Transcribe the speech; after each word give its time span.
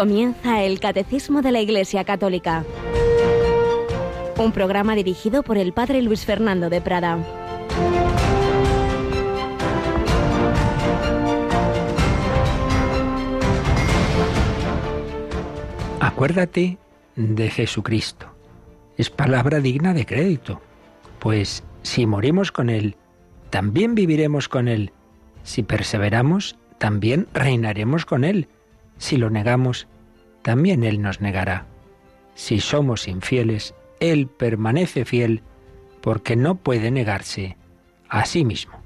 Comienza 0.00 0.62
el 0.62 0.80
Catecismo 0.80 1.42
de 1.42 1.52
la 1.52 1.60
Iglesia 1.60 2.04
Católica. 2.04 2.64
Un 4.38 4.50
programa 4.50 4.94
dirigido 4.94 5.42
por 5.42 5.58
el 5.58 5.74
Padre 5.74 6.00
Luis 6.00 6.24
Fernando 6.24 6.70
de 6.70 6.80
Prada. 6.80 7.18
Acuérdate 16.00 16.78
de 17.16 17.50
Jesucristo. 17.50 18.26
Es 18.96 19.10
palabra 19.10 19.60
digna 19.60 19.92
de 19.92 20.06
crédito, 20.06 20.62
pues 21.18 21.62
si 21.82 22.06
morimos 22.06 22.52
con 22.52 22.70
Él, 22.70 22.96
también 23.50 23.94
viviremos 23.94 24.48
con 24.48 24.66
Él. 24.66 24.92
Si 25.42 25.62
perseveramos, 25.62 26.56
también 26.78 27.28
reinaremos 27.34 28.06
con 28.06 28.24
Él. 28.24 28.48
Si 29.00 29.16
lo 29.16 29.30
negamos, 29.30 29.88
también 30.42 30.84
Él 30.84 31.00
nos 31.00 31.22
negará. 31.22 31.66
Si 32.34 32.60
somos 32.60 33.08
infieles, 33.08 33.74
Él 33.98 34.28
permanece 34.28 35.06
fiel 35.06 35.42
porque 36.02 36.36
no 36.36 36.56
puede 36.56 36.90
negarse 36.90 37.56
a 38.10 38.26
sí 38.26 38.44
mismo. 38.44 38.82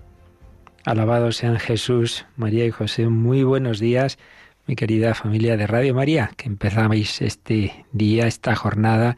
Alabados 0.84 1.38
sean 1.38 1.58
Jesús, 1.58 2.26
María 2.36 2.64
y 2.64 2.70
José. 2.70 3.08
Muy 3.08 3.42
buenos 3.42 3.80
días, 3.80 4.18
mi 4.66 4.76
querida 4.76 5.14
familia 5.14 5.56
de 5.56 5.66
Radio 5.66 5.94
María, 5.94 6.30
que 6.36 6.48
empezáis 6.48 7.20
este 7.20 7.84
día, 7.90 8.28
esta 8.28 8.54
jornada, 8.54 9.16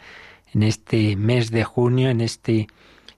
en 0.55 0.63
este 0.63 1.15
mes 1.17 1.51
de 1.51 1.65
junio, 1.65 2.09
en 2.09 2.23
este 2.23 2.69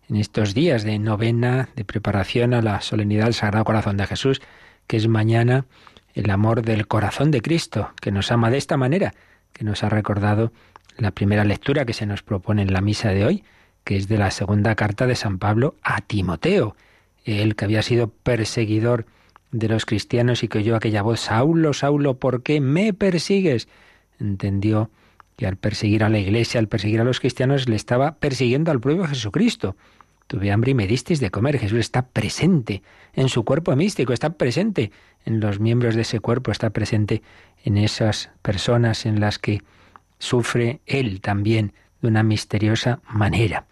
en 0.09 0.17
estos 0.17 0.53
días 0.53 0.83
de 0.83 0.98
novena, 0.98 1.69
de 1.77 1.85
preparación 1.85 2.55
a 2.55 2.63
la 2.63 2.81
solemnidad 2.81 3.27
del 3.27 3.35
Sagrado 3.35 3.67
Corazón 3.67 3.98
de 3.98 4.07
Jesús, 4.07 4.41
que 4.89 4.97
es 4.97 5.07
mañana 5.07 5.67
el 6.14 6.31
amor 6.31 6.62
del 6.62 6.87
corazón 6.87 7.31
de 7.31 7.42
Cristo, 7.42 7.91
que 8.01 8.11
nos 8.11 8.33
ama 8.33 8.51
de 8.51 8.59
esta 8.59 8.77
manera, 8.77 9.14
que 9.53 9.64
nos 9.64 9.84
ha 9.84 9.89
recordado 9.89 10.53
la 10.97 11.12
primera 11.12 11.45
lectura 11.45 11.84
que 11.84 11.92
se 11.92 12.06
nos 12.06 12.23
propone 12.23 12.62
en 12.62 12.73
la 12.73 12.81
misa 12.81 13.11
de 13.11 13.25
hoy, 13.25 13.45
que 13.84 13.97
es 13.97 14.09
de 14.09 14.19
la 14.19 14.31
segunda 14.31 14.75
carta 14.75 15.06
de 15.06 15.14
San 15.14 15.39
Pablo 15.39 15.77
a 15.83 16.01
Timoteo, 16.01 16.77
él 17.25 17.56
que 17.56 17.64
había 17.64 17.83
sido 17.83 18.09
perseguidor 18.09 19.06
de 19.51 19.69
los 19.69 19.86
cristianos 19.86 20.42
y 20.42 20.48
que 20.48 20.59
oyó 20.59 20.77
aquella 20.77 21.03
voz, 21.03 21.20
Saulo, 21.20 21.73
Saulo, 21.73 22.19
¿por 22.19 22.42
qué 22.42 22.61
me 22.61 22.92
persigues? 22.92 23.69
Entendió 24.19 24.91
que 25.36 25.47
al 25.47 25.56
perseguir 25.56 26.05
a 26.05 26.09
la 26.09 26.19
iglesia, 26.19 26.59
al 26.59 26.69
perseguir 26.69 27.01
a 27.01 27.05
los 27.05 27.20
cristianos, 27.20 27.69
le 27.69 27.77
estaba 27.77 28.17
persiguiendo 28.17 28.70
al 28.70 28.81
propio 28.81 29.06
Jesucristo. 29.06 29.77
Tuve 30.29 30.53
hambre 30.53 30.73
y 30.73 30.75
me 30.75 30.87
disteis 30.87 31.21
de 31.21 31.31
comer. 31.31 31.59
Jesús 31.59 31.79
está 31.79 32.03
presente 32.03 32.83
en 33.15 33.31
su 33.31 33.45
cuerpo 33.45 33.75
místico, 33.75 34.12
está 34.12 34.35
presente 34.35 34.93
en 35.25 35.41
los 35.41 35.59
miembros 35.59 35.95
de 35.95 36.03
ese 36.03 36.20
cuerpo, 36.20 36.53
está 36.53 36.69
presente 36.70 37.23
en 37.65 37.79
esas 37.79 38.31
personas 38.43 39.07
en 39.07 39.20
las 39.20 39.39
que 39.39 39.62
sufre 40.19 40.81
Él 40.85 41.23
también 41.23 41.73
de 42.03 42.09
una 42.09 42.23
misteriosa 42.23 43.01
manera. 43.09 43.65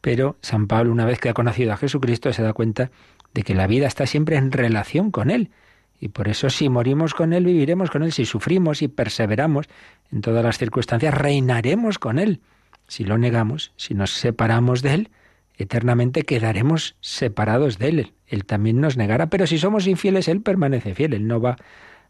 Pero 0.00 0.36
San 0.42 0.68
Pablo, 0.68 0.92
una 0.92 1.04
vez 1.04 1.18
que 1.18 1.28
ha 1.28 1.34
conocido 1.34 1.72
a 1.72 1.76
Jesucristo, 1.76 2.32
se 2.32 2.42
da 2.44 2.52
cuenta 2.52 2.92
de 3.34 3.42
que 3.42 3.56
la 3.56 3.66
vida 3.66 3.88
está 3.88 4.06
siempre 4.06 4.36
en 4.36 4.52
relación 4.52 5.10
con 5.10 5.28
Él. 5.28 5.50
Y 5.98 6.08
por 6.08 6.28
eso 6.28 6.50
si 6.50 6.68
morimos 6.68 7.14
con 7.14 7.32
Él, 7.32 7.44
viviremos 7.44 7.90
con 7.90 8.04
Él. 8.04 8.12
Si 8.12 8.26
sufrimos 8.26 8.80
y 8.80 8.86
perseveramos 8.86 9.66
en 10.12 10.20
todas 10.20 10.44
las 10.44 10.56
circunstancias, 10.56 11.12
reinaremos 11.14 11.98
con 11.98 12.20
Él. 12.20 12.40
Si 12.86 13.02
lo 13.02 13.18
negamos, 13.18 13.72
si 13.76 13.94
nos 13.94 14.12
separamos 14.12 14.82
de 14.82 14.94
Él, 14.94 15.10
eternamente 15.56 16.22
quedaremos 16.22 16.96
separados 17.00 17.78
de 17.78 17.88
Él. 17.88 18.12
Él 18.26 18.44
también 18.44 18.80
nos 18.80 18.96
negará, 18.96 19.28
pero 19.28 19.46
si 19.46 19.58
somos 19.58 19.86
infieles, 19.86 20.28
Él 20.28 20.42
permanece 20.42 20.94
fiel, 20.94 21.14
Él 21.14 21.26
no 21.26 21.40
va 21.40 21.56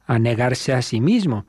a 0.06 0.18
negarse 0.18 0.72
a 0.72 0.82
sí 0.82 1.00
mismo. 1.00 1.46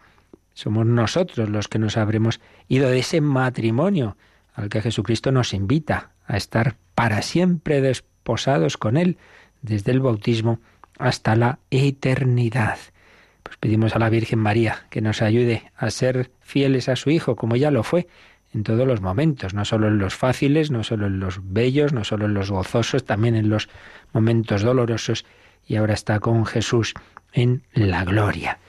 Somos 0.53 0.85
nosotros 0.85 1.49
los 1.49 1.67
que 1.67 1.79
nos 1.79 1.97
habremos 1.97 2.39
ido 2.67 2.89
de 2.89 2.99
ese 2.99 3.21
matrimonio 3.21 4.17
al 4.53 4.69
que 4.69 4.81
Jesucristo 4.81 5.31
nos 5.31 5.53
invita 5.53 6.11
a 6.25 6.35
estar 6.35 6.75
para 6.95 7.21
siempre 7.21 7.79
desposados 7.79 8.75
con 8.77 8.97
Él, 8.97 9.17
desde 9.61 9.91
el 9.91 9.99
bautismo 9.99 10.59
hasta 10.97 11.35
la 11.35 11.59
eternidad. 11.69 12.77
Pues 13.43 13.57
pedimos 13.57 13.95
a 13.95 13.99
la 13.99 14.09
Virgen 14.09 14.39
María 14.39 14.87
que 14.89 15.01
nos 15.01 15.21
ayude 15.21 15.71
a 15.77 15.89
ser 15.91 16.31
fieles 16.41 16.89
a 16.89 16.95
su 16.95 17.11
Hijo, 17.11 17.35
como 17.35 17.55
ya 17.55 17.71
lo 17.71 17.83
fue, 17.83 18.07
en 18.53 18.63
todos 18.63 18.87
los 18.87 19.01
momentos, 19.01 19.53
no 19.53 19.65
solo 19.65 19.87
en 19.87 19.97
los 19.97 20.15
fáciles, 20.15 20.71
no 20.71 20.83
solo 20.83 21.07
en 21.07 21.19
los 21.19 21.39
bellos, 21.43 21.93
no 21.93 22.03
solo 22.03 22.25
en 22.25 22.33
los 22.33 22.49
gozosos, 22.49 23.05
también 23.05 23.35
en 23.35 23.49
los 23.49 23.69
momentos 24.13 24.61
dolorosos 24.61 25.25
y 25.67 25.75
ahora 25.75 25.93
está 25.93 26.19
con 26.19 26.45
Jesús 26.45 26.93
en 27.33 27.63
la 27.73 28.05
gloria. 28.05 28.59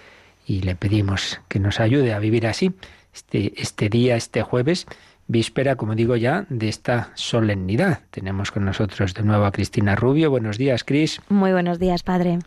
Y 0.46 0.62
le 0.62 0.74
pedimos 0.74 1.40
que 1.48 1.60
nos 1.60 1.80
ayude 1.80 2.12
a 2.12 2.18
vivir 2.18 2.46
así 2.46 2.72
este, 3.14 3.52
este 3.60 3.88
día, 3.88 4.16
este 4.16 4.42
jueves, 4.42 4.86
víspera, 5.26 5.76
como 5.76 5.94
digo 5.94 6.16
ya, 6.16 6.46
de 6.48 6.68
esta 6.68 7.12
solemnidad. 7.14 8.00
Tenemos 8.10 8.50
con 8.50 8.64
nosotros 8.64 9.14
de 9.14 9.22
nuevo 9.22 9.44
a 9.44 9.52
Cristina 9.52 9.94
Rubio. 9.94 10.30
Buenos 10.30 10.58
días, 10.58 10.84
Cris. 10.84 11.20
Muy 11.28 11.52
buenos 11.52 11.78
días, 11.78 12.02
padre. 12.02 12.38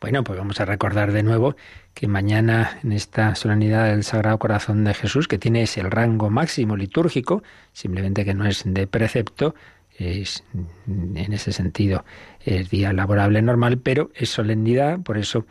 Bueno, 0.00 0.22
pues 0.22 0.38
vamos 0.38 0.60
a 0.60 0.64
recordar 0.64 1.10
de 1.10 1.24
nuevo 1.24 1.56
que 1.92 2.06
mañana 2.06 2.78
en 2.84 2.92
esta 2.92 3.34
solemnidad 3.34 3.86
del 3.86 4.04
Sagrado 4.04 4.38
Corazón 4.38 4.84
de 4.84 4.94
Jesús, 4.94 5.26
que 5.26 5.38
tiene 5.38 5.62
ese 5.62 5.82
rango 5.82 6.30
máximo 6.30 6.76
litúrgico, 6.76 7.42
simplemente 7.72 8.24
que 8.24 8.32
no 8.32 8.46
es 8.46 8.62
de 8.64 8.86
precepto, 8.86 9.56
es 9.98 10.44
en 10.86 11.32
ese 11.32 11.50
sentido 11.50 12.04
es 12.44 12.70
día 12.70 12.92
laborable 12.92 13.42
normal, 13.42 13.78
pero 13.78 14.10
es 14.14 14.30
solemnidad, 14.30 15.00
por 15.00 15.18
eso 15.18 15.44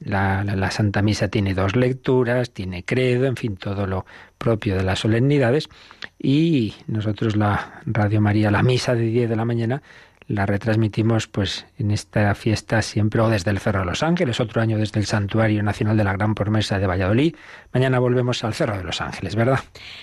la, 0.00 0.44
la, 0.44 0.70
Santa 0.70 1.00
Misa 1.00 1.28
tiene 1.28 1.54
dos 1.54 1.74
lecturas, 1.74 2.50
tiene 2.50 2.84
credo, 2.84 3.24
en 3.24 3.36
fin, 3.36 3.56
todo 3.56 3.86
lo 3.86 4.04
propio 4.36 4.76
de 4.76 4.82
las 4.82 4.98
solemnidades, 4.98 5.70
y 6.18 6.74
nosotros 6.86 7.36
la 7.36 7.80
Radio 7.86 8.20
María, 8.20 8.50
la 8.50 8.62
misa 8.62 8.94
de 8.94 9.06
10 9.06 9.30
de 9.30 9.36
la 9.36 9.46
mañana, 9.46 9.82
la 10.26 10.46
retransmitimos 10.46 11.26
pues 11.26 11.66
en 11.78 11.90
esta 11.90 12.34
fiesta 12.34 12.80
siempre 12.82 13.20
o 13.20 13.28
desde 13.28 13.50
el 13.50 13.58
Cerro 13.58 13.80
de 13.80 13.86
los 13.86 14.02
Ángeles, 14.02 14.40
otro 14.40 14.62
año 14.62 14.78
desde 14.78 14.98
el 15.00 15.06
Santuario 15.06 15.62
Nacional 15.62 15.96
de 15.96 16.04
la 16.04 16.12
Gran 16.14 16.34
Promesa 16.34 16.78
de 16.78 16.86
Valladolid. 16.86 17.36
Mañana 17.72 17.98
volvemos 17.98 18.42
al 18.44 18.54
Cerro 18.54 18.76
de 18.76 18.84
los 18.84 19.00
Ángeles, 19.00 19.36
¿verdad? 19.36 19.60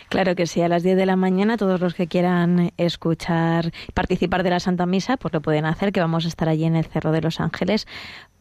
Claro 0.09 0.35
que 0.35 0.45
sí, 0.45 0.61
a 0.61 0.67
las 0.67 0.83
10 0.83 0.97
de 0.97 1.05
la 1.05 1.15
mañana 1.15 1.57
todos 1.57 1.79
los 1.79 1.95
que 1.95 2.07
quieran 2.07 2.71
escuchar, 2.77 3.71
participar 3.93 4.43
de 4.43 4.51
la 4.51 4.59
Santa 4.59 4.85
Misa, 4.85 5.17
pues 5.17 5.33
lo 5.33 5.41
pueden 5.41 5.65
hacer, 5.65 5.91
que 5.91 5.99
vamos 5.99 6.25
a 6.25 6.27
estar 6.27 6.49
allí 6.49 6.65
en 6.65 6.75
el 6.75 6.85
Cerro 6.85 7.11
de 7.11 7.21
los 7.21 7.39
Ángeles 7.39 7.87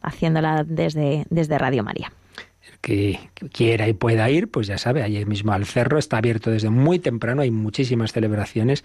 haciéndola 0.01 0.63
desde, 0.65 1.25
desde 1.29 1.57
Radio 1.57 1.83
María 1.83 2.11
que 2.81 3.19
quiera 3.53 3.87
y 3.87 3.93
pueda 3.93 4.29
ir, 4.29 4.49
pues 4.49 4.65
ya 4.65 4.79
sabe, 4.79 5.03
allí 5.03 5.23
mismo 5.25 5.53
al 5.53 5.65
cerro 5.65 5.99
está 5.99 6.17
abierto 6.17 6.49
desde 6.49 6.71
muy 6.71 6.97
temprano, 6.97 7.43
hay 7.43 7.51
muchísimas 7.51 8.11
celebraciones, 8.11 8.83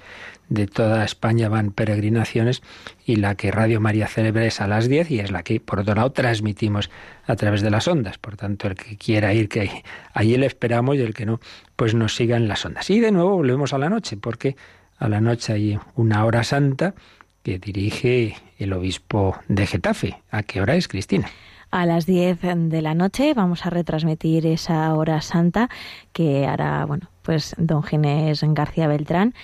de 0.51 0.67
toda 0.67 1.05
España 1.05 1.49
van 1.49 1.73
peregrinaciones 1.73 2.62
y 3.07 3.17
la 3.17 3.34
que 3.34 3.51
Radio 3.51 3.81
María 3.81 4.07
celebra 4.07 4.45
es 4.45 4.61
a 4.61 4.69
las 4.69 4.89
10 4.89 5.11
y 5.11 5.21
es 5.21 5.31
la 5.31 5.43
que 5.43 5.61
por 5.61 5.81
otro 5.81 5.95
lado 5.95 6.12
transmitimos 6.12 6.91
a 7.27 7.37
través 7.37 7.62
de 7.62 7.71
las 7.71 7.89
ondas. 7.89 8.19
Por 8.19 8.37
tanto, 8.37 8.69
el 8.69 8.75
que 8.75 8.97
quiera 8.99 9.33
ir, 9.33 9.49
que 9.49 9.83
allí 10.13 10.37
le 10.37 10.47
esperamos 10.47 10.97
y 10.97 11.01
el 11.01 11.15
que 11.15 11.25
no, 11.25 11.41
pues 11.75 11.95
nos 11.95 12.15
siga 12.15 12.37
en 12.37 12.49
las 12.49 12.65
ondas. 12.65 12.91
Y 12.91 13.01
de 13.01 13.13
nuevo 13.13 13.37
volvemos 13.37 13.73
a 13.73 13.78
la 13.78 13.89
noche, 13.89 14.19
porque 14.19 14.57
a 14.99 15.09
la 15.09 15.21
noche 15.21 15.55
hay 15.55 15.78
una 15.95 16.25
hora 16.25 16.45
santa 16.45 16.95
que 17.43 17.59
dirige 17.59 18.37
el 18.59 18.73
obispo 18.73 19.39
de 19.49 19.67
Getafe. 19.67 20.21
¿A 20.31 20.43
qué 20.43 20.61
hora 20.61 20.77
es, 20.77 20.87
Cristina? 20.89 21.31
A 21.77 21.85
las 21.85 22.07
10 22.07 22.39
de 22.71 22.81
la 22.81 22.95
noche 22.95 23.35
vamos 23.35 23.67
a 23.67 23.71
retransmitir 23.71 24.47
esa 24.47 24.95
hora 24.95 25.21
santa 25.21 25.69
que 26.15 26.47
hará, 26.47 26.87
bueno, 26.87 27.11
pues 27.21 27.55
don 27.59 27.83
Ginés 27.83 28.43
García 28.43 28.89
Beltrán 28.89 29.35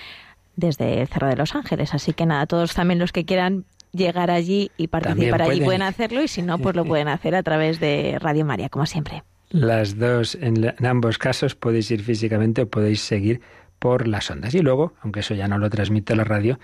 desde 0.55 1.01
el 1.01 1.07
Cerro 1.07 1.27
de 1.27 1.35
los 1.35 1.53
Ángeles. 1.53 1.93
Así 1.93 2.13
que 2.13 2.25
nada, 2.25 2.47
todos 2.47 2.73
también 2.73 2.97
los 2.97 3.11
que 3.11 3.23
quieran 3.23 3.65
llegar 3.91 4.31
allí 4.31 4.71
y 4.77 4.87
participar 4.87 5.43
allí 5.43 5.61
pueden 5.61 5.83
hacerlo 5.83 6.23
y 6.23 6.27
si 6.27 6.41
no, 6.41 6.57
pues 6.57 6.75
lo 6.75 6.85
pueden 6.85 7.07
hacer 7.07 7.35
a 7.35 7.43
través 7.43 7.79
de 7.79 8.17
Radio 8.19 8.45
María, 8.45 8.69
como 8.69 8.87
siempre. 8.87 9.23
Las 9.51 9.99
dos, 9.99 10.33
en, 10.41 10.63
en 10.63 10.85
ambos 10.87 11.19
casos 11.19 11.53
podéis 11.53 11.91
ir 11.91 12.01
físicamente 12.01 12.63
o 12.63 12.67
podéis 12.67 13.01
seguir 13.01 13.41
por 13.77 14.07
las 14.07 14.31
ondas. 14.31 14.55
Y 14.55 14.61
luego, 14.61 14.93
aunque 15.01 15.19
eso 15.19 15.35
ya 15.35 15.47
no 15.47 15.59
lo 15.59 15.69
transmite 15.69 16.15
la 16.15 16.23
radio, 16.23 16.57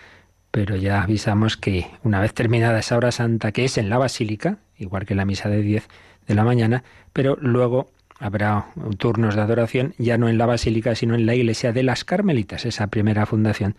pero 0.52 0.76
ya 0.76 1.02
avisamos 1.02 1.58
que 1.58 1.88
una 2.04 2.20
vez 2.20 2.34
terminada 2.34 2.80
esa 2.80 2.98
hora 2.98 3.12
santa, 3.12 3.52
que 3.52 3.66
es 3.66 3.78
en 3.78 3.90
la 3.90 3.98
basílica, 3.98 4.58
igual 4.78 5.06
que 5.06 5.16
la 5.16 5.26
misa 5.26 5.50
de 5.50 5.62
10 5.62 5.88
de 6.28 6.36
la 6.36 6.44
mañana, 6.44 6.84
pero 7.14 7.38
luego 7.40 7.92
habrá 8.20 8.68
turnos 8.98 9.36
de 9.36 9.42
adoración 9.42 9.94
ya 9.98 10.18
no 10.18 10.28
en 10.28 10.38
la 10.38 10.46
basílica, 10.46 10.96
sino 10.96 11.16
en 11.16 11.26
la 11.26 11.36
iglesia 11.36 11.72
de 11.72 11.84
las 11.84 12.04
Carmelitas, 12.04 12.66
esa 12.66 12.88
primera 12.88 13.26
fundación 13.26 13.76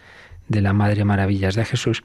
de 0.49 0.63
la 0.63 0.73
Madre 0.73 1.05
Maravillas 1.05 1.55
de 1.55 1.65
Jesús. 1.65 2.03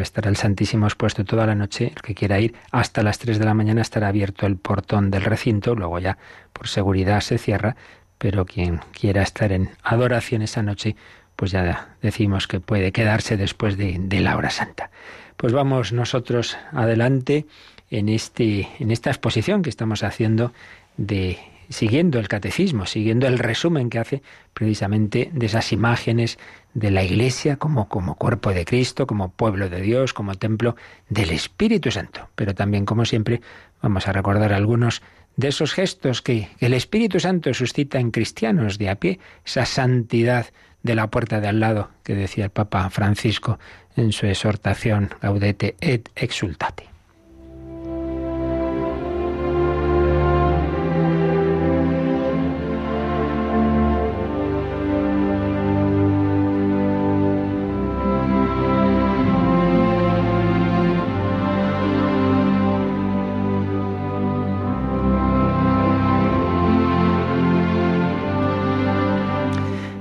Estará 0.00 0.28
el 0.28 0.36
Santísimo 0.36 0.86
expuesto 0.86 1.24
toda 1.24 1.46
la 1.46 1.54
noche. 1.54 1.92
El 1.94 2.02
que 2.02 2.14
quiera 2.14 2.40
ir 2.40 2.54
hasta 2.72 3.04
las 3.04 3.18
3 3.18 3.38
de 3.38 3.44
la 3.44 3.54
mañana 3.54 3.80
estará 3.80 4.08
abierto 4.08 4.46
el 4.46 4.56
portón 4.56 5.10
del 5.12 5.22
recinto, 5.22 5.76
luego 5.76 6.00
ya 6.00 6.18
por 6.52 6.66
seguridad 6.66 7.20
se 7.20 7.38
cierra, 7.38 7.76
pero 8.18 8.44
quien 8.44 8.80
quiera 8.98 9.22
estar 9.22 9.52
en 9.52 9.70
adoración 9.84 10.42
esa 10.42 10.62
noche, 10.62 10.96
pues 11.38 11.52
ya 11.52 11.94
decimos 12.02 12.48
que 12.48 12.58
puede 12.58 12.90
quedarse 12.90 13.36
después 13.36 13.76
de, 13.76 14.20
la 14.20 14.36
hora 14.36 14.50
santa. 14.50 14.90
Pues 15.36 15.52
vamos 15.52 15.92
nosotros 15.92 16.58
adelante 16.72 17.46
en, 17.90 18.08
este, 18.08 18.68
en 18.80 18.90
esta 18.90 19.10
exposición 19.10 19.62
que 19.62 19.70
estamos 19.70 20.02
haciendo 20.02 20.52
de 20.96 21.38
siguiendo 21.68 22.18
el 22.18 22.26
catecismo, 22.26 22.86
siguiendo 22.86 23.28
el 23.28 23.38
resumen 23.38 23.88
que 23.88 24.00
hace 24.00 24.22
precisamente 24.52 25.30
de 25.32 25.46
esas 25.46 25.72
imágenes 25.72 26.40
de 26.74 26.90
la 26.90 27.04
Iglesia 27.04 27.56
como, 27.56 27.88
como 27.88 28.16
cuerpo 28.16 28.52
de 28.52 28.64
Cristo, 28.64 29.06
como 29.06 29.30
pueblo 29.30 29.68
de 29.68 29.80
Dios, 29.80 30.12
como 30.12 30.34
templo 30.34 30.74
del 31.08 31.30
Espíritu 31.30 31.92
Santo. 31.92 32.30
Pero 32.34 32.52
también, 32.56 32.84
como 32.84 33.04
siempre, 33.04 33.42
vamos 33.80 34.08
a 34.08 34.12
recordar 34.12 34.52
algunos 34.52 35.02
de 35.36 35.46
esos 35.46 35.72
gestos 35.72 36.20
que 36.20 36.48
el 36.58 36.74
Espíritu 36.74 37.20
Santo 37.20 37.54
suscita 37.54 38.00
en 38.00 38.10
cristianos 38.10 38.76
de 38.76 38.90
a 38.90 38.96
pie, 38.96 39.20
esa 39.44 39.66
santidad 39.66 40.46
de 40.88 40.94
la 40.94 41.08
puerta 41.08 41.40
de 41.40 41.48
al 41.48 41.60
lado 41.60 41.90
que 42.02 42.14
decía 42.14 42.44
el 42.44 42.50
Papa 42.50 42.88
Francisco 42.88 43.58
en 43.94 44.12
su 44.12 44.26
exhortación 44.26 45.10
Gaudete 45.20 45.76
et 45.80 46.08
Exultate. 46.16 46.97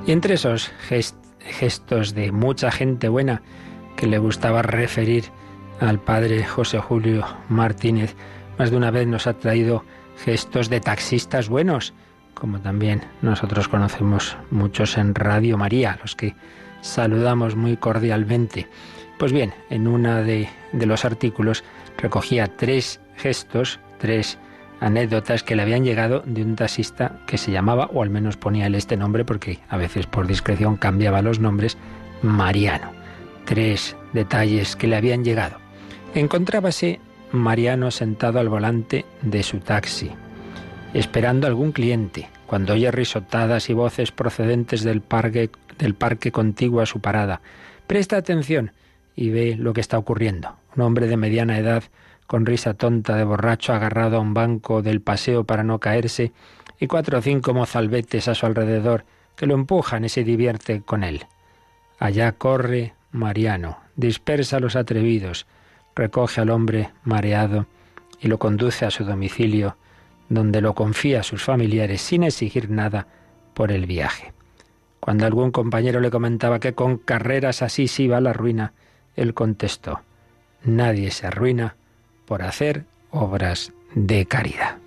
Y 0.08 0.14
entre 0.14 0.36
esos 0.36 0.72
gestos 1.42 2.16
de 2.16 2.32
mucha 2.32 2.72
gente 2.72 3.10
buena 3.10 3.42
que 3.98 4.08
le 4.08 4.20
gustaba 4.20 4.62
referir 4.62 5.26
al 5.82 6.00
padre 6.00 6.46
José 6.46 6.80
Julio 6.80 7.26
Martínez, 7.50 8.16
más 8.58 8.72
de 8.72 8.78
una 8.78 8.90
vez 8.90 9.06
nos 9.06 9.28
ha 9.28 9.34
traído 9.34 9.84
gestos 10.24 10.70
de 10.70 10.80
taxistas 10.80 11.50
buenos, 11.50 11.94
como 12.36 12.62
también 12.62 13.02
nosotros 13.22 13.68
conocemos 13.68 14.38
muchos 14.50 14.98
en 14.98 15.14
Radio 15.14 15.58
María, 15.58 16.00
los 16.02 16.16
que 16.16 16.36
saludamos 16.80 17.58
muy 17.58 17.76
cordialmente. 17.76 18.70
Pues 19.20 19.34
bien, 19.34 19.54
en 19.70 19.90
uno 19.90 20.24
de, 20.24 20.48
de 20.72 20.86
los 20.86 21.04
artículos 21.04 21.66
recogía 21.98 22.48
tres 22.48 23.02
gestos, 23.18 23.82
tres 23.98 24.40
anécdotas 24.80 25.44
que 25.44 25.56
le 25.56 25.64
habían 25.64 25.84
llegado 25.84 26.24
de 26.26 26.44
un 26.44 26.56
taxista 26.56 27.20
que 27.26 27.38
se 27.38 27.52
llamaba, 27.52 27.90
o 27.94 28.04
al 28.04 28.10
menos 28.10 28.38
ponía 28.38 28.68
él 28.68 28.76
este 28.76 28.98
nombre, 28.98 29.26
porque 29.26 29.60
a 29.70 29.78
veces 29.78 30.06
por 30.08 30.28
discreción 30.28 30.78
cambiaba 30.78 31.22
los 31.22 31.40
nombres, 31.40 31.78
Mariano. 32.22 32.92
Tres 33.46 33.96
detalles 34.14 34.76
que 34.76 34.88
le 34.88 34.96
habían 34.96 35.24
llegado. 35.24 35.58
Encontrábase 36.14 37.00
Mariano 37.32 37.92
sentado 37.92 38.40
al 38.40 38.50
volante 38.50 39.06
de 39.22 39.44
su 39.44 39.60
taxi, 39.60 40.12
esperando 40.94 41.48
algún 41.48 41.72
cliente, 41.72 42.30
cuando 42.46 42.74
oye 42.74 42.92
risotadas 42.92 43.70
y 43.70 43.74
voces 43.74 44.12
procedentes 44.12 44.84
del 44.84 45.02
parque, 45.02 45.50
del 45.78 45.96
parque 45.96 46.32
contiguo 46.32 46.82
a 46.82 46.86
su 46.86 47.02
parada. 47.02 47.42
Presta 47.88 48.18
atención 48.18 48.72
y 49.16 49.30
ve 49.30 49.56
lo 49.58 49.74
que 49.74 49.82
está 49.82 49.98
ocurriendo. 49.98 50.56
Un 50.76 50.84
hombre 50.84 51.08
de 51.08 51.18
mediana 51.18 51.58
edad 51.58 51.84
con 52.28 52.46
risa 52.46 52.74
tonta 52.74 53.16
de 53.16 53.24
borracho 53.24 53.74
agarrado 53.74 54.18
a 54.18 54.20
un 54.20 54.34
banco 54.34 54.82
del 54.82 55.02
paseo 55.02 55.46
para 55.46 55.64
no 55.64 55.80
caerse, 55.80 56.34
y 56.80 56.88
cuatro 56.88 57.18
o 57.18 57.22
cinco 57.22 57.54
mozalbetes 57.54 58.28
a 58.28 58.36
su 58.36 58.46
alrededor 58.46 59.06
que 59.36 59.48
lo 59.48 59.56
empujan 59.56 60.06
y 60.06 60.10
se 60.10 60.24
divierte 60.24 60.82
con 60.82 61.04
él. 61.04 61.26
Allá 62.00 62.34
corre 62.34 62.94
Mariano, 63.12 63.80
dispersa 63.96 64.58
a 64.58 64.60
los 64.60 64.76
atrevidos, 64.76 65.48
recoge 65.96 66.42
al 66.42 66.52
hombre 66.52 66.92
mareado 67.04 67.66
y 68.20 68.28
lo 68.28 68.38
conduce 68.38 68.86
a 68.86 68.92
su 68.92 69.06
domicilio, 69.06 69.78
donde 70.30 70.62
lo 70.62 70.76
confía 70.76 71.22
a 71.22 71.24
sus 71.24 71.44
familiares 71.44 72.02
sin 72.02 72.24
exigir 72.24 72.70
nada 72.70 73.08
por 73.54 73.72
el 73.72 73.86
viaje. 73.86 74.34
Cuando 75.00 75.26
algún 75.26 75.52
compañero 75.52 76.02
le 76.02 76.12
comentaba 76.12 76.60
que 76.60 76.74
con 76.74 76.98
carreras 76.98 77.62
así 77.62 77.88
se 77.88 78.04
iba 78.04 78.18
a 78.18 78.22
la 78.22 78.34
ruina, 78.34 78.74
él 79.16 79.34
contestó, 79.34 80.02
Nadie 80.64 81.12
se 81.12 81.28
arruina 81.28 81.76
por 82.28 82.44
hacer 82.44 82.84
obras 83.10 83.72
de 83.96 84.26
caridad. 84.26 84.78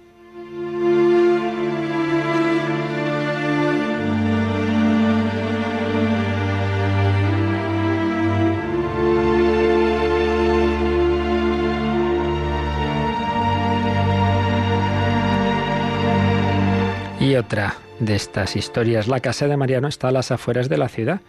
Y 17.19 17.37
otra 17.37 17.75
de 18.01 18.17
estas 18.17 18.57
historias, 18.57 19.07
la 19.09 19.21
casa 19.21 19.47
de 19.47 19.57
Mariano 19.57 19.89
está 19.89 20.09
a 20.09 20.13
las 20.13 20.31
afueras 20.31 20.69
de 20.69 20.79
la 20.79 20.89
ciudad, 20.89 21.21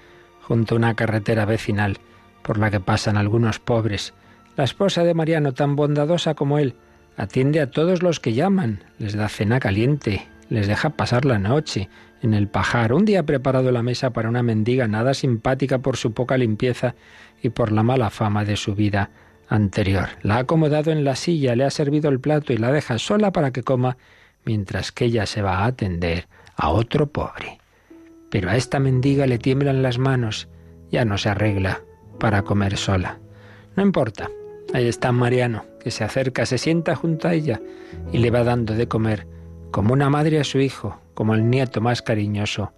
junto 0.42 0.76
a 0.76 0.78
una 0.78 0.96
carretera 0.96 1.46
vecinal 1.46 2.00
por 2.42 2.58
la 2.58 2.72
que 2.72 2.80
pasan 2.80 3.18
algunos 3.18 3.60
pobres 3.60 4.14
la 4.56 4.64
esposa 4.64 5.04
de 5.04 5.14
Mariano, 5.14 5.54
tan 5.54 5.76
bondadosa 5.76 6.34
como 6.36 6.60
él, 6.60 6.76
atiende 7.18 7.62
a 7.62 7.72
todos 7.72 8.04
los 8.04 8.20
que 8.20 8.34
llaman, 8.34 8.84
les 9.00 9.14
da 9.14 9.30
cena 9.30 9.60
caliente, 9.60 10.28
les 10.50 10.68
deja 10.68 10.92
pasar 10.92 11.26
la 11.26 11.40
noche 11.40 11.90
en 12.22 12.34
el 12.34 12.48
pajar. 12.48 12.94
Un 12.94 13.06
día 13.06 13.22
ha 13.22 13.26
preparado 13.26 13.72
la 13.72 13.84
mesa 13.84 14.12
para 14.12 14.30
una 14.30 14.44
mendiga 14.44 14.88
nada 14.88 15.14
simpática 15.14 15.80
por 15.80 15.98
su 15.98 16.14
poca 16.14 16.38
limpieza 16.38 16.96
y 17.42 17.50
por 17.50 17.72
la 17.72 17.84
mala 17.84 18.10
fama 18.10 18.44
de 18.46 18.58
su 18.58 18.76
vida 18.76 19.12
anterior. 19.48 20.10
La 20.22 20.36
ha 20.36 20.40
acomodado 20.40 20.92
en 20.92 21.04
la 21.04 21.16
silla, 21.16 21.56
le 21.56 21.64
ha 21.64 21.70
servido 21.70 22.10
el 22.10 22.20
plato 22.20 22.54
y 22.54 22.58
la 22.58 22.72
deja 22.72 22.98
sola 23.00 23.32
para 23.32 23.52
que 23.52 23.64
coma, 23.64 23.98
mientras 24.46 24.92
que 24.92 25.06
ella 25.06 25.26
se 25.26 25.42
va 25.42 25.60
a 25.60 25.66
atender 25.66 26.28
a 26.56 26.70
otro 26.70 27.08
pobre. 27.08 27.60
Pero 28.30 28.50
a 28.50 28.56
esta 28.56 28.80
mendiga 28.80 29.28
le 29.28 29.40
tiemblan 29.40 29.82
las 29.82 29.98
manos, 29.98 30.48
ya 30.92 31.06
no 31.06 31.18
se 31.18 31.30
arregla 31.30 31.82
para 32.20 32.44
comer 32.44 32.78
sola. 32.78 33.20
No 33.76 33.84
importa, 33.84 34.30
Ahí 34.74 34.88
está 34.88 35.12
Mariano, 35.12 35.66
que 35.80 35.92
se 35.92 36.04
acerca, 36.04 36.46
se 36.46 36.58
sienta 36.58 36.96
junto 36.96 37.28
a 37.28 37.34
ella 37.34 37.62
y 38.14 38.20
le 38.20 38.32
va 38.32 38.44
dando 38.44 38.74
de 38.74 38.88
comer, 38.88 39.28
como 39.70 39.94
una 39.94 40.10
madre 40.10 40.40
a 40.40 40.44
su 40.46 40.60
hijo, 40.60 41.00
como 41.14 41.34
el 41.34 41.50
nieto 41.50 41.82
más 41.82 42.02
cariñoso, 42.02 42.74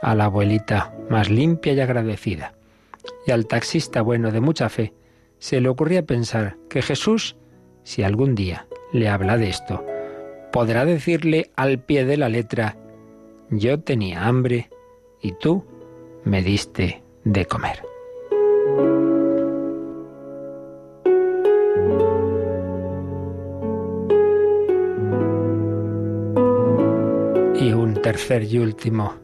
a 0.00 0.14
la 0.14 0.24
abuelita 0.24 0.94
más 1.10 1.30
limpia 1.30 1.74
y 1.74 1.80
agradecida. 1.80 2.54
Y 3.26 3.30
al 3.30 3.46
taxista 3.46 4.00
bueno 4.00 4.30
de 4.30 4.40
mucha 4.40 4.68
fe, 4.68 4.94
se 5.38 5.60
le 5.60 5.68
ocurría 5.68 6.06
pensar 6.06 6.56
que 6.70 6.80
Jesús, 6.80 7.36
si 7.82 8.02
algún 8.02 8.34
día 8.34 8.66
le 8.92 9.08
habla 9.08 9.36
de 9.36 9.50
esto, 9.50 9.84
podrá 10.50 10.86
decirle 10.86 11.50
al 11.56 11.78
pie 11.78 12.06
de 12.06 12.16
la 12.16 12.30
letra, 12.30 12.76
yo 13.50 13.80
tenía 13.80 14.26
hambre 14.26 14.70
y 15.20 15.32
tú 15.32 15.64
me 16.24 16.42
diste 16.42 17.02
de 17.24 17.44
comer. 17.44 17.93
Tercer 28.04 28.44
y 28.44 28.58
último 28.58 29.14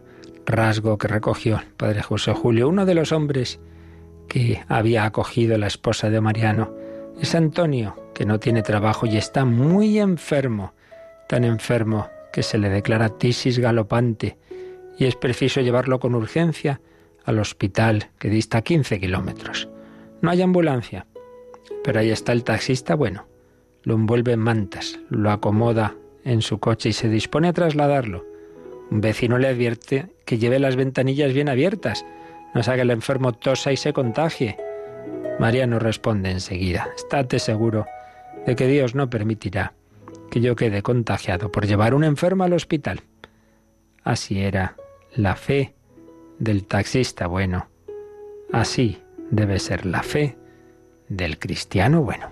rasgo 0.46 0.96
que 0.96 1.06
recogió 1.06 1.58
el 1.58 1.74
padre 1.74 2.00
José 2.00 2.32
Julio, 2.32 2.66
uno 2.66 2.86
de 2.86 2.94
los 2.94 3.12
hombres 3.12 3.60
que 4.26 4.62
había 4.68 5.04
acogido 5.04 5.58
la 5.58 5.66
esposa 5.66 6.08
de 6.08 6.22
Mariano, 6.22 6.74
es 7.20 7.34
Antonio, 7.34 7.94
que 8.14 8.24
no 8.24 8.40
tiene 8.40 8.62
trabajo 8.62 9.04
y 9.04 9.18
está 9.18 9.44
muy 9.44 9.98
enfermo, 9.98 10.72
tan 11.28 11.44
enfermo 11.44 12.08
que 12.32 12.42
se 12.42 12.56
le 12.56 12.70
declara 12.70 13.10
tisis 13.10 13.58
galopante 13.58 14.38
y 14.96 15.04
es 15.04 15.14
preciso 15.14 15.60
llevarlo 15.60 16.00
con 16.00 16.14
urgencia 16.14 16.80
al 17.26 17.38
hospital 17.38 18.08
que 18.18 18.30
dista 18.30 18.62
15 18.62 18.98
kilómetros. 18.98 19.68
No 20.22 20.30
hay 20.30 20.40
ambulancia, 20.40 21.06
pero 21.84 22.00
ahí 22.00 22.08
está 22.08 22.32
el 22.32 22.44
taxista 22.44 22.94
bueno. 22.94 23.26
Lo 23.82 23.92
envuelve 23.92 24.32
en 24.32 24.40
mantas, 24.40 24.98
lo 25.10 25.30
acomoda 25.30 25.96
en 26.24 26.40
su 26.40 26.60
coche 26.60 26.88
y 26.88 26.92
se 26.94 27.10
dispone 27.10 27.48
a 27.48 27.52
trasladarlo. 27.52 28.29
Un 28.90 29.00
vecino 29.00 29.38
le 29.38 29.48
advierte 29.48 30.06
que 30.24 30.38
lleve 30.38 30.58
las 30.58 30.76
ventanillas 30.76 31.32
bien 31.32 31.48
abiertas, 31.48 32.04
no 32.54 32.62
sea 32.62 32.74
que 32.74 32.82
el 32.82 32.90
enfermo 32.90 33.32
tosa 33.32 33.72
y 33.72 33.76
se 33.76 33.92
contagie. 33.92 34.56
Mariano 35.38 35.78
responde 35.78 36.30
enseguida, 36.30 36.88
estate 36.96 37.38
seguro 37.38 37.86
de 38.46 38.56
que 38.56 38.66
Dios 38.66 38.94
no 38.94 39.08
permitirá 39.08 39.74
que 40.30 40.40
yo 40.40 40.56
quede 40.56 40.82
contagiado 40.82 41.50
por 41.50 41.66
llevar 41.66 41.94
un 41.94 42.04
enfermo 42.04 42.44
al 42.44 42.52
hospital. 42.52 43.02
Así 44.02 44.40
era 44.40 44.76
la 45.14 45.36
fe 45.36 45.74
del 46.38 46.64
taxista 46.66 47.26
bueno. 47.26 47.68
Así 48.52 49.02
debe 49.30 49.58
ser 49.58 49.86
la 49.86 50.02
fe 50.02 50.36
del 51.08 51.38
cristiano 51.38 52.02
bueno. 52.02 52.30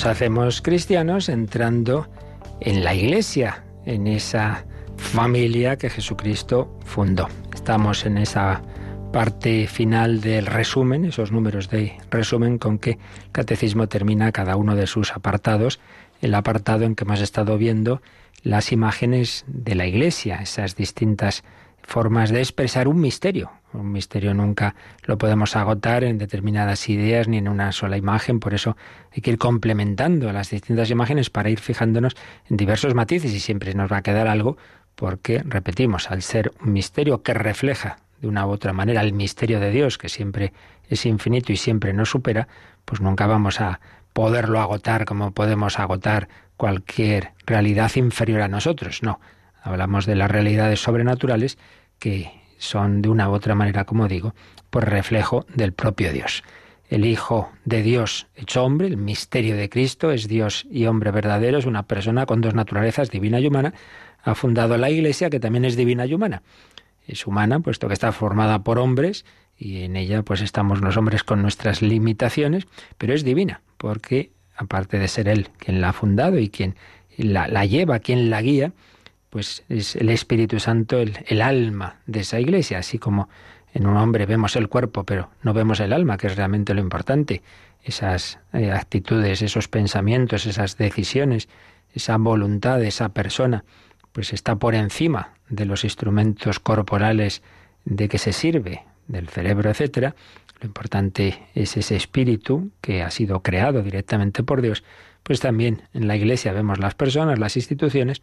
Nos 0.00 0.06
hacemos 0.06 0.62
cristianos 0.62 1.28
entrando 1.28 2.08
en 2.60 2.82
la 2.82 2.94
iglesia, 2.94 3.64
en 3.84 4.06
esa 4.06 4.64
familia 4.96 5.76
que 5.76 5.90
Jesucristo 5.90 6.74
fundó. 6.86 7.28
Estamos 7.52 8.06
en 8.06 8.16
esa 8.16 8.62
parte 9.12 9.66
final 9.66 10.22
del 10.22 10.46
resumen, 10.46 11.04
esos 11.04 11.32
números 11.32 11.68
de 11.68 11.98
resumen 12.10 12.56
con 12.56 12.78
que 12.78 12.92
el 12.92 12.98
catecismo 13.30 13.88
termina 13.88 14.32
cada 14.32 14.56
uno 14.56 14.74
de 14.74 14.86
sus 14.86 15.12
apartados, 15.12 15.80
el 16.22 16.34
apartado 16.34 16.84
en 16.84 16.94
que 16.94 17.04
hemos 17.04 17.20
estado 17.20 17.58
viendo 17.58 18.00
las 18.42 18.72
imágenes 18.72 19.44
de 19.48 19.74
la 19.74 19.86
iglesia, 19.86 20.36
esas 20.36 20.76
distintas 20.76 21.44
formas 21.82 22.30
de 22.30 22.40
expresar 22.40 22.88
un 22.88 23.00
misterio. 23.00 23.50
Un 23.72 23.92
misterio 23.92 24.34
nunca 24.34 24.74
lo 25.04 25.16
podemos 25.16 25.54
agotar 25.54 26.02
en 26.02 26.18
determinadas 26.18 26.88
ideas 26.88 27.28
ni 27.28 27.38
en 27.38 27.48
una 27.48 27.70
sola 27.72 27.96
imagen, 27.96 28.40
por 28.40 28.54
eso 28.54 28.76
hay 29.12 29.22
que 29.22 29.30
ir 29.30 29.38
complementando 29.38 30.32
las 30.32 30.50
distintas 30.50 30.90
imágenes 30.90 31.30
para 31.30 31.50
ir 31.50 31.60
fijándonos 31.60 32.16
en 32.48 32.56
diversos 32.56 32.94
matices 32.94 33.32
y 33.32 33.38
siempre 33.38 33.74
nos 33.74 33.90
va 33.90 33.98
a 33.98 34.02
quedar 34.02 34.26
algo 34.26 34.56
porque, 34.96 35.42
repetimos, 35.46 36.10
al 36.10 36.22
ser 36.22 36.52
un 36.60 36.72
misterio 36.72 37.22
que 37.22 37.32
refleja 37.32 37.98
de 38.20 38.28
una 38.28 38.46
u 38.46 38.50
otra 38.50 38.72
manera 38.72 39.00
el 39.00 39.12
misterio 39.12 39.60
de 39.60 39.70
Dios, 39.70 39.98
que 39.98 40.08
siempre 40.08 40.52
es 40.88 41.06
infinito 41.06 41.52
y 41.52 41.56
siempre 41.56 41.92
nos 41.92 42.10
supera, 42.10 42.48
pues 42.84 43.00
nunca 43.00 43.26
vamos 43.26 43.60
a 43.60 43.80
poderlo 44.12 44.60
agotar 44.60 45.04
como 45.04 45.32
podemos 45.32 45.78
agotar 45.78 46.28
cualquier 46.56 47.32
realidad 47.46 47.90
inferior 47.94 48.42
a 48.42 48.48
nosotros. 48.48 49.02
No, 49.02 49.20
hablamos 49.62 50.06
de 50.06 50.16
las 50.16 50.30
realidades 50.30 50.80
sobrenaturales 50.80 51.58
que 51.98 52.30
son 52.58 53.02
de 53.02 53.08
una 53.08 53.28
u 53.28 53.32
otra 53.32 53.54
manera, 53.54 53.84
como 53.84 54.08
digo, 54.08 54.34
por 54.70 54.88
reflejo 54.88 55.46
del 55.54 55.72
propio 55.72 56.12
Dios. 56.12 56.42
El 56.88 57.04
Hijo 57.04 57.50
de 57.64 57.82
Dios 57.82 58.26
hecho 58.34 58.64
hombre, 58.64 58.88
el 58.88 58.96
misterio 58.96 59.56
de 59.56 59.68
Cristo, 59.68 60.10
es 60.10 60.26
Dios 60.26 60.66
y 60.70 60.86
hombre 60.86 61.12
verdadero, 61.12 61.58
es 61.58 61.66
una 61.66 61.84
persona 61.84 62.26
con 62.26 62.40
dos 62.40 62.54
naturalezas, 62.54 63.10
divina 63.10 63.38
y 63.38 63.46
humana, 63.46 63.74
ha 64.22 64.34
fundado 64.34 64.76
la 64.76 64.90
Iglesia, 64.90 65.30
que 65.30 65.40
también 65.40 65.64
es 65.64 65.76
divina 65.76 66.04
y 66.04 66.14
humana. 66.14 66.42
Es 67.06 67.26
humana, 67.26 67.60
puesto 67.60 67.86
que 67.86 67.94
está 67.94 68.12
formada 68.12 68.64
por 68.64 68.78
hombres, 68.78 69.24
y 69.56 69.82
en 69.82 69.96
ella 69.96 70.22
pues 70.22 70.40
estamos 70.40 70.80
los 70.80 70.96
hombres 70.96 71.22
con 71.22 71.42
nuestras 71.42 71.80
limitaciones, 71.80 72.66
pero 72.98 73.14
es 73.14 73.24
divina, 73.24 73.60
porque 73.76 74.32
aparte 74.56 74.98
de 74.98 75.08
ser 75.08 75.28
Él 75.28 75.48
quien 75.58 75.80
la 75.80 75.90
ha 75.90 75.92
fundado 75.92 76.38
y 76.38 76.48
quien 76.48 76.74
la, 77.16 77.46
la 77.46 77.64
lleva, 77.66 78.00
quien 78.00 78.30
la 78.30 78.42
guía, 78.42 78.72
pues 79.30 79.64
es 79.68 79.96
el 79.96 80.10
Espíritu 80.10 80.58
Santo 80.58 80.98
el, 80.98 81.40
alma 81.40 82.00
de 82.06 82.20
esa 82.20 82.40
iglesia, 82.40 82.78
así 82.78 82.98
como 82.98 83.28
en 83.72 83.86
un 83.86 83.96
hombre 83.96 84.26
vemos 84.26 84.56
el 84.56 84.68
cuerpo, 84.68 85.04
pero 85.04 85.30
no 85.42 85.54
vemos 85.54 85.78
el 85.80 85.92
alma, 85.92 86.18
que 86.18 86.26
es 86.26 86.36
realmente 86.36 86.74
lo 86.74 86.80
importante. 86.80 87.42
Esas 87.82 88.40
eh, 88.52 88.72
actitudes, 88.72 89.40
esos 89.40 89.68
pensamientos, 89.68 90.46
esas 90.46 90.76
decisiones, 90.76 91.48
esa 91.94 92.16
voluntad 92.16 92.78
de 92.78 92.88
esa 92.88 93.10
persona, 93.10 93.64
pues 94.12 94.32
está 94.32 94.56
por 94.56 94.74
encima 94.74 95.34
de 95.48 95.64
los 95.64 95.84
instrumentos 95.84 96.58
corporales 96.58 97.42
de 97.84 98.08
que 98.08 98.18
se 98.18 98.32
sirve, 98.32 98.82
del 99.06 99.28
cerebro, 99.28 99.70
etcétera. 99.70 100.14
Lo 100.60 100.66
importante 100.66 101.46
es 101.54 101.76
ese 101.76 101.96
espíritu 101.96 102.70
que 102.80 103.02
ha 103.02 103.10
sido 103.10 103.40
creado 103.42 103.82
directamente 103.82 104.42
por 104.42 104.60
Dios. 104.60 104.84
Pues 105.22 105.40
también 105.40 105.82
en 105.94 106.08
la 106.08 106.16
Iglesia 106.16 106.52
vemos 106.52 106.78
las 106.78 106.94
personas, 106.94 107.38
las 107.38 107.56
instituciones, 107.56 108.22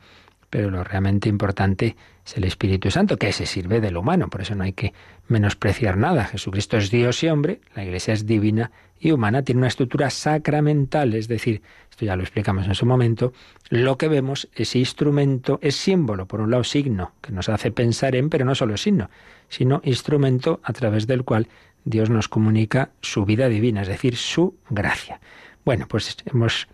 pero 0.49 0.69
lo 0.69 0.83
realmente 0.83 1.29
importante 1.29 1.95
es 2.25 2.37
el 2.37 2.43
Espíritu 2.43 2.89
Santo, 2.91 3.17
que 3.17 3.31
se 3.31 3.45
sirve 3.45 3.81
del 3.81 3.97
humano, 3.97 4.29
por 4.29 4.41
eso 4.41 4.55
no 4.55 4.63
hay 4.63 4.73
que 4.73 4.93
menospreciar 5.27 5.97
nada. 5.97 6.25
Jesucristo 6.25 6.77
es 6.77 6.89
Dios 6.89 7.23
y 7.23 7.27
hombre, 7.27 7.61
la 7.75 7.83
Iglesia 7.83 8.13
es 8.13 8.25
divina 8.25 8.71
y 8.99 9.11
humana, 9.11 9.43
tiene 9.43 9.59
una 9.59 9.67
estructura 9.67 10.09
sacramental, 10.09 11.13
es 11.13 11.27
decir, 11.27 11.61
esto 11.89 12.05
ya 12.05 12.15
lo 12.15 12.23
explicamos 12.23 12.65
en 12.65 12.75
su 12.75 12.85
momento, 12.85 13.33
lo 13.69 13.97
que 13.97 14.07
vemos 14.07 14.47
es 14.55 14.75
instrumento, 14.75 15.59
es 15.61 15.75
símbolo, 15.75 16.25
por 16.25 16.41
un 16.41 16.51
lado 16.51 16.63
signo, 16.63 17.13
que 17.21 17.31
nos 17.31 17.49
hace 17.49 17.71
pensar 17.71 18.15
en, 18.15 18.29
pero 18.29 18.45
no 18.45 18.55
solo 18.55 18.77
signo, 18.77 19.09
sino 19.49 19.81
instrumento 19.83 20.59
a 20.63 20.73
través 20.73 21.07
del 21.07 21.23
cual 21.23 21.47
Dios 21.85 22.09
nos 22.09 22.27
comunica 22.27 22.89
su 23.01 23.25
vida 23.25 23.47
divina, 23.47 23.81
es 23.81 23.87
decir, 23.87 24.17
su 24.17 24.55
gracia. 24.69 25.19
Bueno, 25.63 25.85
pues 25.87 26.17
hemos 26.25 26.67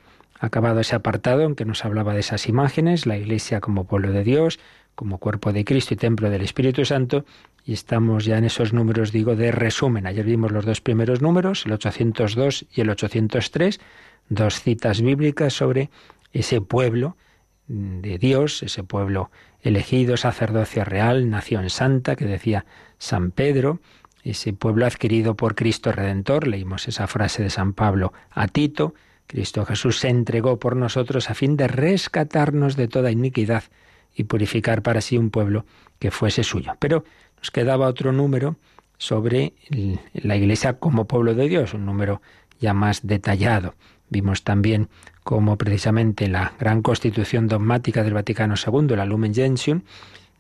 acabado 0.44 0.82
ese 0.82 0.96
apartado 0.96 1.44
en 1.44 1.56
que 1.56 1.64
nos 1.64 1.86
hablaba 1.86 2.14
de 2.14 2.20
esas 2.20 2.50
imágenes, 2.50 3.06
la 3.06 3.18
Iglesia 3.18 3.62
como 3.62 3.86
pueblo 3.86 4.12
de 4.12 4.26
Dios, 4.26 4.60
como 4.94 5.18
cuerpo 5.18 5.54
de 5.54 5.64
Cristo 5.64 5.94
y 5.94 5.98
templo 5.98 6.30
del 6.30 6.42
Espíritu 6.42 6.84
Santo, 6.84 7.24
y 7.66 7.72
estamos 7.72 8.26
ya 8.26 8.38
en 8.38 8.44
esos 8.44 8.74
números, 8.74 9.14
digo, 9.14 9.38
de 9.38 9.54
resumen. 9.54 10.06
Ayer 10.06 10.26
vimos 10.26 10.52
los 10.52 10.66
dos 10.66 10.82
primeros 10.82 11.22
números, 11.22 11.66
el 11.66 11.72
802 11.72 12.66
y 12.74 12.82
el 12.82 12.90
803, 12.90 13.80
dos 14.28 14.62
citas 14.62 15.02
bíblicas 15.02 15.54
sobre 15.54 15.90
ese 16.34 16.60
pueblo 16.60 17.16
de 17.68 18.18
Dios, 18.18 18.64
ese 18.64 18.84
pueblo 18.84 19.32
elegido, 19.62 20.18
sacerdocio 20.18 20.84
real, 20.84 21.30
nación 21.30 21.70
santa, 21.70 22.18
que 22.18 22.26
decía 22.26 22.66
San 22.98 23.32
Pedro, 23.32 23.80
ese 24.24 24.52
pueblo 24.52 24.86
adquirido 24.86 25.36
por 25.36 25.56
Cristo 25.56 25.94
Redentor, 25.94 26.48
leímos 26.48 26.90
esa 26.90 27.08
frase 27.08 27.44
de 27.44 27.50
San 27.50 27.72
Pablo 27.72 28.12
a 28.30 28.50
Tito, 28.50 28.94
Cristo 29.28 29.66
Jesús 29.66 30.00
se 30.00 30.10
entregó 30.10 30.60
por 30.60 30.76
nosotros 30.76 31.30
a 31.30 31.34
fin 31.34 31.58
de 31.58 31.68
rescatarnos 31.68 32.76
de 32.76 32.88
toda 32.88 33.12
iniquidad 33.12 33.64
y 34.16 34.26
purificar 34.26 34.82
para 34.82 35.02
sí 35.02 35.18
un 35.18 35.30
pueblo 35.30 35.66
que 36.00 36.12
fuese 36.12 36.44
suyo. 36.44 36.74
Pero 36.80 37.04
nos 37.38 37.52
quedaba 37.52 37.88
otro 37.88 38.12
número 38.12 38.58
sobre 38.98 39.54
la 40.14 40.36
Iglesia 40.36 40.74
como 40.74 41.06
pueblo 41.06 41.36
de 41.36 41.50
Dios, 41.50 41.74
un 41.74 41.86
número 41.86 42.22
ya 42.60 42.74
más 42.74 43.06
detallado. 43.06 43.76
Vimos 44.10 44.44
también 44.44 44.90
cómo 45.24 45.58
precisamente 45.58 46.28
la 46.28 46.54
gran 46.60 46.82
constitución 46.82 47.48
dogmática 47.48 48.04
del 48.04 48.14
Vaticano 48.14 48.56
II, 48.56 48.96
la 48.96 49.06
Lumen 49.06 49.34
Gentium, 49.34 49.82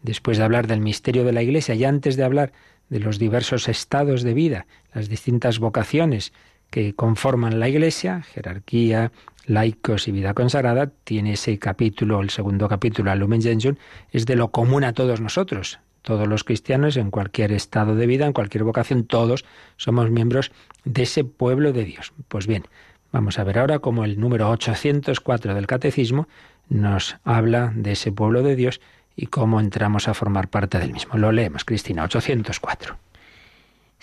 después 0.03 0.37
de 0.37 0.43
hablar 0.43 0.67
del 0.67 0.81
misterio 0.81 1.23
de 1.23 1.33
la 1.33 1.41
Iglesia 1.41 1.75
y 1.75 1.83
antes 1.83 2.15
de 2.15 2.23
hablar 2.23 2.53
de 2.89 2.99
los 2.99 3.17
diversos 3.17 3.67
estados 3.69 4.21
de 4.21 4.33
vida, 4.33 4.67
las 4.93 5.09
distintas 5.09 5.59
vocaciones 5.59 6.33
que 6.74 6.96
conforman 6.96 7.60
la 7.60 7.70
Iglesia, 7.70 8.24
jerarquía, 8.24 9.12
laicos 9.46 10.08
y 10.08 10.12
vida 10.12 10.34
consagrada, 10.34 10.89
tiene 11.03 11.34
ese 11.34 11.60
capítulo, 11.60 12.20
el 12.20 12.32
segundo 12.32 12.68
capítulo, 12.68 13.13
Lumen 13.13 13.44
Gentium, 13.44 13.75
es 14.12 14.25
de 14.25 14.36
lo 14.36 14.50
común 14.50 14.84
a 14.84 14.94
todos 14.94 15.22
nosotros. 15.22 15.80
Todos 16.01 16.27
los 16.27 16.44
cristianos, 16.44 16.98
en 16.98 17.12
cualquier 17.12 17.51
estado 17.51 17.96
de 17.96 18.08
vida, 18.08 18.25
en 18.25 18.34
cualquier 18.34 18.63
vocación, 18.63 19.03
todos 19.03 19.46
somos 19.77 20.10
miembros 20.10 20.51
de 20.84 21.03
ese 21.03 21.24
pueblo 21.24 21.74
de 21.74 21.86
Dios. 21.86 22.12
Pues 22.27 22.48
bien, 22.48 22.63
vamos 23.12 23.38
a 23.38 23.44
ver 23.44 23.60
ahora 23.60 23.77
cómo 23.77 24.03
el 24.03 24.20
número 24.20 24.50
804 24.50 25.53
del 25.53 25.68
Catecismo 25.68 26.27
nos 26.70 27.18
habla 27.24 27.72
de 27.75 27.92
ese 27.92 28.12
pueblo 28.12 28.42
de 28.42 28.56
Dios 28.56 28.82
y 29.15 29.27
cómo 29.27 29.60
entramos 29.60 30.08
a 30.08 30.15
formar 30.15 30.48
parte 30.48 30.80
del 30.80 30.92
mismo. 30.92 31.20
Lo 31.20 31.32
leemos, 31.32 31.65
Cristina, 31.65 32.03
804 32.03 32.98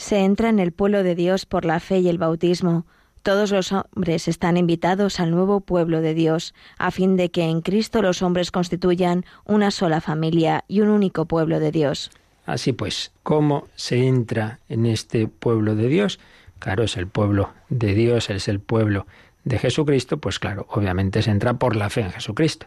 se 0.01 0.21
entra 0.21 0.49
en 0.49 0.59
el 0.61 0.73
pueblo 0.73 1.03
de 1.03 1.15
Dios 1.15 1.45
por 1.45 1.67
la 1.67 1.79
fe 1.79 1.99
y 1.99 2.09
el 2.09 2.17
bautismo. 2.17 2.87
Todos 3.23 3.51
los 3.51 3.71
hombres 3.71 4.29
están 4.29 4.57
invitados 4.57 5.21
al 5.21 5.31
nuevo 5.31 5.61
pueblo 5.61 6.01
de 6.01 6.15
Dios, 6.15 6.55
a 6.79 6.91
fin 6.91 7.19
de 7.19 7.31
que 7.31 7.43
en 7.43 7.61
Cristo 7.61 8.01
los 8.01 8.23
hombres 8.23 8.51
constituyan 8.51 9.27
una 9.45 9.71
sola 9.71 10.01
familia 10.01 10.65
y 10.69 10.81
un 10.81 10.89
único 10.89 11.27
pueblo 11.27 11.61
de 11.61 11.71
Dios. 11.71 12.11
Así 12.47 12.73
pues, 12.73 13.13
¿cómo 13.23 13.69
se 13.75 14.07
entra 14.07 14.61
en 14.71 14.87
este 14.87 15.29
pueblo 15.29 15.75
de 15.75 15.89
Dios? 15.89 16.19
Claro, 16.61 16.85
es 16.85 16.97
el 16.97 17.07
pueblo 17.07 17.51
de 17.69 17.93
Dios, 17.93 18.31
es 18.31 18.49
el 18.49 18.59
pueblo 18.59 19.07
de 19.45 19.59
Jesucristo, 19.59 20.17
pues 20.17 20.39
claro, 20.39 20.67
obviamente 20.71 21.21
se 21.21 21.31
entra 21.31 21.55
por 21.55 21.77
la 21.77 21.91
fe 21.91 22.01
en 22.01 22.11
Jesucristo. 22.11 22.67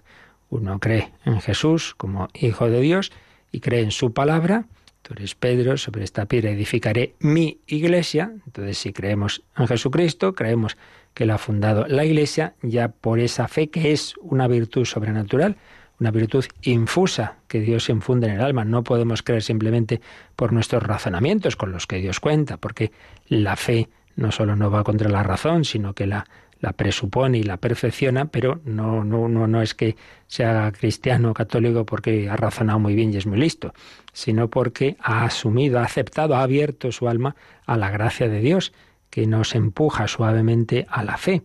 Uno 0.52 0.78
cree 0.78 1.12
en 1.26 1.42
Jesús 1.42 1.96
como 1.96 2.28
Hijo 2.36 2.70
de 2.70 2.80
Dios 2.80 3.12
y 3.52 3.60
cree 3.60 3.82
en 3.82 3.92
su 3.92 4.14
palabra, 4.14 4.66
Tú 5.04 5.14
eres 5.16 5.36
Pedro, 5.36 5.76
sobre 5.76 6.06
esta 6.06 6.26
piedra 6.26 6.52
edificaré 6.52 7.14
mi 7.20 7.60
iglesia. 7.68 8.32
Entonces, 8.46 8.78
si 8.78 8.94
creemos 8.94 9.44
en 9.58 9.68
Jesucristo, 9.68 10.34
creemos 10.34 10.78
que 11.14 11.26
Él 11.26 11.32
ha 11.32 11.38
fundado 11.38 11.86
la 11.88 12.06
iglesia, 12.06 12.56
ya 12.62 12.88
por 12.88 13.20
esa 13.20 13.50
fe 13.50 13.70
que 13.70 13.92
es 13.92 14.16
una 14.22 14.48
virtud 14.48 14.86
sobrenatural, 14.86 15.58
una 16.00 16.10
virtud 16.10 16.46
infusa 16.62 17.36
que 17.50 17.60
Dios 17.60 17.90
infunde 17.90 18.28
en 18.28 18.36
el 18.36 18.42
alma. 18.42 18.64
No 18.64 18.86
podemos 18.86 19.24
creer 19.24 19.44
simplemente 19.44 20.00
por 20.38 20.54
nuestros 20.54 20.82
razonamientos 20.82 21.58
con 21.58 21.74
los 21.74 21.86
que 21.86 21.98
Dios 21.98 22.22
cuenta, 22.22 22.56
porque 22.56 22.94
la 23.28 23.58
fe 23.58 23.90
no 24.16 24.32
solo 24.32 24.56
no 24.56 24.72
va 24.72 24.86
contra 24.86 25.10
la 25.10 25.24
razón, 25.24 25.66
sino 25.66 25.94
que 25.94 26.08
la 26.08 26.26
la 26.64 26.72
presupone 26.72 27.40
y 27.40 27.44
la 27.44 27.58
perfecciona, 27.58 28.24
pero 28.24 28.62
no, 28.64 29.04
no, 29.04 29.28
no, 29.28 29.48
no 29.48 29.62
es 29.62 29.74
que 29.74 29.98
sea 30.28 30.72
cristiano 30.72 31.32
o 31.32 31.34
católico 31.34 31.86
porque 31.86 32.30
ha 32.30 32.38
razonado 32.38 32.80
muy 32.80 32.96
bien 32.96 33.14
y 33.14 33.18
es 33.18 33.26
muy 33.26 33.38
listo, 33.38 33.74
sino 34.14 34.50
porque 34.50 34.96
ha 35.02 35.26
asumido, 35.26 35.80
ha 35.80 35.84
aceptado, 35.84 36.36
ha 36.36 36.42
abierto 36.42 36.94
su 36.94 37.10
alma 37.10 37.36
a 37.66 37.76
la 37.76 37.92
gracia 37.92 38.30
de 38.30 38.40
Dios, 38.40 38.72
que 39.10 39.28
nos 39.28 39.56
empuja 39.56 40.08
suavemente 40.08 40.88
a 40.90 41.04
la 41.04 41.18
fe. 41.18 41.42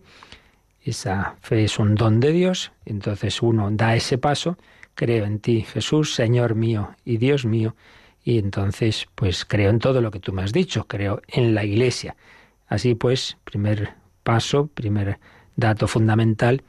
Esa 0.81 1.35
fe 1.41 1.65
es 1.65 1.77
un 1.79 1.95
don 1.95 2.21
de 2.21 2.31
Dios, 2.31 2.71
entonces 2.85 3.41
uno 3.41 3.69
da 3.71 3.97
ese 3.97 4.17
paso, 4.17 4.57
creo 4.95 5.25
en 5.25 5.39
ti, 5.39 5.63
Jesús, 5.63 6.15
Señor 6.15 6.55
mío 6.55 6.95
y 7.03 7.17
Dios 7.17 7.43
mío, 7.43 7.75
y 8.23 8.37
entonces 8.37 9.09
pues 9.15 9.43
creo 9.43 9.69
en 9.69 9.79
todo 9.79 9.99
lo 9.99 10.11
que 10.11 10.21
tú 10.21 10.31
me 10.31 10.43
has 10.43 10.53
dicho, 10.53 10.87
creo 10.87 11.21
en 11.27 11.53
la 11.53 11.65
Iglesia. 11.65 12.15
Así 12.69 12.95
pues, 12.95 13.35
primer 13.43 13.98
paso, 14.23 14.67
primer 14.67 15.19
dato 15.55 15.87
fundamental 15.87 16.63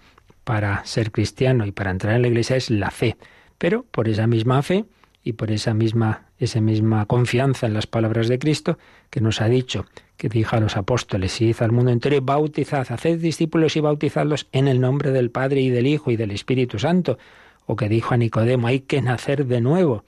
para 0.45 0.85
ser 0.85 1.13
cristiano 1.13 1.67
y 1.67 1.73
para 1.73 1.91
entrar 1.91 2.17
en 2.17 2.23
la 2.23 2.29
iglesia 2.29 2.57
es 2.57 2.71
la 2.71 2.91
fe. 2.91 3.17
Pero 3.59 3.85
por 3.91 4.09
esa 4.09 4.27
misma 4.27 4.63
fe 4.63 4.85
y 5.23 5.35
por 5.35 5.51
esa 5.51 5.75
misma, 5.75 6.27
esa 6.39 6.61
misma 6.61 7.07
confianza 7.07 7.67
en 7.67 7.75
las 7.75 7.87
palabras 7.87 8.29
de 8.29 8.39
Cristo 8.39 8.79
que 9.11 9.21
nos 9.21 9.41
ha 9.41 9.49
dicho, 9.49 9.87
que 10.17 10.29
dijo 10.29 10.57
a 10.57 10.61
los 10.61 10.77
apóstoles, 10.77 11.41
id 11.41 11.57
al 11.61 11.73
mundo 11.73 11.91
entero 11.91 12.17
y 12.17 12.21
bautizad, 12.21 12.87
haced 12.91 13.19
discípulos 13.19 13.77
y 13.77 13.81
bautizadlos 13.81 14.49
en 14.53 14.69
el 14.69 14.81
nombre 14.81 15.13
del 15.13 15.31
Padre 15.31 15.61
y 15.61 15.71
del 15.71 15.87
Hijo 15.87 16.11
y 16.11 16.17
del 16.17 16.31
Espíritu 16.31 16.79
Santo, 16.79 17.19
o 17.67 17.77
que 17.77 17.89
dijo 17.89 18.15
a 18.15 18.17
Nicodemo, 18.17 18.67
hay 18.67 18.81
que 18.81 19.03
nacer 19.03 19.47
de 19.47 19.61
nuevo, 19.61 20.05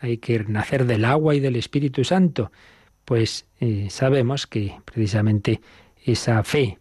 hay 0.00 0.18
que 0.18 0.44
nacer 0.44 0.86
del 0.86 1.04
agua 1.04 1.34
y 1.34 1.40
del 1.40 1.56
Espíritu 1.56 2.04
Santo. 2.04 2.52
Pues 3.04 3.46
eh, 3.60 3.88
sabemos 3.90 4.46
que 4.46 4.76
precisamente 4.84 5.60
esa 6.04 6.42
fe 6.44 6.78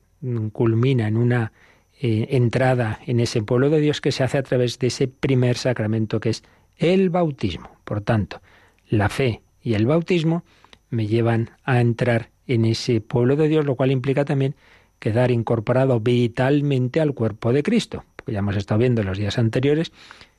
culmina 0.52 1.08
en 1.08 1.18
una 1.18 1.52
eh, 2.00 2.28
entrada 2.32 3.00
en 3.06 3.20
ese 3.20 3.42
pueblo 3.42 3.70
de 3.70 3.80
Dios 3.80 4.02
que 4.02 4.12
se 4.12 4.24
hace 4.24 4.38
a 4.38 4.44
través 4.44 4.80
de 4.80 4.88
ese 4.88 5.08
primer 5.08 5.58
sacramento 5.58 6.20
que 6.20 6.30
es 6.30 6.44
el 6.78 7.10
bautismo. 7.10 7.70
Por 7.84 8.02
tanto, 8.02 8.42
la 8.88 9.10
fe 9.10 9.42
y 9.62 9.74
el 9.74 9.86
bautismo 9.86 10.44
me 10.90 11.08
llevan 11.08 11.52
a 11.64 11.82
entrar 11.82 12.30
en 12.48 12.66
ese 12.66 13.02
pueblo 13.02 13.36
de 13.36 13.48
Dios, 13.48 13.66
lo 13.66 13.76
cual 13.76 13.92
implica 13.92 14.26
también 14.26 14.56
quedar 15.00 15.32
incorporado 15.32 16.00
vitalmente 16.00 17.00
al 17.00 17.14
cuerpo 17.14 17.54
de 17.54 17.64
Cristo. 17.64 18.04
Porque 18.16 18.34
ya 18.34 18.40
hemos 18.40 18.56
estado 18.56 18.80
viendo 18.80 19.02
en 19.02 19.08
los 19.08 19.18
días 19.18 19.38
anteriores 19.38 19.92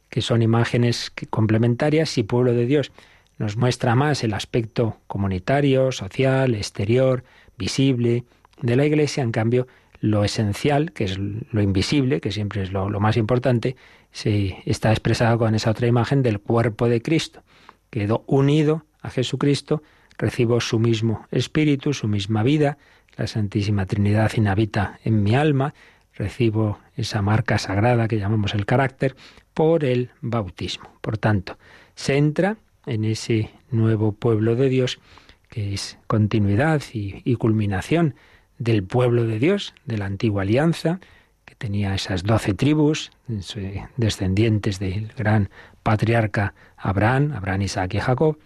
que 0.09 0.23
son 0.23 0.43
imágenes 0.43 1.13
complementarias 1.31 2.19
y 2.19 2.23
pueblo 2.23 2.53
de 2.53 2.67
Dios 2.67 2.93
nos 3.39 3.57
muestra 3.57 3.95
más 3.95 4.23
el 4.23 4.33
aspecto 4.33 4.99
comunitario, 5.07 5.91
social, 5.91 6.55
exterior, 6.55 7.25
visible 7.59 8.25
de 8.61 8.77
la 8.77 8.87
Iglesia, 8.87 9.23
en 9.23 9.33
cambio 9.33 9.67
lo 10.01 10.23
esencial, 10.23 10.93
que 10.93 11.05
es 11.05 11.19
lo 11.19 11.63
invisible, 11.63 12.21
que 12.21 12.31
siempre 12.31 12.63
es 12.63 12.73
lo, 12.73 12.89
más 13.01 13.17
importante, 13.17 13.75
se 14.13 14.59
está 14.67 14.91
expresado 14.91 15.39
con 15.39 15.55
esa 15.55 15.71
otra 15.71 15.87
imagen 15.87 16.23
del 16.23 16.41
cuerpo 16.41 16.91
de 16.91 17.01
Cristo. 17.01 17.43
Quedó 17.89 18.23
unido 18.27 18.85
a 19.01 19.09
Jesucristo, 19.09 19.83
recibo 20.19 20.61
su 20.61 20.79
mismo 20.79 21.27
espíritu, 21.31 21.95
su 21.95 22.07
misma 22.07 22.43
vida, 22.43 22.77
la 23.17 23.27
Santísima 23.27 23.87
Trinidad 23.87 24.31
inhabita 24.37 24.99
en 25.05 25.23
mi 25.23 25.35
alma, 25.35 25.73
recibo 26.13 26.79
esa 26.97 27.23
marca 27.23 27.57
sagrada 27.57 28.07
que 28.07 28.19
llamamos 28.19 28.55
el 28.55 28.67
carácter 28.67 29.17
por 29.55 29.85
el 29.85 30.11
bautismo. 30.21 30.91
Por 31.01 31.17
tanto, 31.17 31.57
se 31.95 32.19
entra 32.19 32.59
en 32.85 33.05
ese 33.05 33.51
nuevo 33.71 34.13
pueblo 34.13 34.55
de 34.55 34.69
Dios 34.69 35.01
que 35.49 35.73
es 35.73 35.99
continuidad 36.09 36.83
y 36.93 37.37
culminación 37.37 38.17
del 38.59 38.85
pueblo 38.85 39.25
de 39.25 39.39
Dios, 39.39 39.75
de 39.85 39.99
la 39.99 40.07
antigua 40.07 40.43
alianza, 40.43 41.01
que 41.45 41.55
tenía 41.55 41.95
esas 41.95 42.23
doce 42.23 42.55
tribus, 42.55 43.11
descendientes 43.97 44.79
del 44.79 45.09
gran 45.17 45.51
patriarca 45.83 46.55
Abraham, 46.77 47.33
Abraham, 47.35 47.63
Isaac 47.63 47.95
y 47.95 48.01
Jacob. 48.01 48.39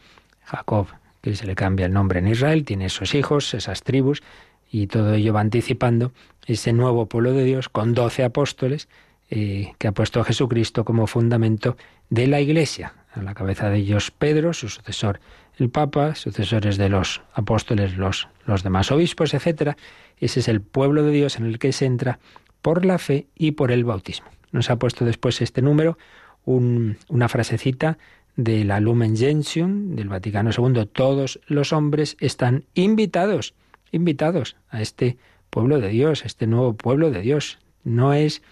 Jacob, 0.44 0.86
que 1.20 1.36
se 1.36 1.46
le 1.46 1.54
cambia 1.54 1.86
el 1.86 1.92
nombre 1.92 2.18
en 2.20 2.28
Israel, 2.28 2.64
tiene 2.64 2.86
esos 2.86 3.14
hijos, 3.14 3.52
esas 3.54 3.82
tribus, 3.82 4.22
y 4.70 4.86
todo 4.86 5.14
ello 5.14 5.32
va 5.32 5.40
anticipando 5.40 6.12
ese 6.46 6.72
nuevo 6.72 7.06
pueblo 7.06 7.32
de 7.32 7.44
Dios 7.44 7.68
con 7.68 7.94
doce 7.94 8.24
apóstoles 8.24 8.88
eh, 9.30 9.72
que 9.78 9.88
ha 9.88 9.92
puesto 9.92 10.20
a 10.20 10.24
Jesucristo 10.24 10.84
como 10.84 11.06
fundamento 11.06 11.76
de 12.08 12.26
la 12.26 12.40
Iglesia. 12.40 12.94
A 13.12 13.22
la 13.22 13.34
cabeza 13.34 13.70
de 13.70 13.78
ellos 13.78 14.10
Pedro, 14.10 14.52
su 14.52 14.68
sucesor 14.68 15.20
el 15.58 15.70
Papa, 15.70 16.14
sucesores 16.14 16.76
de 16.76 16.88
los 16.88 17.22
apóstoles, 17.32 17.96
los, 17.96 18.28
los 18.46 18.62
demás 18.62 18.92
obispos, 18.92 19.34
etc. 19.34 19.76
Ese 20.18 20.40
es 20.40 20.48
el 20.48 20.60
pueblo 20.60 21.02
de 21.02 21.10
Dios 21.10 21.36
en 21.36 21.46
el 21.46 21.58
que 21.58 21.72
se 21.72 21.84
entra 21.84 22.20
por 22.62 22.84
la 22.84 22.98
fe 22.98 23.26
y 23.34 23.52
por 23.52 23.72
el 23.72 23.84
bautismo. 23.84 24.28
Nos 24.52 24.70
ha 24.70 24.76
puesto 24.76 25.04
después 25.04 25.40
este 25.42 25.62
número 25.62 25.98
una 26.44 27.28
frasecita 27.28 27.98
de 28.36 28.64
la 28.64 28.80
Lumen 28.80 29.16
Gentium 29.16 29.96
del 29.96 30.08
Vaticano 30.08 30.50
II. 30.56 30.86
Todos 30.86 31.40
los 31.46 31.72
hombres 31.72 32.16
están 32.20 32.64
invitados, 32.74 33.54
invitados 33.92 34.56
a 34.70 34.80
este 34.80 35.18
pueblo 35.50 35.80
de 35.80 35.88
Dios, 35.88 36.22
a 36.22 36.26
este 36.26 36.46
nuevo 36.46 36.74
pueblo 36.74 37.10
de 37.10 37.20
Dios. 37.20 37.58
No 37.84 38.14
es 38.14 38.42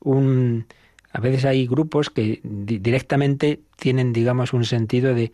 un... 0.00 0.66
A 1.12 1.20
veces 1.20 1.44
hay 1.44 1.66
grupos 1.66 2.10
que 2.10 2.40
directamente 2.42 3.60
tienen, 3.76 4.12
digamos, 4.12 4.52
un 4.52 4.64
sentido 4.64 5.14
de 5.14 5.32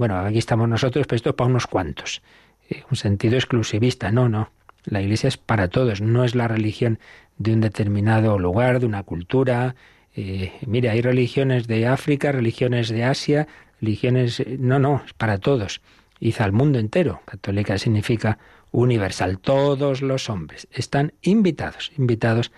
bueno, 0.00 0.18
aquí 0.18 0.38
estamos 0.38 0.66
nosotros, 0.66 1.06
pero 1.06 1.16
esto 1.16 1.28
es 1.28 1.36
para 1.36 1.50
unos 1.50 1.66
cuantos. 1.66 2.22
Eh, 2.70 2.84
un 2.90 2.96
sentido 2.96 3.34
exclusivista. 3.34 4.10
No, 4.10 4.30
no. 4.30 4.50
La 4.84 5.02
Iglesia 5.02 5.28
es 5.28 5.36
para 5.36 5.68
todos, 5.68 6.00
no 6.00 6.24
es 6.24 6.34
la 6.34 6.48
religión 6.48 6.98
de 7.36 7.52
un 7.52 7.60
determinado 7.60 8.38
lugar, 8.38 8.80
de 8.80 8.86
una 8.86 9.02
cultura. 9.02 9.74
Eh, 10.16 10.54
mire, 10.66 10.88
hay 10.88 11.02
religiones 11.02 11.66
de 11.66 11.86
África, 11.86 12.32
religiones 12.32 12.88
de 12.88 13.04
Asia, 13.04 13.46
religiones... 13.82 14.40
Eh, 14.40 14.56
no, 14.58 14.78
no, 14.78 15.02
es 15.04 15.12
para 15.12 15.36
todos. 15.36 15.82
Hizo 16.18 16.44
al 16.44 16.52
mundo 16.52 16.78
entero. 16.78 17.20
Católica 17.26 17.76
significa 17.76 18.38
universal. 18.72 19.38
Todos 19.38 20.00
los 20.00 20.30
hombres 20.30 20.66
están 20.72 21.12
invitados, 21.20 21.92
invitados 21.98 22.52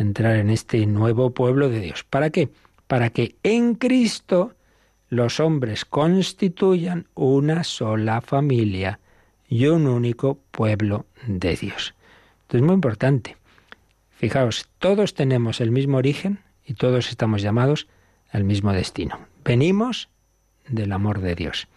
entrar 0.00 0.36
en 0.36 0.50
este 0.50 0.84
nuevo 0.86 1.30
pueblo 1.30 1.68
de 1.68 1.80
Dios. 1.80 2.04
¿Para 2.04 2.30
qué? 2.30 2.48
Para 2.86 3.10
que 3.10 3.36
en 3.42 3.74
Cristo 3.74 4.54
los 5.08 5.40
hombres 5.40 5.84
constituyan 5.84 7.06
una 7.14 7.64
sola 7.64 8.20
familia 8.20 9.00
y 9.48 9.66
un 9.66 9.86
único 9.86 10.38
pueblo 10.50 11.06
de 11.26 11.56
Dios. 11.56 11.94
Esto 12.42 12.56
es 12.58 12.62
muy 12.62 12.74
importante. 12.74 13.36
Fijaos, 14.10 14.68
todos 14.78 15.14
tenemos 15.14 15.60
el 15.60 15.70
mismo 15.70 15.96
origen 15.96 16.40
y 16.66 16.74
todos 16.74 17.08
estamos 17.08 17.42
llamados 17.42 17.86
al 18.30 18.44
mismo 18.44 18.72
destino. 18.72 19.18
Venimos 19.44 20.08
del 20.68 20.92
amor 20.92 21.20
de 21.20 21.34
Dios. 21.34 21.68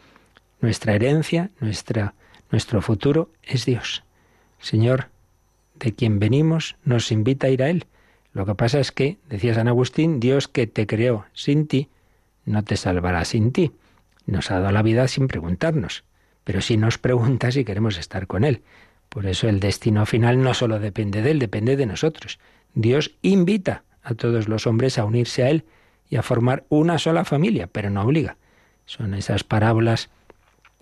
Nuestra 0.60 0.94
herencia, 0.94 1.50
nuestra, 1.60 2.14
nuestro 2.52 2.82
futuro 2.82 3.30
es 3.44 3.66
Dios. 3.66 4.04
Señor, 4.60 5.08
de 5.76 5.94
quien 5.94 6.20
venimos, 6.20 6.76
nos 6.84 7.12
invita 7.12 7.48
a 7.48 7.50
ir 7.50 7.64
a 7.64 7.70
Él. 7.70 7.86
Lo 8.34 8.46
que 8.46 8.56
pasa 8.56 8.80
es 8.80 8.92
que, 8.92 9.18
decía 9.30 9.54
San 9.54 9.68
Agustín, 9.68 10.20
Dios 10.20 10.48
que 10.48 10.68
te 10.68 10.88
creó 10.88 11.26
sin 11.34 11.68
ti, 11.68 11.90
no 12.46 12.64
te 12.64 12.78
salvará 12.78 13.26
sin 13.26 13.52
ti. 13.52 13.72
Nos 14.26 14.52
ha 14.52 14.60
dado 14.60 14.72
la 14.72 14.82
vida 14.82 15.08
sin 15.08 15.28
preguntarnos, 15.28 16.04
pero 16.44 16.62
si 16.62 16.78
nos 16.78 16.98
pregunta 16.98 17.52
si 17.52 17.66
queremos 17.66 17.98
estar 17.98 18.28
con 18.28 18.44
Él. 18.44 18.62
Por 19.10 19.26
eso 19.26 19.50
el 19.50 19.60
destino 19.60 20.06
final 20.06 20.42
no 20.42 20.54
solo 20.54 20.80
depende 20.80 21.22
de 21.22 21.32
Él, 21.32 21.40
depende 21.40 21.76
de 21.76 21.86
nosotros. 21.86 22.40
Dios 22.74 23.16
invita 23.22 23.84
a 24.04 24.14
todos 24.14 24.48
los 24.48 24.66
hombres 24.68 24.98
a 24.98 25.06
unirse 25.06 25.44
a 25.44 25.50
Él 25.50 25.66
y 26.10 26.16
a 26.16 26.24
formar 26.24 26.66
una 26.70 26.98
sola 26.98 27.26
familia, 27.26 27.68
pero 27.68 27.90
no 27.90 28.04
obliga. 28.04 28.38
Son 28.86 29.14
esas 29.14 29.44
parábolas 29.44 30.10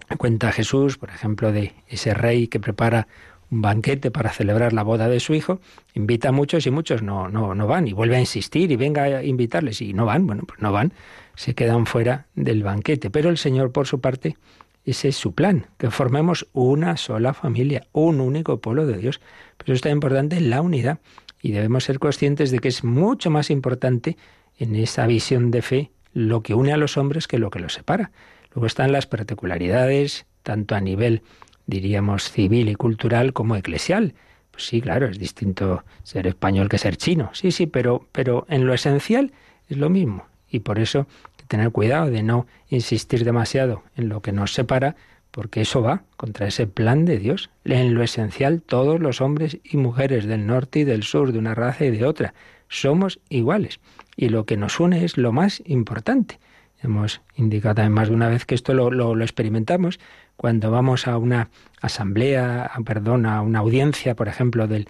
que 0.07 0.15
cuenta 0.17 0.51
Jesús, 0.51 0.97
por 0.97 1.09
ejemplo, 1.09 1.51
de 1.51 1.73
ese 1.87 2.13
rey 2.13 2.47
que 2.47 2.59
prepara 2.59 3.07
un 3.51 3.61
banquete 3.61 4.11
para 4.11 4.31
celebrar 4.31 4.73
la 4.73 4.83
boda 4.83 5.09
de 5.09 5.19
su 5.19 5.33
hijo, 5.33 5.59
invita 5.93 6.29
a 6.29 6.31
muchos 6.31 6.65
y 6.67 6.71
muchos 6.71 7.01
no, 7.01 7.29
no, 7.29 7.55
no 7.55 7.67
van 7.67 7.87
y 7.87 7.93
vuelve 7.93 8.15
a 8.15 8.19
insistir 8.19 8.71
y 8.71 8.75
venga 8.75 9.03
a 9.03 9.23
invitarles 9.23 9.81
y 9.81 9.93
no 9.93 10.05
van, 10.05 10.27
bueno, 10.27 10.43
pues 10.45 10.59
no 10.59 10.71
van 10.71 10.93
se 11.39 11.55
quedan 11.55 11.85
fuera 11.85 12.27
del 12.35 12.63
banquete. 12.63 13.09
Pero 13.09 13.29
el 13.29 13.37
Señor, 13.37 13.71
por 13.71 13.87
su 13.87 14.01
parte, 14.01 14.35
ese 14.83 15.07
es 15.07 15.15
su 15.15 15.33
plan, 15.33 15.67
que 15.77 15.89
formemos 15.89 16.47
una 16.51 16.97
sola 16.97 17.33
familia, 17.33 17.87
un 17.93 18.19
único 18.19 18.59
pueblo 18.59 18.85
de 18.85 18.97
Dios. 18.97 19.21
Pero 19.57 19.73
está 19.73 19.89
importante 19.89 20.41
la 20.41 20.61
unidad 20.61 20.99
y 21.41 21.51
debemos 21.51 21.85
ser 21.85 21.97
conscientes 21.99 22.51
de 22.51 22.59
que 22.59 22.67
es 22.67 22.83
mucho 22.83 23.29
más 23.29 23.49
importante 23.51 24.17
en 24.57 24.75
esa 24.75 25.07
visión 25.07 25.49
de 25.49 25.61
fe 25.61 25.91
lo 26.11 26.43
que 26.43 26.55
une 26.55 26.73
a 26.73 26.77
los 26.77 26.97
hombres 26.97 27.25
que 27.25 27.39
lo 27.39 27.51
que 27.51 27.59
los 27.59 27.73
separa. 27.73 28.11
Luego 28.53 28.65
están 28.65 28.91
las 28.91 29.05
particularidades, 29.05 30.25
tanto 30.43 30.75
a 30.75 30.81
nivel, 30.81 31.21
diríamos, 31.69 32.31
civil 32.31 32.69
y 32.69 32.75
cultural 32.75 33.33
como 33.33 33.55
eclesial. 33.55 34.13
Pues 34.51 34.65
sí, 34.65 34.81
claro, 34.81 35.07
es 35.07 35.19
distinto 35.19 35.83
ser 36.03 36.27
español 36.27 36.69
que 36.69 36.77
ser 36.77 36.97
chino. 36.97 37.29
Sí, 37.33 37.51
sí, 37.51 37.67
pero, 37.67 38.07
pero 38.11 38.45
en 38.49 38.65
lo 38.65 38.73
esencial 38.73 39.31
es 39.69 39.77
lo 39.77 39.89
mismo. 39.89 40.25
Y 40.49 40.59
por 40.59 40.79
eso 40.79 41.07
tener 41.47 41.71
cuidado 41.71 42.09
de 42.09 42.23
no 42.23 42.47
insistir 42.69 43.23
demasiado 43.23 43.83
en 43.95 44.09
lo 44.09 44.21
que 44.21 44.31
nos 44.31 44.53
separa, 44.53 44.95
porque 45.31 45.61
eso 45.61 45.81
va 45.81 46.03
contra 46.17 46.47
ese 46.47 46.67
plan 46.67 47.05
de 47.05 47.17
Dios. 47.17 47.49
En 47.65 47.93
lo 47.93 48.03
esencial, 48.03 48.61
todos 48.61 48.99
los 48.99 49.21
hombres 49.21 49.57
y 49.63 49.77
mujeres 49.77 50.25
del 50.25 50.45
norte 50.45 50.79
y 50.79 50.83
del 50.83 51.03
sur, 51.03 51.31
de 51.31 51.39
una 51.39 51.55
raza 51.55 51.85
y 51.85 51.91
de 51.91 52.05
otra, 52.05 52.33
somos 52.67 53.19
iguales. 53.29 53.79
Y 54.15 54.29
lo 54.29 54.45
que 54.45 54.57
nos 54.57 54.79
une 54.79 55.03
es 55.03 55.17
lo 55.17 55.31
más 55.31 55.61
importante. 55.65 56.39
Hemos 56.81 57.21
indicado 57.35 57.75
también 57.75 57.93
más 57.93 58.09
de 58.09 58.15
una 58.15 58.29
vez 58.29 58.45
que 58.45 58.55
esto 58.55 58.73
lo, 58.73 58.91
lo, 58.91 59.21
experimentamos 59.21 59.99
cuando 60.39 60.71
vamos 60.71 61.05
a 61.05 61.17
una 61.17 61.49
asamblea, 61.81 62.71
perdón, 62.85 63.25
a 63.25 63.41
una 63.41 63.59
audiencia, 63.59 64.15
por 64.15 64.29
ejemplo, 64.29 64.67
del, 64.67 64.87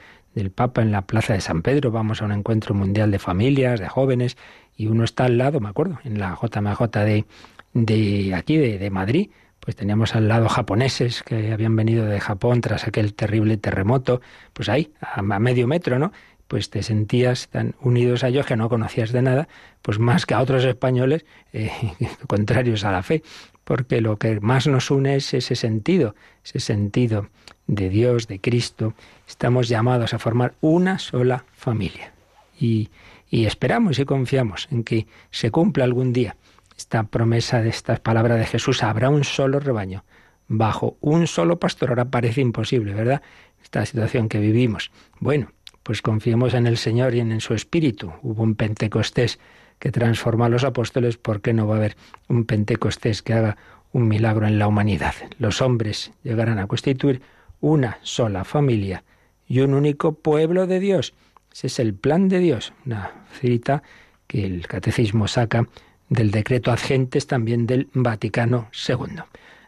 Papa 0.53 0.83
en 0.83 0.91
la 0.91 1.07
Plaza 1.07 1.33
de 1.33 1.41
San 1.41 1.63
Pedro, 1.63 1.89
vamos 1.89 2.21
a 2.21 2.25
un 2.25 2.31
encuentro 2.31 2.75
mundial 2.75 3.09
de 3.09 3.17
familias, 3.17 3.79
de 3.79 3.89
jóvenes, 3.89 4.37
y 4.77 4.85
uno 4.85 5.03
está 5.03 5.25
al 5.25 5.39
lado, 5.39 5.59
me 5.59 5.67
acuerdo, 5.67 5.97
en 6.03 6.19
la 6.19 6.37
JMJ 6.39 6.81
de, 6.99 7.25
de 7.73 8.35
aquí, 8.35 8.57
de, 8.57 8.89
Madrid, 8.91 9.31
pues 9.59 9.75
teníamos 9.75 10.13
al 10.13 10.27
lado 10.27 10.49
japoneses 10.49 11.23
que 11.23 11.51
habían 11.51 11.75
venido 11.75 12.05
de 12.05 12.19
Japón 12.19 12.61
tras 12.61 12.87
aquel 12.87 13.15
terrible 13.15 13.57
terremoto, 13.57 14.21
pues 14.53 14.69
ahí, 14.69 14.93
a, 15.01 15.23
medio 15.23 15.65
metro, 15.65 15.97
¿no? 15.97 16.11
pues 16.47 16.69
te 16.71 16.81
sentías 16.81 17.47
tan 17.47 17.75
unidos 17.79 18.23
a 18.23 18.27
ellos 18.27 18.45
que 18.45 18.55
no 18.55 18.69
conocías 18.69 19.11
de 19.11 19.21
nada, 19.21 19.47
pues 19.81 19.99
más 19.99 20.25
que 20.25 20.33
a 20.33 20.41
otros 20.41 20.63
españoles 20.63 21.25
eh, 21.53 21.71
contrarios 22.27 22.83
a 22.85 22.91
la 22.91 23.03
fe, 23.03 23.23
porque 23.69 24.01
lo 24.01 24.17
que 24.17 24.39
más 24.39 24.65
nos 24.65 24.89
une 24.89 25.15
es 25.15 25.31
ese 25.35 25.55
sentido, 25.55 26.15
ese 26.43 26.59
sentido 26.59 27.29
de 27.67 27.89
Dios, 27.89 28.27
de 28.27 28.41
Cristo. 28.41 28.95
Estamos 29.27 29.69
llamados 29.69 30.15
a 30.15 30.17
formar 30.17 30.55
una 30.59 30.97
sola 30.97 31.45
familia. 31.53 32.11
Y, 32.59 32.89
esperamos 33.29 33.99
y 33.99 34.05
confiamos 34.05 34.67
en 34.71 34.83
que 34.83 35.05
se 35.29 35.51
cumpla 35.51 35.83
algún 35.83 36.13
día 36.13 36.35
esta 36.75 37.03
promesa 37.03 37.61
de 37.61 37.69
estas 37.69 37.99
palabras 37.99 38.39
de 38.39 38.47
Jesús. 38.47 38.81
Habrá 38.81 39.11
un 39.11 39.23
solo 39.23 39.59
rebaño 39.59 40.03
bajo 40.47 40.97
un 40.99 41.27
solo 41.27 41.59
pastor. 41.59 41.89
Ahora 41.89 42.05
parece 42.05 42.41
imposible, 42.41 42.95
¿verdad? 42.95 43.21
Esta 43.61 43.85
situación 43.85 44.29
que 44.29 44.39
vivimos. 44.39 44.89
Bueno, 45.19 45.51
pues 45.83 46.01
confiemos 46.01 46.55
en 46.55 46.65
el 46.65 46.79
Señor 46.79 47.13
y 47.13 47.19
en, 47.19 47.39
su 47.39 47.53
Espíritu. 47.53 48.13
Hubo 48.23 48.41
un 48.41 48.55
Pentecostés 48.55 49.37
que 49.79 49.91
transformó 49.91 50.45
a 50.45 50.49
los 50.49 50.63
apóstoles, 50.63 51.17
¿por 51.17 51.41
qué 51.41 51.53
no 51.53 51.67
va 51.67 51.75
a 51.75 51.77
haber 51.77 51.97
un 52.27 52.45
Pentecostés 52.45 53.21
que 53.21 53.33
haga 53.33 53.57
un 53.91 54.07
milagro 54.07 54.45
en 54.45 54.59
la 54.59 54.67
humanidad? 54.67 55.15
Los 55.39 55.61
hombres 55.61 56.11
llegarán 56.23 56.59
a 56.59 56.67
constituir 56.67 57.21
una 57.61 57.97
sola 58.03 58.43
familia 58.43 59.03
y 59.47 59.61
un 59.61 59.73
único 59.73 60.13
pueblo 60.13 60.67
de 60.67 60.79
Dios. 60.79 61.13
Ese 61.51 61.67
es 61.67 61.79
el 61.79 61.93
plan 61.93 62.29
de 62.29 62.39
Dios. 62.39 62.73
Una 62.85 63.11
cita 63.39 63.81
que 64.27 64.45
el 64.45 64.67
catecismo 64.67 65.27
saca 65.27 65.67
del 66.09 66.31
decreto 66.31 66.71
ad 66.71 66.79
también 67.27 67.65
del 67.65 67.87
Vaticano 67.93 68.69
II. 68.87 69.21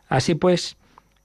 Así 0.08 0.36
pues, 0.36 0.78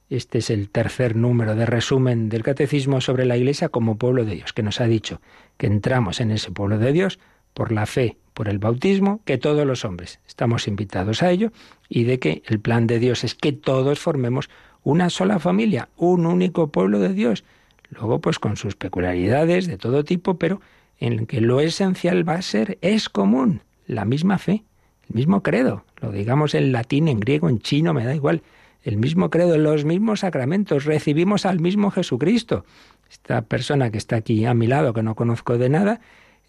este 0.09 0.38
es 0.38 0.51
el 0.51 0.70
tercer 0.70 1.16
número 1.16 1.57
de 1.57 1.66
resumen 1.66 2.29
del 2.29 2.44
Catecismo 2.44 3.01
sobre 3.01 3.25
la 3.25 3.37
Iglesia 3.37 3.68
como 3.68 3.99
pueblo 3.99 4.25
de 4.25 4.37
Dios, 4.37 4.53
que 4.53 4.62
nos 4.62 4.81
ha 4.81 4.87
dicho 4.87 5.20
que 5.57 5.66
entramos 5.66 6.20
en 6.20 6.31
ese 6.31 6.53
pueblo 6.53 6.79
de 6.79 6.92
Dios 6.92 7.18
por 7.55 7.72
la 7.72 7.87
fe, 7.87 8.16
por 8.37 8.51
el 8.51 8.59
bautismo, 8.59 9.22
que 9.25 9.38
todos 9.38 9.66
los 9.66 9.87
hombres 9.87 10.20
estamos 10.29 10.68
invitados 10.68 11.22
a 11.22 11.31
ello 11.31 11.53
y 11.88 12.05
de 12.05 12.18
que 12.18 12.42
el 12.44 12.61
plan 12.61 12.87
de 12.87 12.99
Dios 12.99 13.25
es 13.25 13.35
que 13.35 13.53
todos 13.53 13.99
formemos 13.99 14.51
una 14.83 15.09
sola 15.09 15.38
familia, 15.38 15.88
un 15.96 16.27
único 16.27 16.68
pueblo 16.68 16.99
de 16.99 17.14
Dios. 17.14 17.44
Luego, 17.88 18.20
pues 18.20 18.38
con 18.38 18.59
sus 18.59 18.77
peculiaridades 18.77 19.66
de 19.66 19.79
todo 19.79 20.05
tipo, 20.05 20.37
pero 20.37 20.61
en 21.01 21.25
que 21.25 21.40
lo 21.40 21.61
esencial 21.61 22.29
va 22.29 22.35
a 22.35 22.42
ser, 22.42 22.77
es 22.83 23.09
común, 23.09 23.62
la 23.87 24.05
misma 24.05 24.37
fe, 24.37 24.64
el 25.09 25.16
mismo 25.16 25.42
credo, 25.42 25.87
lo 26.03 26.12
digamos 26.12 26.55
en 26.55 26.72
latín, 26.72 27.09
en 27.09 27.20
griego, 27.20 27.49
en 27.49 27.61
chino, 27.61 27.94
me 27.94 28.05
da 28.05 28.14
igual 28.14 28.42
el 28.85 28.99
mismo 28.99 29.31
credo, 29.31 29.57
los 29.57 29.87
mismos 29.87 30.20
sacramentos, 30.20 30.85
recibimos 30.85 31.46
al 31.46 31.59
mismo 31.59 31.90
Jesucristo. 31.90 32.66
Esta 33.11 33.40
persona 33.40 33.90
que 33.90 33.96
está 33.96 34.16
aquí 34.16 34.44
a 34.44 34.53
mi 34.53 34.66
lado, 34.66 34.92
que 34.92 35.03
no 35.03 35.14
conozco 35.14 35.57
de 35.57 35.70
nada, 35.70 36.01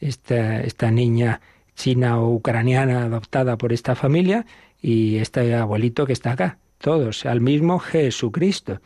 esta, 0.02 0.60
esta 0.62 0.92
niña 0.92 1.40
china 1.78 2.20
o 2.20 2.34
ucraniana 2.34 3.04
adoptada 3.04 3.58
por 3.58 3.72
esta 3.72 3.96
familia 3.96 4.46
y 4.82 5.18
este 5.18 5.56
abuelito 5.56 6.06
que 6.06 6.14
está 6.14 6.32
acá, 6.32 6.58
todos 6.80 7.26
al 7.26 7.40
mismo 7.40 7.80
Jesucristo, 7.80 8.82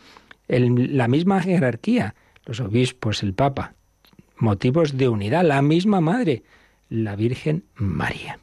la 0.48 1.08
misma 1.08 1.42
jerarquía, 1.42 2.14
los 2.46 2.60
obispos, 2.60 3.24
el 3.24 3.34
Papa, 3.34 3.74
motivos 4.38 4.98
de 4.98 5.08
unidad, 5.08 5.44
la 5.44 5.62
misma 5.62 6.02
madre, 6.02 6.44
la 6.90 7.16
Virgen 7.16 7.64
María. 7.76 8.40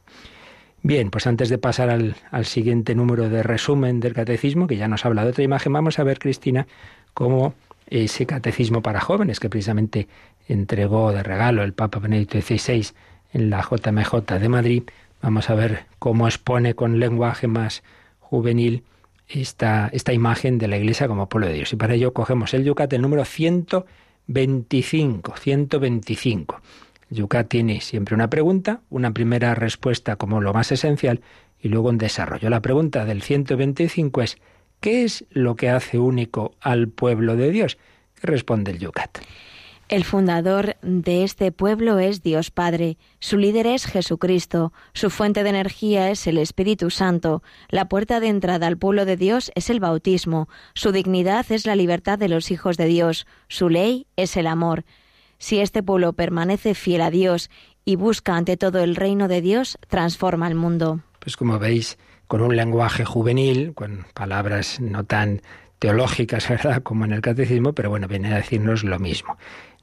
Bien, 0.81 1.11
pues 1.11 1.27
antes 1.27 1.49
de 1.49 1.57
pasar 1.57 1.89
al, 1.89 2.45
siguiente 2.45 2.95
número 2.95 3.29
de 3.29 3.43
resumen 3.43 3.99
del 3.99 4.13
catecismo, 4.13 4.65
que 4.65 4.77
ya 4.77 4.87
nos 4.87 5.05
habla 5.05 5.23
de 5.23 5.31
otra 5.31 5.43
imagen, 5.43 5.73
vamos 5.73 5.99
a 5.99 6.03
ver, 6.03 6.19
Cristina, 6.19 6.67
cómo 7.13 7.53
ese 7.87 8.25
catecismo 8.25 8.81
para 8.81 9.01
jóvenes 9.01 9.39
que 9.39 9.49
precisamente 9.49 10.07
entregó 10.47 11.11
de 11.11 11.21
regalo 11.21 11.63
el 11.63 11.73
Papa 11.73 11.99
Benedicto 11.99 12.39
XVI 12.39 12.93
en 13.31 13.49
la 13.49 13.61
JMJ 13.61 14.39
de 14.39 14.49
Madrid, 14.49 14.83
vamos 15.21 15.49
a 15.49 15.55
ver 15.55 15.85
cómo 15.99 16.27
expone 16.27 16.75
con 16.75 16.99
lenguaje 16.99 17.47
más 17.47 17.83
juvenil 18.19 18.83
esta, 19.27 19.89
esta 19.93 20.13
imagen 20.13 20.57
de 20.57 20.67
la 20.67 20.77
Iglesia 20.77 21.07
como 21.07 21.29
pueblo 21.29 21.47
de 21.47 21.53
Dios. 21.53 21.71
Y 21.73 21.75
para 21.75 21.93
ello 21.93 22.13
cogemos 22.13 22.53
el 22.53 22.63
Yucat, 22.63 22.91
el 22.93 23.01
número 23.01 23.25
125, 23.25 25.35
125. 25.37 26.61
Yucat 27.11 27.47
tiene 27.47 27.81
siempre 27.81 28.15
una 28.15 28.29
pregunta, 28.29 28.81
una 28.89 29.11
primera 29.11 29.55
respuesta 29.55 30.15
como 30.15 30.41
lo 30.41 30.53
más 30.53 30.71
esencial 30.71 31.21
y 31.59 31.69
luego 31.69 31.89
un 31.89 31.97
desarrollo. 31.97 32.49
La 32.49 32.61
pregunta 32.61 33.05
del 33.05 33.21
125 33.21 34.21
es, 34.21 34.37
¿qué 34.79 35.03
es 35.03 35.25
lo 35.31 35.55
que 35.55 35.69
hace 35.69 35.99
único 35.99 36.55
al 36.61 36.87
pueblo 36.87 37.35
de 37.35 37.51
Dios? 37.51 37.77
¿Qué 38.19 38.27
responde 38.27 38.71
el 38.71 38.79
Yucat? 38.79 39.19
El 39.89 40.03
fundador 40.03 40.75
de 40.83 41.23
este 41.23 41.51
pueblo 41.51 41.97
es 41.97 42.21
Dios 42.21 42.51
Padre, 42.51 42.99
su 43.19 43.39
líder 43.39 43.65
es 43.65 43.87
Jesucristo, 43.87 44.71
su 44.93 45.09
fuente 45.09 45.41
de 45.41 45.49
energía 45.49 46.11
es 46.11 46.27
el 46.27 46.37
Espíritu 46.37 46.91
Santo, 46.91 47.41
la 47.69 47.89
puerta 47.89 48.19
de 48.19 48.27
entrada 48.27 48.67
al 48.67 48.77
pueblo 48.77 49.05
de 49.05 49.17
Dios 49.17 49.51
es 49.55 49.71
el 49.71 49.79
bautismo, 49.79 50.47
su 50.75 50.91
dignidad 50.91 51.51
es 51.51 51.65
la 51.65 51.75
libertad 51.75 52.19
de 52.19 52.29
los 52.29 52.51
hijos 52.51 52.77
de 52.77 52.85
Dios, 52.85 53.25
su 53.47 53.67
ley 53.67 54.05
es 54.15 54.37
el 54.37 54.45
amor. 54.45 54.85
Si 55.39 55.59
este 55.59 55.81
pueblo 55.81 56.13
permanece 56.13 56.75
fiel 56.75 57.01
a 57.01 57.09
Dios 57.09 57.49
y 57.83 57.95
busca 57.95 58.35
ante 58.35 58.57
todo 58.57 58.83
el 58.83 58.95
reino 58.95 59.27
de 59.27 59.41
Dios, 59.41 59.79
transforma 59.87 60.47
el 60.47 60.53
mundo. 60.53 60.99
Pues 61.17 61.35
como 61.35 61.57
veis, 61.57 61.97
con 62.27 62.41
un 62.41 62.55
lenguaje 62.55 63.05
juvenil, 63.05 63.73
con 63.73 64.05
palabras 64.13 64.79
no 64.79 65.03
tan 65.05 65.41
teológicas, 65.79 66.47
¿verdad?, 66.49 66.83
como 66.83 67.05
en 67.05 67.13
el 67.13 67.21
catecismo, 67.21 67.73
pero 67.73 67.89
bueno, 67.89 68.07
viene 68.07 68.31
a 68.31 68.35
decirnos 68.35 68.83
lo 68.83 68.99
mismo. 68.99 69.37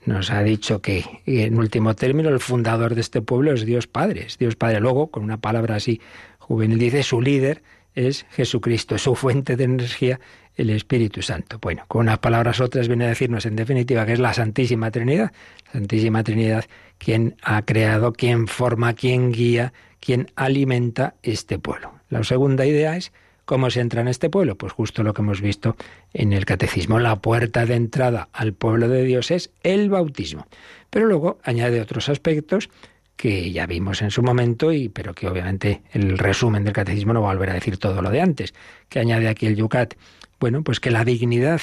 Nos 0.07 0.31
ha 0.31 0.43
dicho 0.43 0.81
que, 0.81 1.05
en 1.27 1.59
último 1.59 1.95
término, 1.95 2.29
el 2.29 2.41
fundador 2.41 2.95
de 2.95 3.01
este 3.01 3.21
pueblo 3.21 3.53
es 3.53 3.67
Dios 3.67 3.87
Padre, 3.87 4.27
Dios 4.39 4.57
Padre. 4.57 4.81
Luego, 4.81 5.09
con 5.09 5.25
una 5.25 5.37
palabra 5.39 5.77
así 5.77 6.01
juvenil, 6.39 6.79
dice 6.79 7.03
su 7.03 7.21
líder 7.21 7.63
es 7.95 8.27
Jesucristo, 8.31 8.99
su 8.99 9.15
fuente 9.15 9.57
de 9.57 9.65
energía 9.65 10.21
el 10.57 10.71
Espíritu 10.71 11.23
Santo. 11.23 11.59
Bueno, 11.61 11.85
con 11.89 12.03
unas 12.03 12.19
palabras 12.19 12.61
otras 12.61 12.89
viene 12.89 13.05
a 13.05 13.09
decirnos 13.09 13.47
en 13.47 13.57
definitiva 13.57 14.07
que 14.07 14.13
es 14.13 14.19
la 14.19 14.33
Santísima 14.33 14.91
Trinidad, 14.91 15.33
Santísima 15.73 16.23
Trinidad 16.23 16.65
quien 16.99 17.37
ha 17.43 17.63
creado, 17.63 18.13
quien 18.13 18.47
forma, 18.47 18.95
quien 18.95 19.33
guía, 19.33 19.73
quien 20.01 20.31
alimenta 20.35 21.15
este 21.23 21.59
pueblo. 21.59 21.93
La 22.09 22.23
segunda 22.25 22.65
idea 22.65 22.97
es 22.97 23.13
cómo 23.47 23.71
se 23.71 23.81
entra 23.81 24.03
en 24.03 24.09
este 24.09 24.29
pueblo, 24.29 24.57
pues 24.57 24.73
justo 24.73 25.03
lo 25.03 25.15
que 25.15 25.23
hemos 25.23 25.41
visto 25.41 25.77
en 26.13 26.35
el 26.35 26.45
catecismo, 26.45 26.99
la 27.01 27.17
puerta 27.17 27.65
de 27.65 27.77
entrada 27.77 28.29
al 28.33 28.53
pueblo 28.53 28.89
de 28.89 29.05
Dios 29.05 29.31
es 29.31 29.51
el 29.63 29.89
bautismo. 29.89 30.47
Pero 30.91 31.07
luego 31.07 31.39
añade 31.43 31.81
otros 31.81 32.11
aspectos 32.11 32.69
que 33.17 33.51
ya 33.51 33.67
vimos 33.67 34.03
en 34.03 34.11
su 34.11 34.23
momento, 34.23 34.73
y, 34.73 34.91
pero 34.91 35.15
que 35.15 35.27
obviamente 35.27 35.81
el 35.93 36.19
resumen 36.19 36.65
del 36.65 36.75
catecismo 36.75 37.15
no 37.15 37.23
va 37.23 37.31
a 37.31 37.35
volver 37.35 37.49
a 37.49 37.55
decir 37.55 37.79
todo 37.79 38.03
lo 38.03 38.11
de 38.11 38.21
antes, 38.21 38.53
que 38.91 38.99
añade 38.99 39.29
aquí 39.29 39.47
el 39.47 39.57
Yucat 39.57 39.95
bueno, 40.39 40.63
pues 40.63 40.81
que 40.81 40.91
la 40.91 41.05
dignidad 41.05 41.61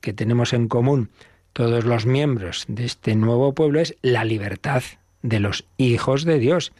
que 0.00 0.12
tenemos 0.12 0.52
en 0.52 0.68
común 0.68 1.10
todos 1.52 1.84
los 1.84 2.06
miembros 2.06 2.64
de 2.68 2.84
este 2.84 3.14
nuevo 3.14 3.54
pueblo 3.54 3.80
es 3.80 3.96
la 4.02 4.24
libertad 4.24 4.82
de 5.22 5.40
los 5.40 5.64
hijos 5.78 6.24
de 6.24 6.38
Dios. 6.38 6.72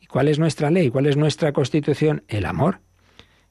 ¿Y 0.00 0.06
cuál 0.06 0.28
es 0.28 0.38
nuestra 0.38 0.70
ley? 0.70 0.90
¿Cuál 0.90 1.06
es 1.06 1.16
nuestra 1.16 1.52
constitución? 1.52 2.22
El 2.28 2.46
amor. 2.46 2.78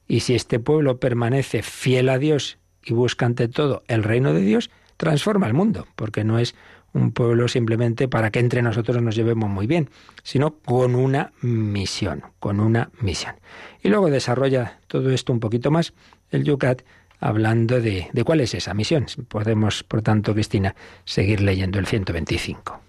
Y 0.06 0.20
si 0.20 0.34
este 0.34 0.58
pueblo 0.58 0.98
permanece 0.98 1.62
fiel 1.62 2.08
a 2.08 2.18
Dios 2.18 2.58
y 2.84 2.92
busca 2.92 3.26
ante 3.26 3.48
todo 3.48 3.82
el 3.88 4.02
reino 4.02 4.34
de 4.34 4.42
Dios, 4.42 4.70
transforma 4.96 5.46
el 5.46 5.54
mundo, 5.54 5.86
porque 5.96 6.24
no 6.24 6.38
es 6.38 6.54
un 6.92 7.12
pueblo 7.12 7.48
simplemente 7.48 8.08
para 8.08 8.30
que 8.30 8.38
entre 8.38 8.62
nosotros 8.62 9.02
nos 9.02 9.16
llevemos 9.16 9.50
muy 9.50 9.66
bien, 9.66 9.90
sino 10.22 10.56
con 10.58 10.94
una 10.94 11.32
misión, 11.42 12.22
con 12.38 12.60
una 12.60 12.90
misión. 13.00 13.34
Y 13.82 13.88
luego 13.88 14.10
desarrolla 14.10 14.78
todo 14.86 15.10
esto 15.10 15.32
un 15.32 15.40
poquito 15.40 15.70
más 15.70 15.92
el 16.30 16.44
Yucat 16.44 16.82
hablando 17.18 17.80
de, 17.80 18.08
de 18.12 18.24
cuál 18.24 18.40
es 18.40 18.54
esa 18.54 18.74
misión. 18.74 19.06
Podemos, 19.28 19.82
por 19.82 20.02
tanto, 20.02 20.34
Cristina, 20.34 20.74
seguir 21.04 21.40
leyendo 21.40 21.78
el 21.78 21.86
125. 21.86 22.83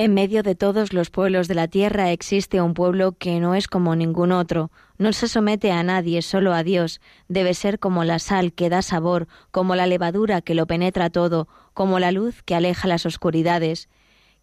En 0.00 0.14
medio 0.14 0.44
de 0.44 0.54
todos 0.54 0.92
los 0.92 1.10
pueblos 1.10 1.48
de 1.48 1.56
la 1.56 1.66
tierra 1.66 2.12
existe 2.12 2.60
un 2.60 2.72
pueblo 2.72 3.16
que 3.18 3.40
no 3.40 3.56
es 3.56 3.66
como 3.66 3.96
ningún 3.96 4.30
otro, 4.30 4.70
no 4.96 5.12
se 5.12 5.26
somete 5.26 5.72
a 5.72 5.82
nadie, 5.82 6.22
solo 6.22 6.54
a 6.54 6.62
Dios, 6.62 7.00
debe 7.26 7.52
ser 7.52 7.80
como 7.80 8.04
la 8.04 8.20
sal 8.20 8.52
que 8.52 8.68
da 8.68 8.80
sabor, 8.80 9.26
como 9.50 9.74
la 9.74 9.88
levadura 9.88 10.40
que 10.40 10.54
lo 10.54 10.68
penetra 10.68 11.10
todo, 11.10 11.48
como 11.74 11.98
la 11.98 12.12
luz 12.12 12.44
que 12.44 12.54
aleja 12.54 12.86
las 12.86 13.06
oscuridades. 13.06 13.88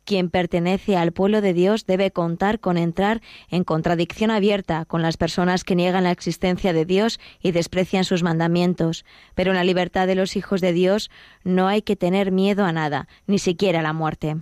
Quien 0.04 0.30
pertenece 0.30 0.98
al 0.98 1.14
pueblo 1.14 1.40
de 1.40 1.54
Dios 1.54 1.86
debe 1.86 2.12
contar 2.12 2.60
con 2.60 2.78
entrar 2.78 3.22
en 3.50 3.64
contradicción 3.64 4.32
abierta 4.32 4.84
con 4.84 5.02
las 5.02 5.16
personas 5.16 5.64
que 5.64 5.76
niegan 5.76 6.04
la 6.04 6.12
existencia 6.12 6.74
de 6.74 6.84
Dios 6.84 7.18
y 7.42 7.54
desprecian 7.54 8.04
sus 8.04 8.24
mandamientos. 8.24 9.06
Pero 9.36 9.52
en 9.52 9.56
la 9.56 9.64
libertad 9.64 10.06
de 10.06 10.16
los 10.16 10.36
hijos 10.36 10.60
de 10.60 10.74
Dios 10.74 11.10
no 11.46 11.70
hay 11.70 11.82
que 11.82 11.96
tener 11.96 12.34
miedo 12.34 12.66
a 12.66 12.74
nada, 12.74 13.08
ni 13.26 13.40
siquiera 13.40 13.80
a 13.80 13.84
la 13.84 13.94
muerte. 13.94 14.36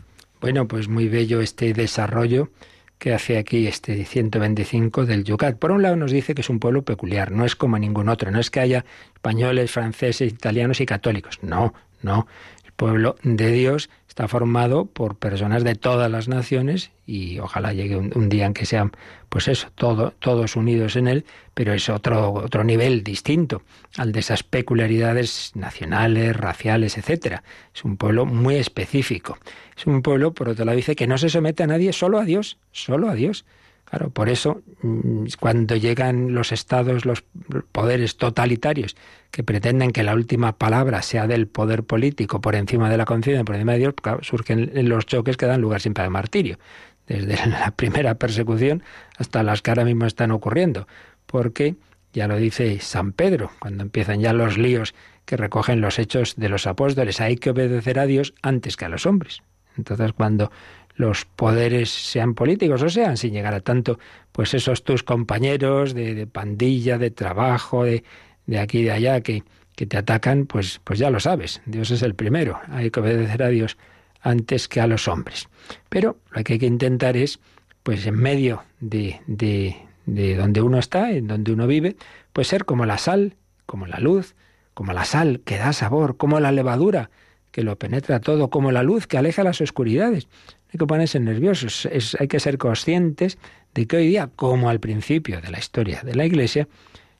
Bueno, 0.43 0.67
pues 0.67 0.89
muy 0.89 1.07
bello 1.07 1.39
este 1.39 1.71
desarrollo 1.71 2.49
que 2.97 3.13
hace 3.13 3.37
aquí 3.37 3.65
este 3.65 4.03
125 4.03 5.05
del 5.05 5.23
Yucat. 5.23 5.57
Por 5.57 5.71
un 5.71 5.81
lado 5.81 5.95
nos 5.95 6.11
dice 6.11 6.35
que 6.35 6.41
es 6.41 6.49
un 6.49 6.59
pueblo 6.59 6.81
peculiar, 6.81 7.31
no 7.31 7.45
es 7.45 7.55
como 7.55 7.79
ningún 7.79 8.09
otro, 8.09 8.29
no 8.29 8.41
es 8.41 8.51
que 8.51 8.59
haya 8.59 8.83
españoles, 9.15 9.71
franceses, 9.71 10.33
italianos 10.33 10.81
y 10.81 10.85
católicos, 10.85 11.39
no, 11.43 11.73
no 12.01 12.27
pueblo 12.75 13.15
de 13.23 13.51
Dios 13.51 13.89
está 14.13 14.27
formado 14.27 14.85
por 14.85 15.15
personas 15.15 15.63
de 15.63 15.73
todas 15.73 16.09
las 16.11 16.27
naciones 16.27 16.91
y 17.07 17.39
ojalá 17.39 17.73
llegue 17.73 17.97
un, 17.97 18.29
día 18.29 18.45
en 18.45 18.53
que 18.53 18.67
sean, 18.67 18.91
pues 19.27 19.47
eso, 19.47 19.69
todo, 19.73 20.13
todos 20.19 20.55
unidos 20.55 20.95
en 20.97 21.07
él, 21.07 21.25
pero 21.55 21.73
es 21.73 21.89
otro, 21.89 22.31
otro 22.31 22.63
nivel 22.63 23.03
distinto 23.03 23.63
al 23.97 24.11
de 24.11 24.19
esas 24.19 24.43
peculiaridades 24.43 25.53
nacionales, 25.55 26.37
raciales, 26.37 26.99
etcétera. 26.99 27.41
Es 27.73 27.83
un 27.83 27.97
pueblo 27.97 28.27
muy 28.27 28.57
específico. 28.57 29.39
Es 29.75 29.87
un 29.87 30.03
pueblo, 30.03 30.31
por 30.31 30.47
otro 30.47 30.63
lado, 30.63 30.75
dice 30.75 30.95
que 30.95 31.07
no 31.07 31.17
se 31.17 31.29
somete 31.29 31.63
a 31.63 31.67
nadie, 31.67 31.91
solo 31.91 32.19
a 32.19 32.23
Dios, 32.23 32.59
solo 32.71 33.09
a 33.09 33.15
Dios. 33.15 33.45
Claro, 33.93 34.09
por 34.09 34.27
eso 34.27 34.63
mm, 34.81 35.25
cuando 35.39 35.75
llegan 35.75 36.33
los 36.33 36.51
estados, 36.51 37.05
los 37.05 37.23
poderes 37.71 38.17
totalitarios 38.17 38.95
que 39.29 39.43
pretenden 39.43 39.91
que 39.91 40.01
la 40.01 40.15
última 40.15 40.57
palabra 40.57 41.03
sea 41.03 41.27
del 41.27 41.45
poder 41.45 41.83
político 41.83 42.41
por 42.41 42.55
encima 42.55 42.89
de 42.89 42.97
la 42.97 43.05
conciencia, 43.05 43.43
por 43.43 43.53
encima 43.53 43.73
de 43.73 43.77
Dios, 43.77 43.93
surgen 44.21 44.71
los 44.89 45.05
choques 45.05 45.37
que 45.37 45.45
dan 45.45 45.61
lugar 45.61 45.79
siempre 45.79 46.03
al 46.03 46.09
martirio, 46.09 46.57
desde 47.05 47.35
la 47.47 47.69
primera 47.69 48.15
persecución 48.15 48.81
hasta 49.19 49.43
las 49.43 49.61
que 49.61 49.69
ahora 49.69 49.85
mismo 49.85 50.07
están 50.07 50.31
ocurriendo, 50.31 50.87
porque 51.27 51.75
ya 52.13 52.27
lo 52.27 52.37
dice 52.37 52.79
San 52.79 53.11
Pedro, 53.11 53.51
cuando 53.59 53.83
empiezan 53.83 54.21
ya 54.21 54.33
los 54.33 54.57
líos 54.57 54.95
que 55.25 55.37
recogen 55.37 55.81
los 55.81 55.99
hechos 55.99 56.35
de 56.35 56.49
los 56.49 56.65
apóstoles, 56.65 57.21
hay 57.21 57.35
que 57.35 57.51
obedecer 57.51 57.99
a 57.99 58.07
Dios 58.07 58.33
antes 58.41 58.75
que 58.75 58.85
a 58.85 58.89
los 58.89 59.05
hombres. 59.05 59.43
Entonces, 59.77 60.13
cuando 60.13 60.51
los 60.95 61.25
poderes 61.25 61.89
sean 61.89 62.33
políticos 62.33 62.81
o 62.81 62.89
sean, 62.89 63.17
sin 63.17 63.33
llegar 63.33 63.53
a 63.53 63.61
tanto, 63.61 63.99
pues 64.31 64.53
esos 64.53 64.83
tus 64.83 65.03
compañeros 65.03 65.93
de, 65.93 66.27
pandilla, 66.27 66.97
de 66.97 67.11
trabajo, 67.11 67.83
de, 67.83 68.03
de 68.45 68.59
aquí 68.59 68.79
y 68.79 68.83
de 68.83 68.91
allá, 68.91 69.21
que, 69.21 69.43
que 69.75 69.85
te 69.85 69.97
atacan, 69.97 70.45
pues, 70.45 70.79
pues 70.83 70.99
ya 70.99 71.09
lo 71.09 71.19
sabes, 71.19 71.61
Dios 71.65 71.91
es 71.91 72.01
el 72.01 72.15
primero, 72.15 72.59
hay 72.69 72.91
que 72.91 72.99
obedecer 72.99 73.43
a 73.43 73.49
Dios 73.49 73.77
antes 74.21 74.67
que 74.67 74.81
a 74.81 74.87
los 74.87 75.07
hombres. 75.07 75.49
Pero 75.89 76.17
lo 76.31 76.43
que 76.43 76.53
hay 76.53 76.59
que 76.59 76.65
intentar 76.65 77.17
es, 77.17 77.39
pues 77.83 78.05
en 78.05 78.15
medio 78.15 78.63
de, 78.79 79.19
de, 79.27 79.75
de 80.05 80.35
donde 80.35 80.61
uno 80.61 80.79
está, 80.79 81.11
en 81.11 81.27
donde 81.27 81.51
uno 81.51 81.67
vive, 81.67 81.95
pues 82.31 82.47
ser 82.47 82.65
como 82.65 82.85
la 82.85 82.97
sal, 82.97 83.35
como 83.65 83.87
la 83.87 83.99
luz, 83.99 84.35
como 84.73 84.93
la 84.93 85.05
sal 85.05 85.41
que 85.43 85.57
da 85.57 85.73
sabor, 85.73 86.17
como 86.17 86.39
la 86.39 86.51
levadura 86.51 87.09
que 87.51 87.63
lo 87.63 87.77
penetra 87.77 88.19
todo, 88.19 88.49
como 88.49 88.71
la 88.71 88.81
luz 88.81 89.05
que 89.05 89.17
aleja 89.17 89.43
las 89.43 89.61
oscuridades 89.61 90.27
hay 90.73 90.79
que 90.79 90.87
ponerse 90.87 91.19
nerviosos, 91.19 91.87
hay 92.19 92.27
que 92.27 92.39
ser 92.39 92.57
conscientes 92.57 93.37
de 93.75 93.85
que 93.85 93.97
hoy 93.97 94.07
día, 94.07 94.29
como 94.35 94.69
al 94.69 94.79
principio 94.79 95.39
de 95.39 95.51
la 95.51 95.59
historia 95.59 96.01
de 96.03 96.15
la 96.15 96.25
Iglesia, 96.25 96.67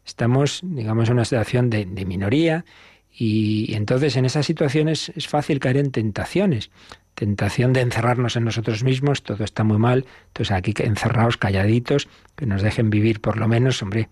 estamos, 0.06 0.62
digamos, 0.64 1.08
en 1.08 1.14
una 1.14 1.26
situación 1.26 1.70
de, 1.70 1.86
minoría 1.86 2.66
y, 3.12 3.76
entonces 3.76 4.16
en 4.16 4.26
esas 4.26 4.48
situaciones 4.48 5.12
es 5.16 5.28
fácil 5.28 5.60
caer 5.60 5.78
en 5.78 5.92
tentaciones. 5.92 6.72
Tentación 7.14 7.74
de 7.74 7.82
encerrarnos 7.82 8.36
en 8.36 8.46
nosotros 8.46 8.84
mismos, 8.84 9.22
todo 9.22 9.44
está 9.44 9.64
muy 9.64 9.78
mal, 9.78 10.08
entonces 10.30 10.52
aquí 10.52 10.74
encerrados, 10.80 11.38
calladitos, 11.38 12.08
que 12.36 12.48
nos 12.48 12.64
dejen 12.64 12.90
vivir 12.90 13.22
por 13.22 13.38
lo 13.38 13.48
menos, 13.48 13.84
hombre, 13.84 14.10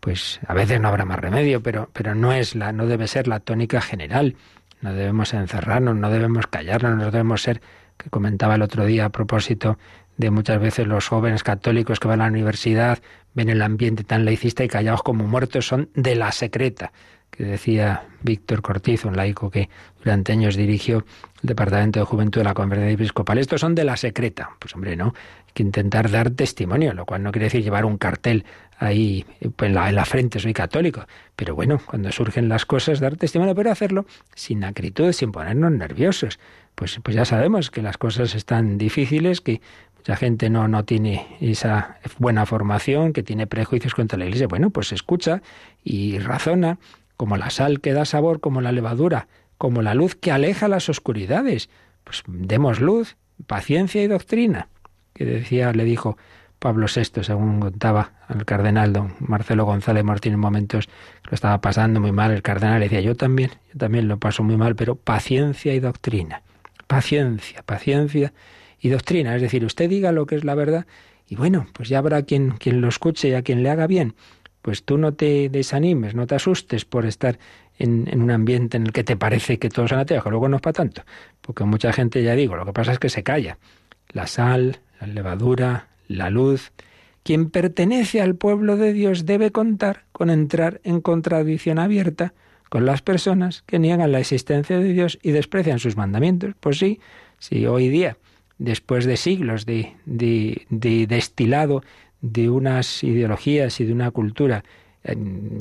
pues 0.00 0.40
a 0.48 0.54
veces 0.54 0.80
no 0.80 0.88
habrá 0.88 1.04
más 1.04 1.20
remedio, 1.20 1.62
pero, 1.62 1.90
pero 1.92 2.16
no 2.16 2.32
es 2.32 2.56
la, 2.56 2.72
no 2.72 2.86
debe 2.86 3.06
ser 3.06 3.28
la 3.28 3.38
tónica 3.38 3.80
general. 3.80 4.34
No 4.80 4.94
debemos 4.94 5.34
encerrarnos, 5.34 5.94
no 5.94 6.10
debemos 6.10 6.46
callarnos, 6.46 6.96
no 6.96 7.04
debemos 7.04 7.42
ser 7.42 7.60
que 8.02 8.10
comentaba 8.10 8.54
el 8.54 8.62
otro 8.62 8.84
día 8.86 9.04
a 9.04 9.08
propósito 9.10 9.78
de 10.16 10.30
muchas 10.30 10.60
veces 10.60 10.86
los 10.86 11.08
jóvenes 11.08 11.42
católicos 11.42 11.98
que 11.98 12.08
van 12.08 12.20
a 12.20 12.24
la 12.24 12.30
universidad, 12.30 12.98
ven 13.34 13.48
el 13.48 13.62
ambiente 13.62 14.04
tan 14.04 14.24
laicista 14.24 14.64
y 14.64 14.68
callados 14.68 15.02
como 15.02 15.26
muertos, 15.26 15.66
son 15.66 15.88
de 15.94 16.14
la 16.14 16.30
secreta, 16.30 16.92
que 17.30 17.44
decía 17.44 18.04
Víctor 18.22 18.60
Cortizo, 18.60 19.08
un 19.08 19.16
laico 19.16 19.50
que 19.50 19.70
durante 20.02 20.32
años 20.32 20.56
dirigió 20.56 20.98
el 20.98 21.04
Departamento 21.42 22.00
de 22.00 22.04
Juventud 22.04 22.40
de 22.40 22.44
la 22.44 22.54
Conferencia 22.54 22.92
Episcopal. 22.92 23.38
Estos 23.38 23.60
son 23.60 23.74
de 23.74 23.84
la 23.84 23.96
secreta. 23.96 24.50
Pues 24.58 24.74
hombre, 24.74 24.96
no, 24.96 25.14
hay 25.46 25.52
que 25.54 25.62
intentar 25.62 26.10
dar 26.10 26.30
testimonio, 26.30 26.92
lo 26.92 27.06
cual 27.06 27.22
no 27.22 27.32
quiere 27.32 27.46
decir 27.46 27.62
llevar 27.62 27.84
un 27.86 27.96
cartel 27.96 28.44
ahí 28.78 29.24
pues, 29.56 29.68
en 29.68 29.74
la, 29.74 29.88
en 29.88 29.94
la 29.94 30.04
frente, 30.04 30.38
soy 30.38 30.52
católico. 30.52 31.06
Pero 31.36 31.54
bueno, 31.54 31.80
cuando 31.86 32.12
surgen 32.12 32.48
las 32.48 32.66
cosas, 32.66 33.00
dar 33.00 33.16
testimonio, 33.16 33.54
pero 33.54 33.70
hacerlo 33.70 34.04
sin 34.34 34.64
acritud, 34.64 35.12
sin 35.12 35.32
ponernos 35.32 35.70
nerviosos 35.72 36.38
pues, 36.80 36.98
pues 37.02 37.14
ya 37.14 37.26
sabemos 37.26 37.70
que 37.70 37.82
las 37.82 37.98
cosas 37.98 38.34
están 38.34 38.78
difíciles, 38.78 39.42
que 39.42 39.60
mucha 39.98 40.16
gente 40.16 40.48
no, 40.48 40.66
no 40.66 40.86
tiene 40.86 41.26
esa 41.38 41.98
buena 42.16 42.46
formación, 42.46 43.12
que 43.12 43.22
tiene 43.22 43.46
prejuicios 43.46 43.94
contra 43.94 44.18
la 44.18 44.24
Iglesia. 44.24 44.46
Bueno, 44.46 44.70
pues 44.70 44.90
escucha 44.90 45.42
y 45.84 46.18
razona, 46.20 46.78
como 47.18 47.36
la 47.36 47.50
sal 47.50 47.82
que 47.82 47.92
da 47.92 48.06
sabor, 48.06 48.40
como 48.40 48.62
la 48.62 48.72
levadura, 48.72 49.28
como 49.58 49.82
la 49.82 49.92
luz 49.92 50.14
que 50.14 50.32
aleja 50.32 50.68
las 50.68 50.88
oscuridades. 50.88 51.68
Pues 52.02 52.22
demos 52.26 52.80
luz, 52.80 53.18
paciencia 53.46 54.02
y 54.02 54.06
doctrina. 54.06 54.68
Que 55.12 55.26
decía, 55.26 55.74
le 55.74 55.84
dijo 55.84 56.16
Pablo 56.58 56.86
VI, 56.86 57.22
según 57.24 57.60
contaba 57.60 58.12
al 58.26 58.46
cardenal 58.46 58.94
don 58.94 59.16
Marcelo 59.18 59.66
González 59.66 60.02
Martín 60.02 60.32
en 60.32 60.40
momentos 60.40 60.86
que 60.86 61.30
lo 61.30 61.34
estaba 61.34 61.60
pasando 61.60 62.00
muy 62.00 62.12
mal, 62.12 62.30
el 62.30 62.40
cardenal 62.40 62.80
decía, 62.80 63.02
yo 63.02 63.16
también, 63.16 63.50
yo 63.70 63.78
también 63.78 64.08
lo 64.08 64.18
paso 64.18 64.42
muy 64.42 64.56
mal, 64.56 64.76
pero 64.76 64.94
paciencia 64.94 65.74
y 65.74 65.80
doctrina 65.80 66.42
paciencia, 66.90 67.62
paciencia 67.62 68.32
y 68.80 68.88
doctrina. 68.88 69.36
Es 69.36 69.42
decir, 69.42 69.64
usted 69.64 69.88
diga 69.88 70.10
lo 70.10 70.26
que 70.26 70.34
es 70.34 70.42
la 70.42 70.56
verdad 70.56 70.86
y 71.28 71.36
bueno, 71.36 71.68
pues 71.72 71.88
ya 71.88 71.98
habrá 71.98 72.22
quien, 72.22 72.50
quien 72.50 72.80
lo 72.80 72.88
escuche 72.88 73.28
y 73.28 73.34
a 73.34 73.42
quien 73.42 73.62
le 73.62 73.70
haga 73.70 73.86
bien. 73.86 74.16
Pues 74.60 74.82
tú 74.82 74.98
no 74.98 75.14
te 75.14 75.48
desanimes, 75.50 76.16
no 76.16 76.26
te 76.26 76.34
asustes 76.34 76.84
por 76.84 77.06
estar 77.06 77.38
en, 77.78 78.08
en, 78.10 78.22
un 78.22 78.32
ambiente 78.32 78.76
en 78.76 78.86
el 78.86 78.92
que 78.92 79.04
te 79.04 79.16
parece 79.16 79.60
que 79.60 79.68
todos 79.68 79.90
son 79.90 80.00
ateos, 80.00 80.24
que 80.24 80.30
luego 80.30 80.48
no 80.48 80.56
es 80.56 80.62
para 80.62 80.72
tanto. 80.72 81.02
Porque 81.40 81.62
mucha 81.62 81.92
gente, 81.92 82.24
ya 82.24 82.34
digo, 82.34 82.56
lo 82.56 82.66
que 82.66 82.72
pasa 82.72 82.90
es 82.90 82.98
que 82.98 83.08
se 83.08 83.22
calla. 83.22 83.58
La 84.08 84.26
sal, 84.26 84.80
la 85.00 85.06
levadura, 85.06 85.90
la 86.08 86.28
luz. 86.28 86.72
Quien 87.22 87.50
pertenece 87.50 88.20
al 88.20 88.34
pueblo 88.34 88.76
de 88.76 88.92
Dios 88.92 89.26
debe 89.26 89.52
contar 89.52 90.06
con 90.10 90.28
entrar 90.28 90.80
en 90.82 91.00
contradicción 91.00 91.78
abierta 91.78 92.34
con 92.70 92.86
las 92.86 93.02
personas 93.02 93.62
que 93.66 93.78
niegan 93.78 94.12
la 94.12 94.20
existencia 94.20 94.78
de 94.78 94.92
Dios 94.92 95.18
y 95.22 95.32
desprecian 95.32 95.78
sus 95.78 95.96
mandamientos. 95.96 96.54
Pues 96.58 96.78
sí, 96.78 97.00
sí, 97.38 97.66
hoy 97.66 97.90
día, 97.90 98.16
después 98.56 99.04
de 99.04 99.18
siglos 99.18 99.66
de, 99.66 99.92
de, 100.06 100.66
de 100.70 101.06
destilado 101.06 101.82
de 102.22 102.48
unas 102.48 103.04
ideologías 103.04 103.78
y 103.80 103.84
de 103.84 103.92
una 103.92 104.10
cultura 104.10 104.64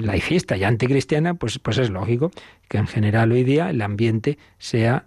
laicista 0.01 0.55
y 0.57 0.63
anticristiana, 0.63 1.33
pues, 1.33 1.59
pues 1.59 1.77
es 1.77 1.89
lógico 1.89 2.31
que 2.67 2.77
en 2.77 2.87
general 2.87 3.31
hoy 3.31 3.43
día 3.43 3.69
el 3.69 3.81
ambiente 3.81 4.37
sea 4.57 5.05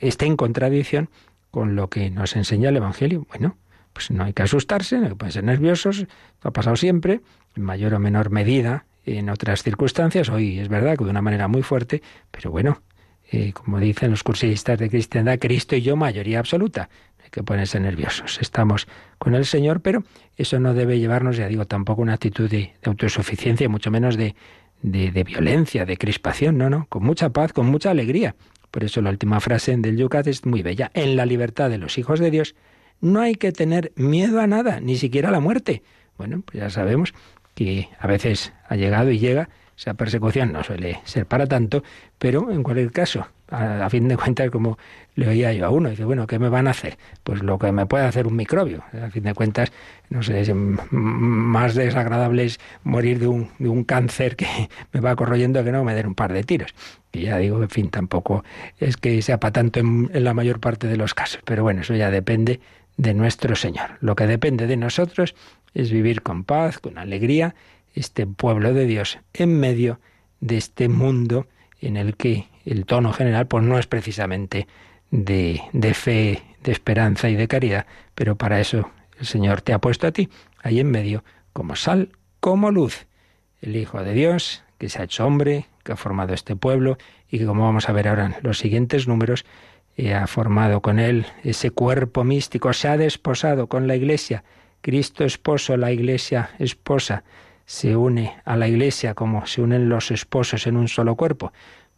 esté 0.00 0.26
en 0.26 0.36
contradicción 0.36 1.10
con 1.50 1.74
lo 1.74 1.90
que 1.90 2.10
nos 2.10 2.36
enseña 2.36 2.68
el 2.68 2.76
Evangelio. 2.76 3.26
Bueno, 3.28 3.56
pues 3.92 4.10
no 4.10 4.24
hay 4.24 4.32
que 4.32 4.42
asustarse, 4.42 4.98
no 4.98 5.06
hay 5.08 5.14
que 5.16 5.32
ser 5.32 5.44
nerviosos, 5.44 6.06
ha 6.42 6.50
pasado 6.52 6.76
siempre, 6.76 7.20
en 7.56 7.64
mayor 7.64 7.92
o 7.94 7.98
menor 7.98 8.30
medida, 8.30 8.86
en 9.04 9.30
otras 9.30 9.62
circunstancias. 9.62 10.28
Hoy 10.28 10.58
es 10.58 10.68
verdad 10.68 10.96
que 10.96 11.04
de 11.04 11.10
una 11.10 11.22
manera 11.22 11.48
muy 11.48 11.62
fuerte, 11.62 12.02
pero 12.30 12.50
bueno, 12.50 12.82
eh, 13.30 13.52
como 13.52 13.78
dicen 13.78 14.10
los 14.10 14.22
cursistas 14.22 14.78
de 14.78 14.90
cristiandad, 14.90 15.38
Cristo 15.38 15.76
y 15.76 15.82
yo 15.82 15.96
mayoría 15.96 16.38
absoluta. 16.38 16.88
Hay 17.22 17.30
que 17.30 17.42
ponerse 17.42 17.78
nerviosos. 17.78 18.38
Estamos 18.40 18.88
con 19.18 19.34
el 19.34 19.44
Señor, 19.46 19.80
pero 19.80 20.04
eso 20.36 20.58
no 20.58 20.74
debe 20.74 20.98
llevarnos, 20.98 21.36
ya 21.36 21.46
digo, 21.46 21.66
tampoco 21.66 22.02
una 22.02 22.14
actitud 22.14 22.50
de, 22.50 22.74
autosuficiencia, 22.84 23.68
mucho 23.68 23.90
menos 23.90 24.16
de, 24.16 24.34
de, 24.82 25.12
de, 25.12 25.24
violencia, 25.24 25.84
de 25.84 25.96
crispación, 25.96 26.58
no, 26.58 26.70
no, 26.70 26.86
con 26.88 27.04
mucha 27.04 27.30
paz, 27.30 27.52
con 27.52 27.66
mucha 27.66 27.90
alegría. 27.90 28.34
Por 28.70 28.84
eso 28.84 29.00
la 29.00 29.10
última 29.10 29.40
frase 29.40 29.76
del 29.76 29.96
Yucat 29.96 30.26
es 30.26 30.46
muy 30.46 30.62
bella. 30.62 30.90
En 30.94 31.16
la 31.16 31.26
libertad 31.26 31.70
de 31.70 31.78
los 31.78 31.98
hijos 31.98 32.20
de 32.20 32.30
Dios 32.30 32.54
no 33.00 33.20
hay 33.20 33.34
que 33.34 33.52
tener 33.52 33.92
miedo 33.96 34.40
a 34.40 34.46
nada, 34.46 34.80
ni 34.80 34.96
siquiera 34.96 35.28
a 35.28 35.32
la 35.32 35.40
muerte. 35.40 35.82
Bueno, 36.16 36.42
pues 36.44 36.58
ya 36.58 36.70
sabemos 36.70 37.14
que 37.54 37.88
a 37.98 38.06
veces 38.06 38.52
ha 38.68 38.76
llegado 38.76 39.10
y 39.10 39.18
llega. 39.18 39.48
Esa 39.76 39.94
persecución 39.94 40.52
no 40.52 40.62
suele 40.62 41.00
ser 41.04 41.24
para 41.24 41.46
tanto, 41.46 41.82
pero 42.18 42.50
en 42.50 42.62
cualquier 42.62 42.92
caso, 42.92 43.26
a, 43.50 43.88
fin 43.88 44.08
de 44.08 44.16
cuentas, 44.16 44.50
como 44.50 44.78
le 45.14 45.28
oía 45.28 45.52
yo 45.52 45.66
a 45.66 45.70
uno, 45.70 45.88
dice, 45.88 46.04
bueno, 46.04 46.26
¿qué 46.26 46.38
me 46.38 46.48
van 46.48 46.68
a 46.68 46.70
hacer? 46.70 46.98
Pues 47.22 47.42
lo 47.42 47.58
que 47.58 47.72
me 47.72 47.86
puede 47.86 48.04
hacer 48.04 48.26
un 48.26 48.36
microbio. 48.36 48.84
A 49.02 49.10
fin 49.10 49.24
de 49.24 49.34
cuentas, 49.34 49.72
no 50.08 50.22
sé, 50.22 50.52
más 50.90 51.74
desagradable 51.74 52.44
es 52.44 52.60
morir 52.84 53.18
de 53.18 53.28
un, 53.28 53.50
de 53.58 53.68
un 53.68 53.84
cáncer 53.84 54.36
que 54.36 54.46
me 54.92 55.00
va 55.00 55.16
corroyendo 55.16 55.64
que 55.64 55.72
no 55.72 55.84
me 55.84 55.94
den 55.94 56.08
un 56.08 56.14
par 56.14 56.32
de 56.32 56.44
tiros. 56.44 56.74
Y 57.12 57.22
ya 57.22 57.38
digo, 57.38 57.62
en 57.62 57.70
fin, 57.70 57.90
tampoco 57.90 58.44
es 58.78 58.96
que 58.96 59.20
sea 59.22 59.40
para 59.40 59.52
tanto 59.52 59.80
en 59.80 60.10
la 60.12 60.34
mayor 60.34 60.60
parte 60.60 60.86
de 60.86 60.96
los 60.96 61.14
casos, 61.14 61.40
pero 61.44 61.62
bueno, 61.62 61.80
eso 61.80 61.94
ya 61.94 62.10
depende 62.10 62.60
de 63.00 63.14
nuestro 63.14 63.56
Señor. 63.56 63.92
Lo 64.00 64.14
que 64.14 64.26
depende 64.26 64.66
de 64.66 64.76
nosotros 64.76 65.34
es 65.74 65.90
vivir 65.90 66.22
con 66.22 66.44
paz, 66.44 66.78
con 66.78 66.98
alegría, 66.98 67.54
este 67.94 68.26
pueblo 68.26 68.72
de 68.72 68.86
Dios 68.86 69.18
en 69.34 69.58
medio 69.58 70.00
de 70.40 70.56
este 70.56 70.88
mundo 70.88 71.46
en 71.80 71.96
el 71.96 72.16
que 72.16 72.46
el 72.64 72.86
tono 72.86 73.12
general 73.12 73.46
pues 73.46 73.64
no 73.64 73.78
es 73.78 73.86
precisamente 73.86 74.66
de, 75.10 75.60
de 75.72 75.94
fe, 75.94 76.42
de 76.62 76.72
esperanza 76.72 77.28
y 77.28 77.34
de 77.34 77.48
caridad, 77.48 77.86
pero 78.14 78.36
para 78.36 78.60
eso 78.60 78.90
el 79.18 79.26
Señor 79.26 79.62
te 79.62 79.72
ha 79.72 79.78
puesto 79.78 80.06
a 80.06 80.12
ti, 80.12 80.28
ahí 80.62 80.80
en 80.80 80.90
medio, 80.90 81.24
como 81.52 81.76
sal, 81.76 82.10
como 82.38 82.70
luz, 82.70 83.06
el 83.60 83.76
Hijo 83.76 84.02
de 84.02 84.14
Dios, 84.14 84.62
que 84.78 84.88
se 84.88 85.00
ha 85.00 85.04
hecho 85.04 85.26
hombre, 85.26 85.66
que 85.82 85.92
ha 85.92 85.96
formado 85.96 86.32
este 86.32 86.56
pueblo 86.56 86.96
y 87.30 87.38
que, 87.38 87.46
como 87.46 87.64
vamos 87.64 87.88
a 87.88 87.92
ver 87.92 88.08
ahora 88.08 88.26
en 88.26 88.34
los 88.42 88.58
siguientes 88.58 89.06
números, 89.06 89.44
eh, 89.96 90.14
ha 90.14 90.26
formado 90.26 90.80
con 90.80 90.98
él 90.98 91.26
ese 91.44 91.70
cuerpo 91.70 92.24
místico, 92.24 92.72
se 92.72 92.88
ha 92.88 92.96
desposado 92.96 93.66
con 93.66 93.86
la 93.86 93.96
Iglesia. 93.96 94.44
Cristo 94.80 95.24
esposo, 95.24 95.76
la 95.76 95.92
Iglesia 95.92 96.50
esposa, 96.58 97.24
se 97.66 97.96
une 97.96 98.36
a 98.44 98.56
la 98.56 98.68
Iglesia 98.68 99.14
como 99.14 99.46
se 99.46 99.62
unen 99.62 99.88
los 99.88 100.10
esposos 100.10 100.66
en 100.66 100.76
un 100.76 100.88
solo 100.88 101.14
cuerpo. 101.16 101.52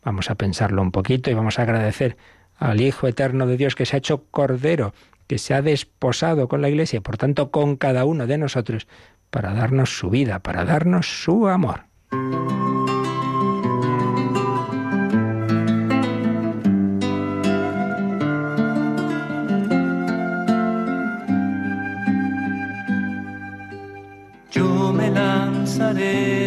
Vamos 0.04 0.30
a 0.30 0.34
pensarlo 0.34 0.82
un 0.82 0.90
poquito 0.90 1.30
y 1.30 1.34
vamos 1.34 1.58
a 1.58 1.62
agradecer 1.62 2.16
al 2.56 2.80
Hijo 2.80 3.08
Eterno 3.08 3.46
de 3.46 3.56
Dios 3.56 3.74
que 3.74 3.86
se 3.86 3.96
ha 3.96 3.98
hecho 3.98 4.24
Cordero, 4.30 4.94
que 5.26 5.38
se 5.38 5.54
ha 5.54 5.62
desposado 5.62 6.48
con 6.48 6.60
la 6.60 6.68
Iglesia 6.68 6.98
y 6.98 7.00
por 7.00 7.16
tanto 7.16 7.50
con 7.50 7.76
cada 7.76 8.04
uno 8.04 8.26
de 8.26 8.38
nosotros 8.38 8.86
para 9.30 9.54
darnos 9.54 9.96
su 9.96 10.10
vida, 10.10 10.40
para 10.40 10.64
darnos 10.64 11.22
su 11.22 11.48
amor. 11.48 11.84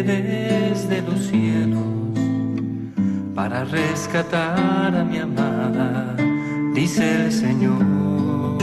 Desde 0.02 1.02
los 1.02 1.26
cielos 1.26 1.84
para 3.34 3.64
rescatar 3.64 4.96
a 4.96 5.04
mi 5.04 5.18
amada, 5.18 6.16
dice 6.74 7.24
el 7.24 7.32
Señor, 7.32 8.56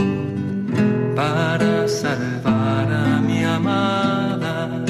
para 1.15 1.87
salvar 1.87 2.91
a 2.91 3.21
mi 3.21 3.43
amada 3.43 4.83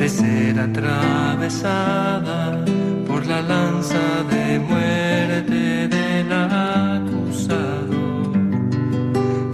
de 0.00 0.08
ser 0.08 0.58
atravesada 0.58 2.64
por 3.06 3.26
la 3.26 3.42
lanza 3.42 4.24
de 4.30 4.58
muerte 4.58 5.88
del 5.88 6.32
acusado. 6.32 8.00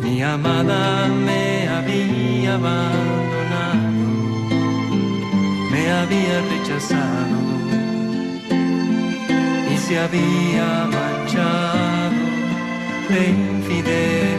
Mi 0.03 0.23
amada 0.23 1.09
me 1.09 1.69
había 1.69 2.55
abandonado, 2.55 3.16
había 6.03 6.41
rechazado 6.53 7.39
y 9.73 9.79
se 9.79 9.99
había 9.99 10.89
manchado 10.93 12.23
de 13.09 13.29
infidelidad. 13.29 14.36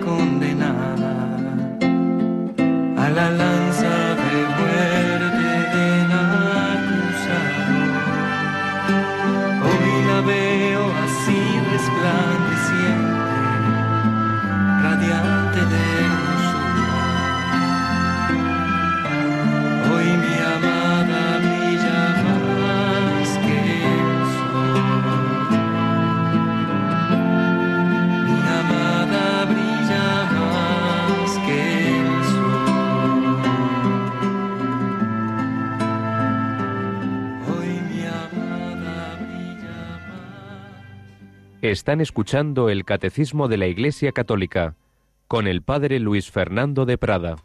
condenada 0.00 1.12
a 2.96 3.08
la 3.10 3.53
Están 41.70 42.02
escuchando 42.02 42.68
el 42.68 42.84
Catecismo 42.84 43.48
de 43.48 43.56
la 43.56 43.66
Iglesia 43.66 44.12
Católica 44.12 44.74
con 45.26 45.46
el 45.46 45.62
Padre 45.62 45.98
Luis 45.98 46.30
Fernando 46.30 46.84
de 46.84 46.98
Prada. 46.98 47.36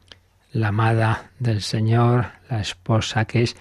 La 0.52 0.68
amada 0.68 1.32
del 1.40 1.62
Señor, 1.62 2.26
la 2.50 2.60
esposa 2.60 3.24
que 3.24 3.44
es 3.44 3.56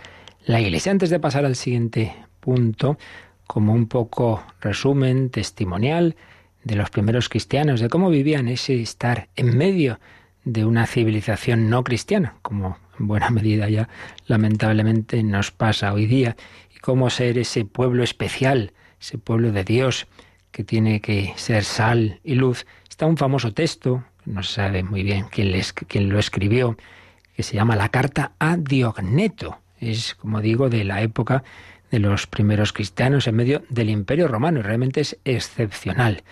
la 0.46 0.60
Iglesia. 0.60 0.90
Antes 0.90 1.10
de 1.10 1.20
pasar 1.20 1.44
al 1.44 1.54
siguiente 1.54 2.12
punto, 2.40 2.98
como 3.46 3.72
un 3.72 3.86
poco 3.86 4.42
resumen 4.60 5.30
testimonial 5.30 6.16
de 6.64 6.74
los 6.74 6.90
primeros 6.90 7.28
cristianos, 7.28 7.78
de 7.78 7.88
cómo 7.88 8.10
vivían 8.10 8.48
ese 8.48 8.82
estar 8.82 9.28
en 9.36 9.56
medio 9.56 10.00
de 10.42 10.64
una 10.64 10.88
civilización 10.88 11.70
no 11.70 11.84
cristiana, 11.84 12.34
como 12.42 12.78
en 12.98 13.06
buena 13.06 13.30
medida 13.30 13.68
ya 13.68 13.88
lamentablemente 14.26 15.22
nos 15.22 15.52
pasa 15.52 15.92
hoy 15.92 16.06
día, 16.06 16.36
y 16.74 16.80
cómo 16.80 17.10
ser 17.10 17.38
ese 17.38 17.64
pueblo 17.64 18.02
especial, 18.02 18.72
ese 19.00 19.18
pueblo 19.18 19.52
de 19.52 19.62
Dios, 19.62 20.08
que 20.58 20.64
tiene 20.64 21.00
que 21.00 21.34
ser 21.36 21.62
sal 21.62 22.18
y 22.24 22.34
luz. 22.34 22.66
Está 22.90 23.06
un 23.06 23.16
famoso 23.16 23.54
texto, 23.54 24.02
no 24.24 24.42
se 24.42 24.54
sabe 24.54 24.82
muy 24.82 25.04
bien 25.04 25.26
quién, 25.30 25.54
quién 25.86 26.08
lo 26.08 26.18
escribió, 26.18 26.76
que 27.36 27.44
se 27.44 27.54
llama 27.54 27.76
la 27.76 27.90
Carta 27.90 28.32
a 28.40 28.56
Diogneto. 28.56 29.60
Es, 29.78 30.16
como 30.16 30.40
digo, 30.40 30.68
de 30.68 30.82
la 30.82 31.00
época 31.00 31.44
de 31.92 32.00
los 32.00 32.26
primeros 32.26 32.72
cristianos 32.72 33.28
en 33.28 33.36
medio 33.36 33.62
del 33.68 33.88
Imperio 33.88 34.26
Romano 34.26 34.58
y 34.58 34.62
realmente 34.62 35.00
es 35.00 35.16
excepcional. 35.24 36.24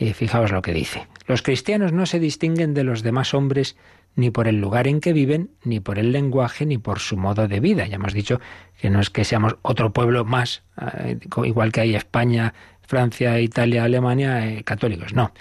Eh, 0.00 0.14
fijaos 0.14 0.50
lo 0.50 0.62
que 0.62 0.72
dice. 0.72 1.06
Los 1.28 1.42
cristianos 1.42 1.92
no 1.92 2.06
se 2.06 2.18
distinguen 2.18 2.74
de 2.74 2.82
los 2.82 3.04
demás 3.04 3.34
hombres 3.34 3.76
ni 4.16 4.32
por 4.32 4.48
el 4.48 4.60
lugar 4.60 4.88
en 4.88 5.00
que 5.00 5.12
viven, 5.12 5.50
ni 5.62 5.78
por 5.78 6.00
el 6.00 6.10
lenguaje, 6.10 6.66
ni 6.66 6.78
por 6.78 6.98
su 6.98 7.16
modo 7.16 7.46
de 7.46 7.60
vida. 7.60 7.86
Ya 7.86 7.94
hemos 7.94 8.14
dicho 8.14 8.40
que 8.80 8.90
no 8.90 8.98
es 8.98 9.10
que 9.10 9.24
seamos 9.24 9.58
otro 9.62 9.92
pueblo 9.92 10.24
más, 10.24 10.64
eh, 10.80 11.18
igual 11.44 11.70
que 11.70 11.82
hay 11.82 11.94
España, 11.94 12.52
Francia, 12.90 13.40
Italia, 13.40 13.84
Alemania, 13.84 14.48
eh, 14.48 14.64
católicos. 14.64 15.14
No. 15.14 15.32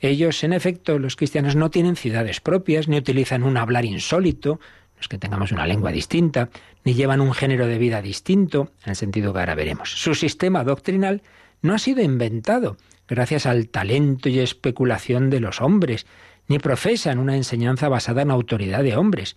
Ellos, 0.00 0.42
en 0.42 0.52
efecto, 0.52 0.98
los 0.98 1.14
cristianos 1.14 1.54
no 1.54 1.70
tienen 1.70 1.94
ciudades 1.94 2.40
propias, 2.40 2.88
ni 2.88 2.96
utilizan 2.96 3.44
un 3.44 3.56
hablar 3.56 3.84
insólito, 3.84 4.58
no 4.94 5.00
es 5.00 5.06
que 5.06 5.16
tengamos 5.16 5.52
una 5.52 5.64
lengua 5.64 5.92
distinta, 5.92 6.50
ni 6.82 6.94
llevan 6.94 7.20
un 7.20 7.34
género 7.34 7.68
de 7.68 7.78
vida 7.78 8.02
distinto, 8.02 8.72
en 8.82 8.90
el 8.90 8.96
sentido 8.96 9.32
que 9.32 9.38
ahora 9.38 9.54
veremos. 9.54 9.90
Su 9.90 10.16
sistema 10.16 10.64
doctrinal 10.64 11.22
no 11.62 11.72
ha 11.72 11.78
sido 11.78 12.02
inventado 12.02 12.76
gracias 13.06 13.46
al 13.46 13.68
talento 13.68 14.28
y 14.28 14.40
especulación 14.40 15.30
de 15.30 15.38
los 15.38 15.60
hombres, 15.60 16.04
ni 16.48 16.58
profesan 16.58 17.20
una 17.20 17.36
enseñanza 17.36 17.88
basada 17.88 18.22
en 18.22 18.32
autoridad 18.32 18.82
de 18.82 18.96
hombres. 18.96 19.36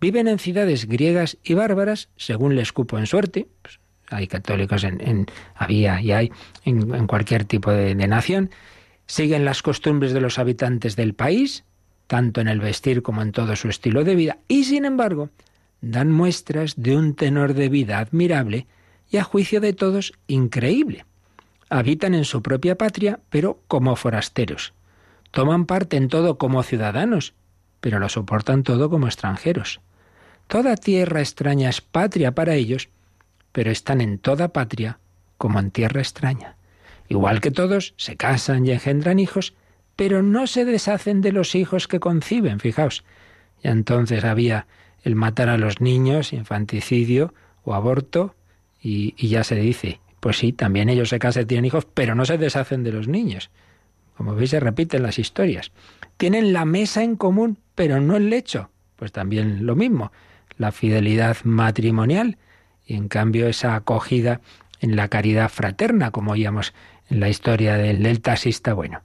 Viven 0.00 0.26
en 0.26 0.40
ciudades 0.40 0.88
griegas 0.88 1.38
y 1.44 1.54
bárbaras, 1.54 2.08
según 2.16 2.56
les 2.56 2.72
cupo 2.72 2.98
en 2.98 3.06
suerte, 3.06 3.46
pues, 3.62 3.78
hay 4.10 4.26
católicos 4.26 4.84
en, 4.84 5.26
había 5.54 6.00
y 6.00 6.12
hay 6.12 6.32
en, 6.64 7.06
cualquier 7.06 7.44
tipo 7.44 7.70
de, 7.70 7.94
de, 7.94 8.06
nación, 8.06 8.50
siguen 9.06 9.44
las 9.44 9.62
costumbres 9.62 10.12
de 10.12 10.20
los 10.20 10.38
habitantes 10.38 10.96
del 10.96 11.14
país, 11.14 11.64
tanto 12.06 12.40
en 12.40 12.48
el 12.48 12.60
vestir 12.60 13.02
como 13.02 13.22
en 13.22 13.32
todo 13.32 13.56
su 13.56 13.68
estilo 13.68 14.04
de 14.04 14.14
vida, 14.14 14.38
y 14.48 14.64
sin 14.64 14.84
embargo 14.84 15.30
dan 15.80 16.10
muestras 16.10 16.74
de 16.76 16.96
un 16.96 17.14
tenor 17.14 17.54
de 17.54 17.68
vida 17.68 17.98
admirable 17.98 18.66
y 19.10 19.18
a 19.18 19.24
juicio 19.24 19.60
de 19.60 19.72
todos 19.72 20.12
increíble. 20.26 21.04
Habitan 21.68 22.14
en 22.14 22.24
su 22.24 22.42
propia 22.42 22.76
patria, 22.76 23.20
pero 23.30 23.60
como 23.68 23.96
forasteros. 23.96 24.72
Toman 25.30 25.66
parte 25.66 25.96
en 25.96 26.08
todo 26.08 26.38
como 26.38 26.62
ciudadanos, 26.62 27.34
pero 27.80 27.98
lo 27.98 28.08
soportan 28.08 28.62
todo 28.62 28.88
como 28.88 29.06
extranjeros. 29.06 29.80
Toda 30.46 30.76
tierra 30.76 31.20
extraña 31.20 31.68
es 31.68 31.80
patria 31.80 32.32
para 32.34 32.54
ellos, 32.54 32.88
pero 33.56 33.70
están 33.70 34.02
en 34.02 34.18
toda 34.18 34.52
patria 34.52 34.98
como 35.38 35.58
en 35.58 35.70
tierra 35.70 36.02
extraña. 36.02 36.56
Igual 37.08 37.40
que 37.40 37.50
todos, 37.50 37.94
se 37.96 38.14
casan 38.14 38.66
y 38.66 38.72
engendran 38.72 39.18
hijos, 39.18 39.54
pero 39.96 40.22
no 40.22 40.46
se 40.46 40.66
deshacen 40.66 41.22
de 41.22 41.32
los 41.32 41.54
hijos 41.54 41.88
que 41.88 41.98
conciben, 41.98 42.60
fijaos. 42.60 43.02
Y 43.62 43.68
entonces 43.68 44.24
había 44.24 44.66
el 45.04 45.14
matar 45.14 45.48
a 45.48 45.56
los 45.56 45.80
niños, 45.80 46.34
infanticidio 46.34 47.32
o 47.64 47.72
aborto, 47.72 48.34
y, 48.78 49.14
y 49.16 49.28
ya 49.28 49.42
se 49.42 49.54
dice, 49.54 50.00
pues 50.20 50.36
sí, 50.36 50.52
también 50.52 50.90
ellos 50.90 51.08
se 51.08 51.18
casan 51.18 51.44
y 51.44 51.46
tienen 51.46 51.64
hijos, 51.64 51.86
pero 51.94 52.14
no 52.14 52.26
se 52.26 52.36
deshacen 52.36 52.84
de 52.84 52.92
los 52.92 53.08
niños. 53.08 53.48
Como 54.18 54.34
veis, 54.34 54.50
se 54.50 54.60
repiten 54.60 55.02
las 55.02 55.18
historias. 55.18 55.72
Tienen 56.18 56.52
la 56.52 56.66
mesa 56.66 57.02
en 57.02 57.16
común, 57.16 57.56
pero 57.74 58.02
no 58.02 58.16
el 58.16 58.28
lecho. 58.28 58.68
Pues 58.96 59.12
también 59.12 59.64
lo 59.64 59.76
mismo. 59.76 60.12
La 60.58 60.72
fidelidad 60.72 61.38
matrimonial 61.44 62.36
y 62.86 62.94
en 62.94 63.08
cambio 63.08 63.48
esa 63.48 63.74
acogida 63.74 64.40
en 64.80 64.96
la 64.96 65.08
caridad 65.08 65.48
fraterna, 65.48 66.10
como 66.10 66.32
oíamos 66.32 66.72
en 67.10 67.20
la 67.20 67.28
historia 67.28 67.76
del, 67.76 68.20
taxista, 68.20 68.74
bueno, 68.74 69.02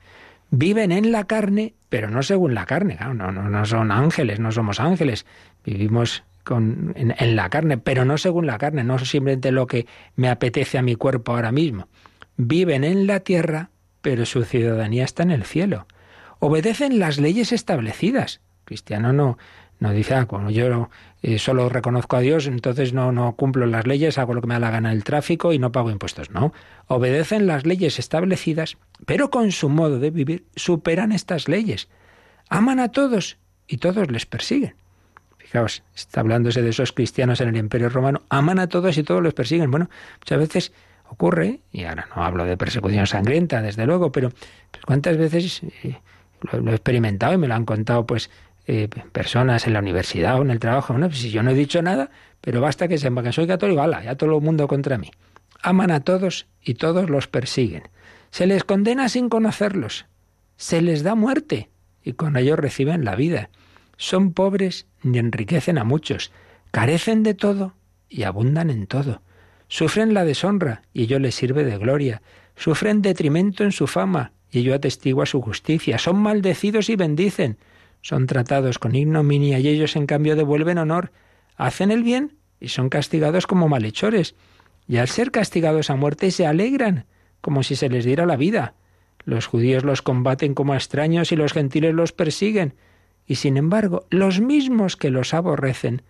viven 0.50 0.92
en 0.92 1.12
la 1.12 1.26
carne, 1.26 1.74
pero 1.90 2.10
no 2.10 2.24
según 2.24 2.54
la 2.54 2.66
carne, 2.66 2.98
no, 3.02 3.14
no, 3.14 3.32
no 3.32 3.66
son 3.66 3.92
ángeles, 3.92 4.40
no 4.40 4.52
somos 4.52 4.80
ángeles, 4.80 5.26
vivimos 5.66 6.24
en, 6.50 7.16
en, 7.18 7.36
la 7.36 7.50
carne, 7.50 7.78
pero 7.78 8.06
no 8.06 8.18
según 8.18 8.48
la 8.48 8.58
carne, 8.58 8.84
no 8.84 9.00
simplemente 9.00 9.52
lo 9.52 9.68
que 9.68 9.88
me 10.16 10.30
apetece 10.30 10.78
a 10.78 10.82
mi 10.82 10.96
cuerpo 10.96 11.34
ahora 11.34 11.52
mismo. 11.52 11.88
Viven 12.38 12.84
en 12.84 13.08
la 13.08 13.22
tierra, 13.22 13.70
pero 14.02 14.26
su 14.26 14.44
ciudadanía 14.44 15.06
está 15.06 15.24
en 15.24 15.32
el 15.32 15.44
cielo. 15.44 15.88
Obedecen 16.40 16.98
las 16.98 17.20
leyes 17.20 17.52
establecidas. 17.52 18.42
Cristiano 18.66 19.14
no, 19.14 19.38
no 19.82 19.92
dice, 19.92 20.14
ah, 20.14 20.28
como 20.28 20.52
yo 20.52 20.90
eh, 21.24 21.40
solo 21.40 21.68
reconozco 21.68 22.16
a 22.16 22.20
Dios, 22.20 22.46
entonces 22.46 22.94
no, 22.94 23.12
no 23.12 23.36
cumplo 23.36 23.66
las 23.66 23.88
leyes, 23.88 24.20
hago 24.20 24.36
lo 24.36 24.42
que 24.42 24.48
me 24.48 24.54
da 24.54 24.60
la 24.60 24.70
gana 24.70 24.92
el 24.92 25.04
tráfico 25.04 25.54
y 25.54 25.60
no 25.60 25.72
pago 25.72 25.90
impuestos. 25.90 26.30
No, 26.30 26.54
obedecen 26.86 27.48
las 27.48 27.66
leyes 27.66 27.98
establecidas, 27.98 28.78
pero 29.08 29.32
con 29.32 29.52
su 29.52 29.70
modo 29.70 29.98
de 29.98 30.12
vivir 30.12 30.46
superan 30.56 31.12
estas 31.12 31.48
leyes. 31.48 31.90
Aman 32.48 32.80
a 32.80 32.90
todos 32.90 33.40
y 33.68 33.78
todos 33.78 34.12
les 34.12 34.28
persiguen. 34.28 34.76
Fijaos, 35.40 35.82
está 35.96 36.20
hablándose 36.20 36.62
de 36.62 36.70
esos 36.70 36.92
cristianos 36.92 37.42
en 37.42 37.50
el 37.50 37.58
Imperio 37.58 37.90
Romano, 37.90 38.22
aman 38.30 38.60
a 38.60 38.68
todos 38.68 39.00
y 39.00 39.04
todos 39.04 39.24
les 39.24 39.34
persiguen. 39.34 39.72
Bueno, 39.72 39.90
muchas 40.20 40.38
veces 40.38 40.74
ocurre, 41.10 41.62
y 41.72 41.86
ahora 41.86 42.08
no 42.16 42.24
hablo 42.24 42.46
de 42.46 42.56
persecución 42.56 43.08
sangrienta, 43.08 43.64
desde 43.64 43.88
luego, 43.88 44.12
pero 44.12 44.30
pues, 44.70 44.86
cuántas 44.86 45.18
veces 45.18 45.64
eh, 45.82 45.98
lo, 46.52 46.72
he 46.72 46.76
experimentado 46.76 47.34
y 47.34 47.38
me 47.38 47.48
lo 47.48 47.56
han 47.56 47.66
contado 47.66 48.06
pues 48.06 48.30
eh, 48.74 48.88
personas 49.12 49.68
en 49.68 49.74
la 49.74 49.80
universidad 49.80 50.40
o 50.40 50.44
en 50.44 50.50
el 50.50 50.60
trabajo. 50.60 50.98
No, 50.98 51.10
pues 51.10 51.20
si 51.20 51.30
yo 51.30 51.44
no 51.44 51.52
he 51.52 51.54
dicho 51.54 51.82
nada, 51.82 52.10
pero 52.40 52.62
basta 52.62 52.88
que 52.88 52.98
sepa 52.98 53.22
que 53.22 53.34
soy 53.34 53.46
católico, 53.46 53.82
ala, 53.82 54.02
ya 54.02 54.16
todo 54.16 54.38
el 54.38 54.42
mundo 54.42 54.66
contra 54.70 54.98
mí. 54.98 55.12
Aman 55.62 55.92
a 55.92 56.00
todos 56.00 56.48
y 56.64 56.76
todos 56.76 57.10
los 57.10 57.28
persiguen. 57.28 57.90
Se 58.30 58.48
les 58.48 58.64
condena 58.64 59.10
sin 59.10 59.28
conocerlos. 59.28 60.06
Se 60.56 60.82
les 60.82 61.04
da 61.04 61.16
muerte 61.16 61.70
y 62.02 62.14
con 62.14 62.38
ello 62.38 62.56
reciben 62.56 63.04
la 63.04 63.18
vida. 63.18 63.50
Son 63.98 64.32
pobres 64.32 64.88
y 65.04 65.18
enriquecen 65.18 65.78
a 65.78 65.84
muchos. 65.84 66.32
Carecen 66.72 67.24
de 67.24 67.34
todo 67.34 67.74
y 68.08 68.24
abundan 68.24 68.70
en 68.70 68.88
todo. 68.88 69.22
Sufren 69.68 70.14
la 70.14 70.24
deshonra 70.24 70.84
y 70.94 71.04
ello 71.04 71.20
les 71.20 71.36
sirve 71.36 71.66
de 71.66 71.78
gloria. 71.78 72.22
Sufren 72.56 73.02
detrimento 73.02 73.66
en 73.66 73.74
su 73.74 73.88
fama 73.88 74.32
y 74.50 74.60
ello 74.60 74.74
atestigua 74.74 75.26
su 75.26 75.42
justicia. 75.42 75.98
Son 75.98 76.18
maldecidos 76.18 76.90
y 76.90 76.96
bendicen 76.96 77.58
son 78.02 78.26
tratados 78.26 78.80
con 78.80 78.96
ignominia 78.96 79.60
y 79.60 79.68
ellos 79.68 79.96
en 79.96 80.08
cambio 80.08 80.36
devuelven 80.36 80.78
honor, 80.78 81.12
hacen 81.56 81.92
el 81.92 82.04
bien 82.04 82.38
y 82.60 82.70
son 82.70 82.90
castigados 82.90 83.48
como 83.48 83.70
malhechores. 83.70 84.36
Y 84.88 84.98
al 84.98 85.08
ser 85.08 85.32
castigados 85.32 85.90
a 85.90 85.96
muerte 85.96 86.32
se 86.32 86.46
alegran, 86.46 87.06
como 87.40 87.64
si 87.64 87.76
se 87.76 87.90
les 87.90 88.06
diera 88.06 88.26
la 88.26 88.36
vida. 88.36 88.74
Los 89.24 89.46
judíos 89.46 89.84
los 89.84 90.02
combaten 90.02 90.54
como 90.54 90.74
extraños 90.74 91.32
y 91.32 91.36
los 91.36 91.54
gentiles 91.54 91.94
los 91.94 92.12
persiguen. 92.12 92.74
Y 93.28 93.36
sin 93.36 93.58
embargo, 93.58 94.06
los 94.10 94.42
mismos 94.42 94.98
que 94.98 95.12
los 95.12 95.34
aborrecen 95.34 96.02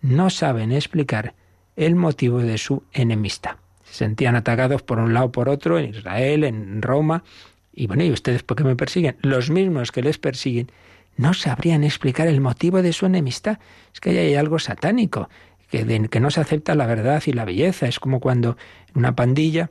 no 0.00 0.30
saben 0.30 0.72
explicar 0.72 1.34
el 1.76 1.94
motivo 1.94 2.40
de 2.40 2.58
su 2.58 2.82
enemistad. 2.92 3.56
Se 3.84 3.94
sentían 3.94 4.36
atacados 4.36 4.82
por 4.82 4.98
un 4.98 5.14
lado 5.14 5.26
o 5.26 5.32
por 5.32 5.48
otro, 5.48 5.78
en 5.78 5.90
Israel, 5.90 6.44
en 6.44 6.82
Roma. 6.82 7.24
Y 7.72 7.86
bueno, 7.86 8.04
¿y 8.04 8.10
ustedes 8.10 8.42
por 8.42 8.56
qué 8.56 8.64
me 8.64 8.76
persiguen? 8.76 9.16
Los 9.22 9.50
mismos 9.50 9.92
que 9.92 10.02
les 10.02 10.18
persiguen 10.18 10.70
no 11.18 11.34
sabrían 11.34 11.84
explicar 11.84 12.28
el 12.28 12.40
motivo 12.40 12.80
de 12.80 12.94
su 12.94 13.04
enemistad. 13.04 13.58
Es 13.92 14.00
que 14.00 14.10
hay 14.10 14.34
algo 14.36 14.58
satánico, 14.58 15.28
que, 15.70 16.08
que 16.08 16.20
no 16.20 16.30
se 16.30 16.40
acepta 16.40 16.74
la 16.74 16.86
verdad 16.86 17.22
y 17.26 17.32
la 17.32 17.44
belleza. 17.44 17.86
Es 17.86 17.98
como 17.98 18.20
cuando 18.20 18.56
una 18.94 19.14
pandilla, 19.14 19.70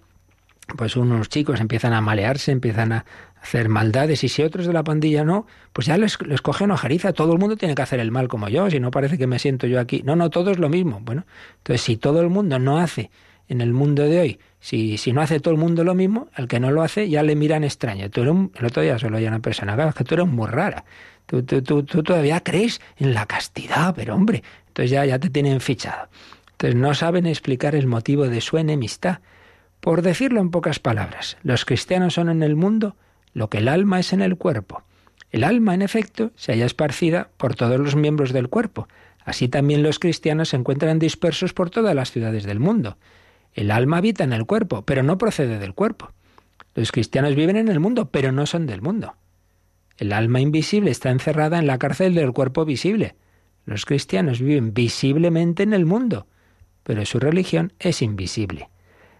pues 0.75 0.95
unos 0.97 1.29
chicos 1.29 1.59
empiezan 1.61 1.93
a 1.93 2.01
malearse, 2.01 2.51
empiezan 2.51 2.91
a 2.91 3.05
hacer 3.41 3.69
maldades, 3.69 4.23
y 4.25 4.29
si 4.29 4.43
otros 4.43 4.67
de 4.67 4.73
la 4.73 4.83
pandilla 4.83 5.23
no, 5.23 5.47
pues 5.71 5.87
ya 5.87 5.97
les, 5.97 6.21
les 6.21 6.41
cogen 6.41 6.69
ojeriza. 6.69 7.13
Todo 7.13 7.31
el 7.31 7.39
mundo 7.39 7.55
tiene 7.55 7.75
que 7.75 7.81
hacer 7.81 8.01
el 8.01 8.11
mal 8.11 8.27
como 8.27 8.49
yo, 8.49 8.69
si 8.69 8.81
no 8.81 8.91
parece 8.91 9.17
que 9.17 9.25
me 9.25 9.39
siento 9.39 9.67
yo 9.67 9.79
aquí. 9.79 10.03
No, 10.03 10.15
no, 10.17 10.29
todo 10.29 10.51
es 10.51 10.59
lo 10.59 10.67
mismo. 10.67 10.99
Bueno, 11.01 11.25
entonces 11.59 11.81
si 11.81 11.95
todo 11.95 12.21
el 12.21 12.29
mundo 12.29 12.59
no 12.59 12.77
hace 12.77 13.09
en 13.47 13.61
el 13.61 13.71
mundo 13.71 14.03
de 14.03 14.19
hoy, 14.19 14.39
si, 14.59 14.97
si 14.97 15.13
no 15.13 15.21
hace 15.21 15.39
todo 15.39 15.53
el 15.53 15.59
mundo 15.59 15.85
lo 15.85 15.95
mismo, 15.95 16.27
al 16.33 16.49
que 16.49 16.59
no 16.59 16.71
lo 16.71 16.83
hace 16.83 17.09
ya 17.09 17.23
le 17.23 17.37
miran 17.37 17.63
extraño. 17.63 18.09
Tú 18.09 18.23
eres 18.23 18.35
el 18.55 18.65
otro 18.65 18.81
día 18.81 18.99
solo 18.99 19.17
hay 19.17 19.27
una 19.27 19.39
persona, 19.39 19.93
que 19.93 20.03
tú 20.03 20.15
eres 20.15 20.27
muy 20.27 20.47
rara. 20.47 20.83
Tú, 21.27 21.43
tú, 21.43 21.83
todavía 21.83 22.41
crees 22.41 22.81
en 22.97 23.13
la 23.13 23.25
castidad, 23.25 23.93
pero 23.95 24.15
hombre, 24.15 24.43
entonces 24.69 24.91
ya, 24.91 25.05
ya 25.05 25.19
te 25.19 25.29
tienen 25.29 25.59
fichado. 25.59 26.07
Entonces 26.51 26.75
no 26.79 26.93
saben 26.93 27.27
explicar 27.27 27.75
el 27.75 27.85
motivo 27.85 28.27
de 28.27 28.41
su 28.41 28.57
enemistad. 28.57 29.19
Por 29.81 30.01
decirlo 30.01 30.39
en 30.39 30.49
pocas 30.49 30.79
palabras, 30.79 31.37
los 31.43 31.65
cristianos 31.65 32.15
son 32.15 32.29
en 32.29 32.43
el 32.43 32.55
mundo 32.55 32.95
lo 33.33 33.49
que 33.49 33.59
el 33.59 33.67
alma 33.67 33.99
es 33.99 34.13
en 34.13 34.21
el 34.21 34.37
cuerpo. 34.37 34.83
El 35.29 35.43
alma, 35.43 35.73
en 35.73 35.81
efecto, 35.81 36.31
se 36.35 36.53
halla 36.53 36.65
esparcida 36.65 37.29
por 37.37 37.55
todos 37.55 37.79
los 37.79 37.95
miembros 37.95 38.31
del 38.31 38.47
cuerpo. 38.47 38.87
Así 39.25 39.49
también 39.49 39.83
los 39.83 39.99
cristianos 39.99 40.49
se 40.49 40.55
encuentran 40.55 40.99
dispersos 40.99 41.53
por 41.53 41.69
todas 41.69 41.93
las 41.93 42.11
ciudades 42.11 42.45
del 42.45 42.59
mundo. 42.59 42.97
El 43.53 43.71
alma 43.71 43.97
habita 43.97 44.23
en 44.23 44.31
el 44.31 44.45
cuerpo, 44.45 44.83
pero 44.83 45.03
no 45.03 45.17
procede 45.17 45.59
del 45.59 45.73
cuerpo. 45.73 46.11
Los 46.75 46.91
cristianos 46.91 47.35
viven 47.35 47.57
en 47.57 47.67
el 47.67 47.79
mundo, 47.79 48.09
pero 48.09 48.31
no 48.31 48.45
son 48.45 48.65
del 48.65 48.81
mundo. 48.81 49.15
El 49.97 50.13
alma 50.13 50.39
invisible 50.39 50.91
está 50.91 51.09
encerrada 51.09 51.57
en 51.59 51.67
la 51.67 51.79
cárcel 51.79 52.13
del 52.13 52.33
cuerpo 52.33 52.65
visible. 52.65 53.15
Los 53.65 53.85
cristianos 53.85 54.39
viven 54.39 54.73
visiblemente 54.73 55.63
en 55.63 55.73
el 55.73 55.85
mundo, 55.85 56.27
pero 56.83 57.05
su 57.05 57.19
religión 57.19 57.73
es 57.79 58.01
invisible. 58.01 58.69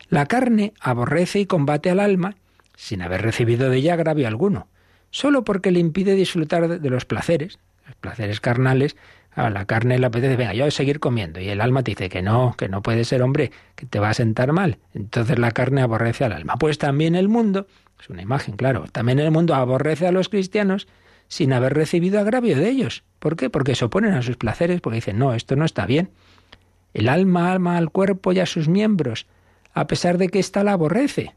La 0.10 0.26
carne 0.26 0.74
aborrece 0.80 1.40
y 1.40 1.46
combate 1.46 1.90
al 1.90 2.00
alma 2.00 2.36
sin 2.78 3.02
haber 3.02 3.24
recibido 3.24 3.70
de 3.70 3.78
ella 3.78 3.96
agravio 3.96 4.28
alguno, 4.28 4.68
solo 5.10 5.44
porque 5.44 5.72
le 5.72 5.80
impide 5.80 6.16
disfrutar 6.16 6.80
de 6.80 6.90
los 6.90 7.06
placeres, 7.06 7.60
los 7.86 7.96
placeres 7.96 8.40
carnales. 8.40 8.96
A 9.32 9.50
la 9.50 9.66
carne 9.66 10.00
le 10.00 10.06
apetece, 10.06 10.36
venga, 10.36 10.54
yo 10.54 10.66
a 10.66 10.72
seguir 10.72 11.00
comiendo. 11.00 11.40
Y 11.40 11.50
el 11.50 11.62
alma 11.62 11.84
te 11.84 11.92
dice 11.92 12.10
que 12.10 12.24
no, 12.24 12.56
que 12.58 12.70
no 12.70 12.82
puede 12.82 13.04
ser 13.04 13.22
hombre, 13.22 13.52
que 13.76 13.86
te 13.86 14.00
va 14.00 14.10
a 14.10 14.14
sentar 14.14 14.52
mal. 14.52 14.80
Entonces 14.94 15.38
la 15.38 15.52
carne 15.52 15.82
aborrece 15.82 16.24
al 16.24 16.34
alma. 16.34 16.56
Pues 16.58 16.80
también 16.80 17.16
el 17.16 17.28
mundo, 17.28 17.68
es 18.00 18.10
una 18.10 18.22
imagen, 18.22 18.56
claro, 18.56 18.86
también 18.92 19.20
el 19.20 19.32
mundo 19.32 19.56
aborrece 19.56 20.08
a 20.08 20.12
los 20.12 20.30
cristianos 20.30 20.88
sin 21.28 21.52
haber 21.52 21.74
recibido 21.74 22.20
agravio 22.20 22.56
de 22.58 22.70
ellos. 22.70 23.04
¿Por 23.20 23.36
qué? 23.36 23.50
Porque 23.50 23.76
se 23.76 23.86
oponen 23.86 24.14
a 24.14 24.22
sus 24.22 24.38
placeres, 24.38 24.82
porque 24.82 24.96
dicen, 24.98 25.18
no, 25.18 25.34
esto 25.34 25.56
no 25.56 25.66
está 25.66 25.86
bien. 25.86 26.12
El 26.94 27.10
alma 27.10 27.54
ama 27.54 27.78
al 27.78 27.90
cuerpo 27.90 28.32
y 28.32 28.40
a 28.40 28.46
sus 28.46 28.68
miembros, 28.70 29.28
a 29.74 29.88
pesar 29.88 30.18
de 30.18 30.30
que 30.30 30.40
ésta 30.40 30.64
la 30.64 30.74
aborrece. 30.74 31.36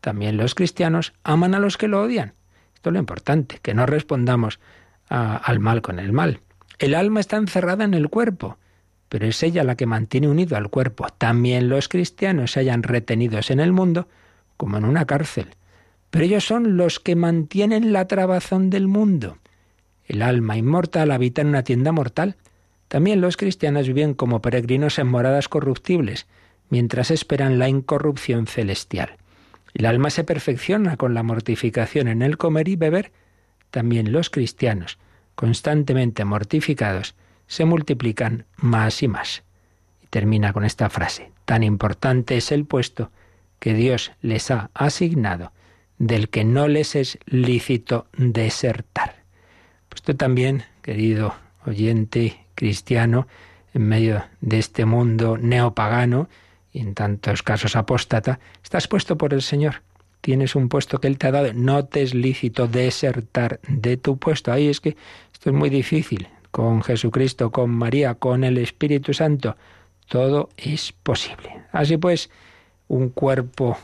También 0.00 0.36
los 0.36 0.54
cristianos 0.54 1.14
aman 1.24 1.54
a 1.54 1.60
los 1.60 1.76
que 1.76 1.88
lo 1.88 2.02
odian. 2.02 2.34
Esto 2.74 2.90
es 2.90 2.94
lo 2.94 2.98
importante, 2.98 3.58
que 3.62 3.74
no 3.74 3.86
respondamos 3.86 4.60
al 5.08 5.60
mal 5.60 5.82
con 5.82 5.98
el 5.98 6.12
mal. 6.12 6.40
El 6.78 6.94
alma 6.94 7.20
está 7.20 7.36
encerrada 7.36 7.84
en 7.84 7.94
el 7.94 8.08
cuerpo, 8.08 8.58
pero 9.08 9.26
es 9.26 9.42
ella 9.42 9.62
la 9.62 9.76
que 9.76 9.86
mantiene 9.86 10.28
unido 10.28 10.56
al 10.56 10.68
cuerpo. 10.68 11.06
También 11.16 11.68
los 11.68 11.88
cristianos 11.88 12.52
se 12.52 12.60
hayan 12.60 12.82
retenidos 12.82 13.50
en 13.50 13.60
el 13.60 13.72
mundo 13.72 14.08
como 14.56 14.78
en 14.78 14.84
una 14.84 15.04
cárcel. 15.06 15.54
Pero 16.12 16.26
ellos 16.26 16.44
son 16.44 16.76
los 16.76 17.00
que 17.00 17.16
mantienen 17.16 17.94
la 17.94 18.06
trabazón 18.06 18.68
del 18.68 18.86
mundo. 18.86 19.38
El 20.04 20.20
alma 20.20 20.58
inmortal 20.58 21.10
habita 21.10 21.40
en 21.40 21.48
una 21.48 21.64
tienda 21.64 21.90
mortal. 21.90 22.36
También 22.88 23.22
los 23.22 23.38
cristianos 23.38 23.86
viven 23.86 24.12
como 24.12 24.42
peregrinos 24.42 24.98
en 24.98 25.06
moradas 25.06 25.48
corruptibles, 25.48 26.26
mientras 26.68 27.10
esperan 27.10 27.58
la 27.58 27.70
incorrupción 27.70 28.46
celestial. 28.46 29.16
El 29.72 29.86
alma 29.86 30.10
se 30.10 30.22
perfecciona 30.22 30.98
con 30.98 31.14
la 31.14 31.22
mortificación 31.22 32.08
en 32.08 32.20
el 32.20 32.36
comer 32.36 32.68
y 32.68 32.76
beber. 32.76 33.10
También 33.70 34.12
los 34.12 34.28
cristianos, 34.28 34.98
constantemente 35.34 36.26
mortificados, 36.26 37.14
se 37.46 37.64
multiplican 37.64 38.44
más 38.56 39.02
y 39.02 39.08
más. 39.08 39.44
Y 40.02 40.08
termina 40.08 40.52
con 40.52 40.66
esta 40.66 40.90
frase. 40.90 41.32
Tan 41.46 41.62
importante 41.62 42.36
es 42.36 42.52
el 42.52 42.66
puesto 42.66 43.10
que 43.60 43.72
Dios 43.72 44.12
les 44.20 44.50
ha 44.50 44.68
asignado, 44.74 45.52
del 46.02 46.28
que 46.28 46.42
no 46.42 46.66
les 46.66 46.96
es 46.96 47.16
lícito 47.26 48.06
desertar. 48.16 49.22
Puesto 49.88 50.16
también, 50.16 50.64
querido 50.82 51.32
oyente 51.64 52.44
cristiano, 52.56 53.28
en 53.72 53.86
medio 53.86 54.24
de 54.40 54.58
este 54.58 54.84
mundo 54.84 55.38
neopagano, 55.38 56.28
y 56.72 56.80
en 56.80 56.94
tantos 56.94 57.44
casos 57.44 57.76
apóstata, 57.76 58.40
estás 58.64 58.88
puesto 58.88 59.16
por 59.16 59.32
el 59.32 59.42
Señor. 59.42 59.82
Tienes 60.20 60.56
un 60.56 60.68
puesto 60.68 61.00
que 61.00 61.06
Él 61.06 61.18
te 61.18 61.28
ha 61.28 61.30
dado. 61.30 61.52
No 61.52 61.84
te 61.84 62.02
es 62.02 62.14
lícito 62.14 62.66
desertar 62.66 63.60
de 63.68 63.96
tu 63.96 64.16
puesto. 64.16 64.50
Ahí 64.50 64.68
es 64.68 64.80
que 64.80 64.96
esto 65.32 65.50
es 65.50 65.54
muy 65.54 65.70
difícil. 65.70 66.26
Con 66.50 66.82
Jesucristo, 66.82 67.52
con 67.52 67.70
María, 67.70 68.16
con 68.16 68.42
el 68.42 68.58
Espíritu 68.58 69.14
Santo, 69.14 69.56
todo 70.08 70.48
es 70.56 70.90
posible. 70.90 71.62
Así 71.70 71.96
pues, 71.96 72.28
un 72.88 73.10
cuerpo 73.10 73.78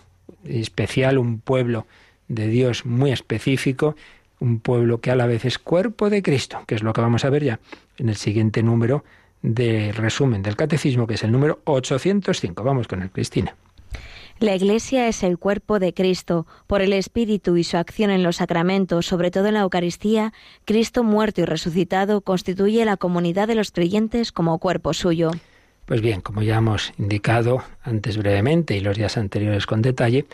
especial, 0.44 1.18
un 1.18 1.38
pueblo 1.38 1.86
de 2.28 2.46
Dios 2.48 2.86
muy 2.86 3.12
específico, 3.12 3.96
un 4.40 4.60
pueblo 4.60 5.00
que 5.00 5.10
a 5.10 5.16
la 5.16 5.26
vez 5.26 5.44
es 5.44 5.58
cuerpo 5.58 6.10
de 6.10 6.22
Cristo, 6.22 6.62
que 6.66 6.74
es 6.74 6.82
lo 6.82 6.92
que 6.92 7.00
vamos 7.00 7.24
a 7.24 7.30
ver 7.30 7.44
ya 7.44 7.60
en 7.96 8.08
el 8.08 8.16
siguiente 8.16 8.62
número 8.62 9.04
de 9.42 9.92
resumen 9.92 10.42
del 10.42 10.56
catecismo, 10.56 11.06
que 11.06 11.14
es 11.14 11.24
el 11.24 11.32
número 11.32 11.60
805. 11.64 12.62
Vamos 12.62 12.88
con 12.88 13.02
el 13.02 13.10
Cristina. 13.10 13.56
La 14.40 14.54
Iglesia 14.54 15.08
es 15.08 15.24
el 15.24 15.36
cuerpo 15.36 15.80
de 15.80 15.92
Cristo. 15.92 16.46
Por 16.68 16.80
el 16.80 16.92
Espíritu 16.92 17.56
y 17.56 17.64
su 17.64 17.76
acción 17.76 18.10
en 18.10 18.22
los 18.22 18.36
sacramentos, 18.36 19.06
sobre 19.06 19.32
todo 19.32 19.46
en 19.48 19.54
la 19.54 19.60
Eucaristía, 19.60 20.32
Cristo 20.64 21.02
muerto 21.02 21.40
y 21.40 21.44
resucitado 21.44 22.20
constituye 22.20 22.84
la 22.84 22.96
comunidad 22.96 23.48
de 23.48 23.56
los 23.56 23.72
creyentes 23.72 24.30
como 24.30 24.58
cuerpo 24.58 24.94
suyo. 24.94 25.32
Pues 25.86 26.02
bien, 26.02 26.20
como 26.20 26.42
ya 26.42 26.58
hemos 26.58 26.92
indicado 26.98 27.64
antes 27.82 28.16
brevemente 28.16 28.76
y 28.76 28.80
los 28.80 28.96
días 28.96 29.16
anteriores 29.16 29.66
con 29.66 29.82
detalle, 29.82 30.26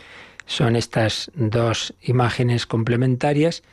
son 0.45 0.75
estas 0.75 1.31
dos 1.35 1.93
imágenes 2.01 2.65
complementarias. 2.65 3.63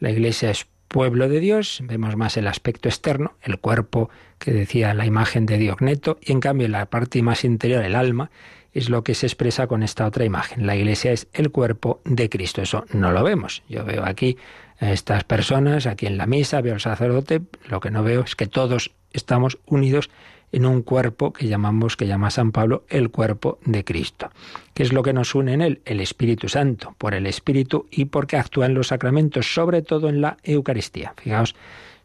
La 0.00 0.10
Iglesia 0.10 0.50
es 0.50 0.66
pueblo 0.88 1.28
de 1.28 1.40
Dios, 1.40 1.80
vemos 1.84 2.16
más 2.16 2.36
el 2.36 2.46
aspecto 2.46 2.88
externo, 2.88 3.32
el 3.42 3.58
cuerpo 3.58 4.10
que 4.38 4.52
decía 4.52 4.92
la 4.92 5.06
imagen 5.06 5.46
de 5.46 5.56
Diogneto, 5.56 6.18
y 6.20 6.32
en 6.32 6.40
cambio 6.40 6.68
la 6.68 6.86
parte 6.86 7.22
más 7.22 7.44
interior, 7.44 7.82
el 7.82 7.94
alma, 7.94 8.30
es 8.72 8.90
lo 8.90 9.02
que 9.02 9.14
se 9.14 9.26
expresa 9.26 9.66
con 9.66 9.82
esta 9.82 10.06
otra 10.06 10.24
imagen. 10.24 10.66
La 10.66 10.76
iglesia 10.76 11.12
es 11.12 11.28
el 11.32 11.50
cuerpo 11.50 12.00
de 12.04 12.28
Cristo. 12.28 12.62
Eso 12.62 12.84
no 12.92 13.12
lo 13.12 13.22
vemos. 13.22 13.62
Yo 13.68 13.84
veo 13.84 14.04
aquí 14.04 14.38
a 14.80 14.92
estas 14.92 15.24
personas, 15.24 15.86
aquí 15.86 16.06
en 16.06 16.18
la 16.18 16.26
misa, 16.26 16.60
veo 16.60 16.74
al 16.74 16.80
sacerdote, 16.80 17.42
lo 17.68 17.80
que 17.80 17.90
no 17.90 18.02
veo 18.02 18.22
es 18.22 18.34
que 18.34 18.46
todos 18.46 18.92
estamos 19.12 19.58
unidos 19.66 20.10
en 20.52 20.66
un 20.66 20.82
cuerpo 20.82 21.32
que 21.32 21.48
llamamos, 21.48 21.96
que 21.96 22.06
llama 22.06 22.30
San 22.30 22.52
Pablo, 22.52 22.84
el 22.88 23.10
cuerpo 23.10 23.58
de 23.64 23.84
Cristo. 23.84 24.30
¿Qué 24.74 24.82
es 24.82 24.92
lo 24.92 25.02
que 25.02 25.12
nos 25.12 25.34
une 25.34 25.54
en 25.54 25.62
él? 25.62 25.80
El 25.84 26.00
Espíritu 26.00 26.48
Santo, 26.48 26.94
por 26.98 27.14
el 27.14 27.26
Espíritu 27.26 27.86
y 27.90 28.04
porque 28.04 28.36
actúa 28.36 28.66
en 28.66 28.74
los 28.74 28.88
sacramentos, 28.88 29.52
sobre 29.54 29.82
todo 29.82 30.08
en 30.08 30.20
la 30.20 30.36
Eucaristía. 30.44 31.14
Fijaos, 31.16 31.56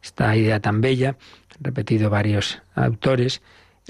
esta 0.02 0.36
idea 0.36 0.62
tan 0.62 0.82
bella, 0.82 1.18
repetido 1.60 2.10
varios 2.10 2.62
autores, 2.74 3.42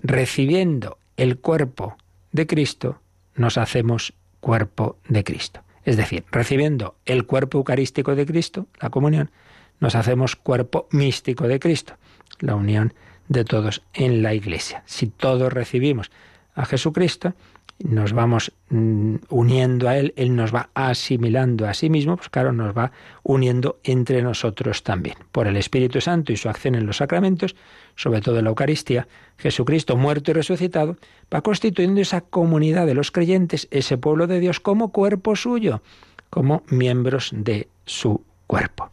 recibiendo 0.01 0.97
el 1.15 1.37
cuerpo 1.37 1.97
de 2.31 2.47
Cristo, 2.47 2.99
nos 3.35 3.57
hacemos 3.57 4.13
cuerpo 4.39 4.97
de 5.07 5.23
Cristo. 5.23 5.61
Es 5.85 5.97
decir, 5.97 6.25
recibiendo 6.31 6.95
el 7.05 7.25
cuerpo 7.25 7.59
eucarístico 7.59 8.15
de 8.15 8.25
Cristo, 8.25 8.67
la 8.81 8.89
comunión, 8.89 9.31
nos 9.79 9.95
hacemos 9.95 10.35
cuerpo 10.35 10.87
místico 10.91 11.47
de 11.47 11.59
Cristo, 11.59 11.93
la 12.39 12.55
unión 12.55 12.93
de 13.29 13.43
todos 13.45 13.81
en 13.93 14.21
la 14.21 14.33
Iglesia. 14.33 14.83
Si 14.85 15.07
todos 15.07 15.51
recibimos 15.51 16.11
a 16.55 16.65
Jesucristo, 16.65 17.33
nos 17.79 18.13
vamos 18.13 18.51
mm, 18.69 19.15
uniendo 19.29 19.87
a 19.87 19.97
Él, 19.97 20.13
Él 20.15 20.35
nos 20.35 20.53
va 20.53 20.69
asimilando 20.73 21.67
a 21.67 21.73
sí 21.73 21.89
mismo, 21.89 22.17
pues 22.17 22.29
claro, 22.29 22.51
nos 22.51 22.75
va 22.75 22.91
uniendo 23.23 23.79
entre 23.83 24.21
nosotros 24.23 24.83
también. 24.83 25.15
Por 25.31 25.47
el 25.47 25.57
Espíritu 25.57 26.01
Santo 26.01 26.31
y 26.31 26.37
su 26.37 26.49
acción 26.49 26.75
en 26.75 26.87
los 26.87 26.97
sacramentos, 26.97 27.55
sobre 27.95 28.21
todo 28.21 28.39
en 28.39 28.45
la 28.45 28.49
Eucaristía, 28.49 29.07
Jesucristo 29.37 29.95
muerto 29.95 30.31
y 30.31 30.33
resucitado, 30.33 30.97
va 31.33 31.41
constituyendo 31.41 32.01
esa 32.01 32.21
comunidad 32.21 32.87
de 32.87 32.95
los 32.95 33.11
creyentes, 33.11 33.67
ese 33.69 33.97
pueblo 33.97 34.25
de 34.25 34.39
Dios, 34.39 34.59
como 34.59 34.91
cuerpo 34.91 35.35
suyo, 35.35 35.81
como 36.29 36.63
miembros 36.67 37.31
de 37.33 37.67
su 37.85 38.23
cuerpo. 38.47 38.89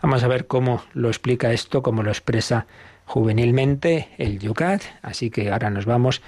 Vamos 0.00 0.22
a 0.22 0.28
ver 0.28 0.46
cómo 0.46 0.82
lo 0.94 1.08
explica 1.08 1.52
esto, 1.52 1.82
cómo 1.82 2.02
lo 2.02 2.10
expresa 2.10 2.66
juvenilmente 3.08 4.08
el 4.18 4.38
Yucat. 4.38 4.82
Así 5.00 5.30
que 5.30 5.50
ahora 5.50 5.70
nos 5.70 5.86
vamos 5.86 6.20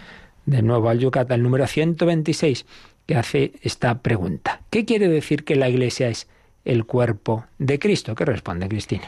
de 0.46 0.62
nuevo 0.62 0.88
al 0.88 0.98
Yucat, 0.98 1.30
al 1.30 1.42
número 1.42 1.66
126, 1.66 2.64
que 3.06 3.16
hace 3.16 3.52
esta 3.62 3.98
pregunta. 3.98 4.62
¿Qué 4.70 4.86
quiere 4.86 5.08
decir 5.08 5.44
que 5.44 5.56
la 5.56 5.68
Iglesia 5.68 6.08
es 6.08 6.26
el 6.64 6.86
cuerpo 6.86 7.44
de 7.58 7.78
Cristo? 7.78 8.14
¿Qué 8.14 8.24
responde 8.24 8.68
Cristina? 8.68 9.04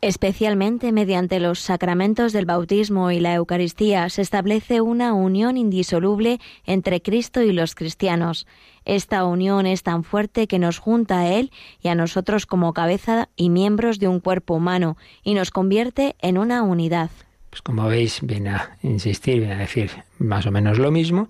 Especialmente 0.00 0.92
mediante 0.92 1.40
los 1.40 1.58
sacramentos 1.58 2.32
del 2.32 2.46
bautismo 2.46 3.10
y 3.10 3.18
la 3.18 3.34
Eucaristía 3.34 4.08
se 4.10 4.22
establece 4.22 4.80
una 4.80 5.12
unión 5.12 5.56
indisoluble 5.56 6.38
entre 6.66 7.02
Cristo 7.02 7.42
y 7.42 7.52
los 7.52 7.74
cristianos. 7.74 8.46
Esta 8.84 9.24
unión 9.24 9.66
es 9.66 9.82
tan 9.82 10.04
fuerte 10.04 10.46
que 10.46 10.60
nos 10.60 10.78
junta 10.78 11.18
a 11.18 11.26
Él 11.26 11.50
y 11.82 11.88
a 11.88 11.96
nosotros 11.96 12.46
como 12.46 12.72
cabeza 12.74 13.28
y 13.34 13.50
miembros 13.50 13.98
de 13.98 14.06
un 14.06 14.20
cuerpo 14.20 14.54
humano 14.54 14.96
y 15.24 15.34
nos 15.34 15.50
convierte 15.50 16.14
en 16.20 16.38
una 16.38 16.62
unidad. 16.62 17.10
Pues 17.50 17.60
como 17.62 17.88
veis, 17.88 18.20
viene 18.22 18.50
a 18.50 18.78
insistir, 18.82 19.40
viene 19.40 19.54
a 19.54 19.58
decir 19.58 19.90
más 20.18 20.46
o 20.46 20.52
menos 20.52 20.78
lo 20.78 20.92
mismo. 20.92 21.28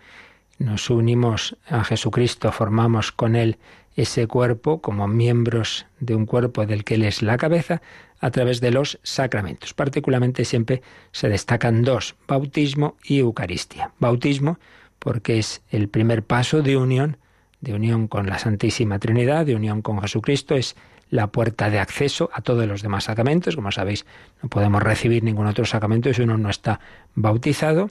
Nos 0.58 0.90
unimos 0.90 1.56
a 1.68 1.84
Jesucristo, 1.84 2.52
formamos 2.52 3.12
con 3.12 3.34
Él 3.34 3.56
ese 3.96 4.26
cuerpo 4.26 4.80
como 4.80 5.08
miembros 5.08 5.86
de 6.00 6.14
un 6.14 6.26
cuerpo 6.26 6.66
del 6.66 6.84
que 6.84 6.94
Él 6.94 7.04
es 7.04 7.22
la 7.22 7.36
cabeza, 7.36 7.80
a 8.20 8.30
través 8.30 8.60
de 8.60 8.70
los 8.70 8.98
sacramentos. 9.02 9.74
Particularmente 9.74 10.44
siempre 10.44 10.82
se 11.12 11.28
destacan 11.28 11.82
dos, 11.82 12.16
bautismo 12.26 12.96
y 13.04 13.18
Eucaristía. 13.18 13.92
Bautismo 13.98 14.58
porque 14.98 15.38
es 15.38 15.62
el 15.70 15.88
primer 15.88 16.24
paso 16.24 16.62
de 16.62 16.76
unión 16.76 17.18
de 17.60 17.74
unión 17.74 18.08
con 18.08 18.26
la 18.26 18.38
Santísima 18.38 18.98
Trinidad, 18.98 19.46
de 19.46 19.56
unión 19.56 19.82
con 19.82 20.00
Jesucristo, 20.00 20.54
es 20.54 20.76
la 21.10 21.28
puerta 21.28 21.70
de 21.70 21.78
acceso 21.78 22.30
a 22.32 22.42
todos 22.42 22.66
los 22.66 22.82
demás 22.82 23.04
sacramentos. 23.04 23.56
Como 23.56 23.72
sabéis, 23.72 24.06
no 24.42 24.48
podemos 24.48 24.82
recibir 24.82 25.24
ningún 25.24 25.46
otro 25.46 25.64
sacramento 25.64 26.12
si 26.12 26.22
uno 26.22 26.36
no 26.38 26.50
está 26.50 26.80
bautizado. 27.14 27.90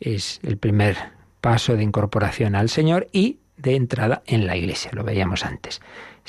Es 0.00 0.40
el 0.42 0.58
primer 0.58 0.96
paso 1.40 1.76
de 1.76 1.82
incorporación 1.82 2.54
al 2.54 2.68
Señor 2.68 3.08
y 3.12 3.38
de 3.56 3.74
entrada 3.74 4.22
en 4.26 4.46
la 4.46 4.56
Iglesia, 4.56 4.90
lo 4.94 5.02
veíamos 5.02 5.44
antes. 5.44 5.80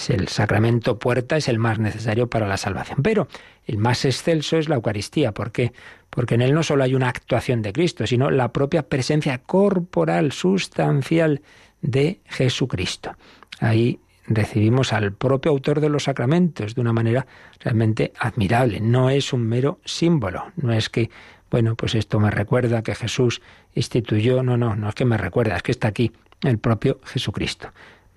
El 0.08 0.30
sacramento 0.30 0.97
puerta, 0.97 1.36
es 1.36 1.50
el 1.50 1.60
más 1.60 1.80
necesario 1.80 2.30
para 2.30 2.47
la 2.47 2.58
salvación. 2.58 3.00
Pero 3.04 3.28
el 3.66 3.78
más 3.78 4.06
excelso 4.06 4.58
es 4.58 4.70
la 4.70 4.76
Eucaristía. 4.76 5.34
¿Por 5.34 5.52
qué? 5.52 5.74
Porque 6.10 6.36
en 6.36 6.41
él 6.41 6.54
no 6.54 6.64
solo 6.64 6.84
hay 6.84 6.95
una 6.95 7.10
actuación 7.10 7.62
de 7.62 7.74
Cristo, 7.74 8.08
sino 8.08 8.32
la 8.32 8.54
propia 8.54 8.88
presencia 8.88 9.39
corporal, 9.39 10.32
sustancial 10.32 11.41
de 11.82 12.22
Jesucristo. 12.26 13.16
Ahí 13.60 14.00
recibimos 14.26 14.93
al 14.93 15.12
propio 15.12 15.52
autor 15.52 15.82
de 15.82 15.89
los 15.89 16.04
sacramentos 16.04 16.76
de 16.76 16.82
una 16.82 16.93
manera 16.93 17.28
realmente 17.60 18.14
admirable. 18.20 18.80
No 18.80 19.10
es 19.10 19.34
un 19.34 19.41
mero 19.41 19.80
símbolo, 19.84 20.52
no 20.56 20.72
es 20.72 20.89
que, 20.89 21.10
bueno, 21.50 21.76
pues 21.76 21.95
esto 21.95 22.20
me 22.20 22.32
recuerda 22.32 22.84
que 22.84 22.95
Jesús 22.95 23.41
instituyó, 23.74 24.43
no, 24.43 24.56
no, 24.56 24.76
no 24.76 24.89
es 24.89 24.95
que 24.95 25.06
me 25.06 25.18
recuerda, 25.18 25.58
es 25.58 25.64
que 25.64 25.72
está 25.72 25.88
aquí 25.89 26.12
el 26.41 26.60
propio 26.60 27.00
Jesucristo. 27.04 27.70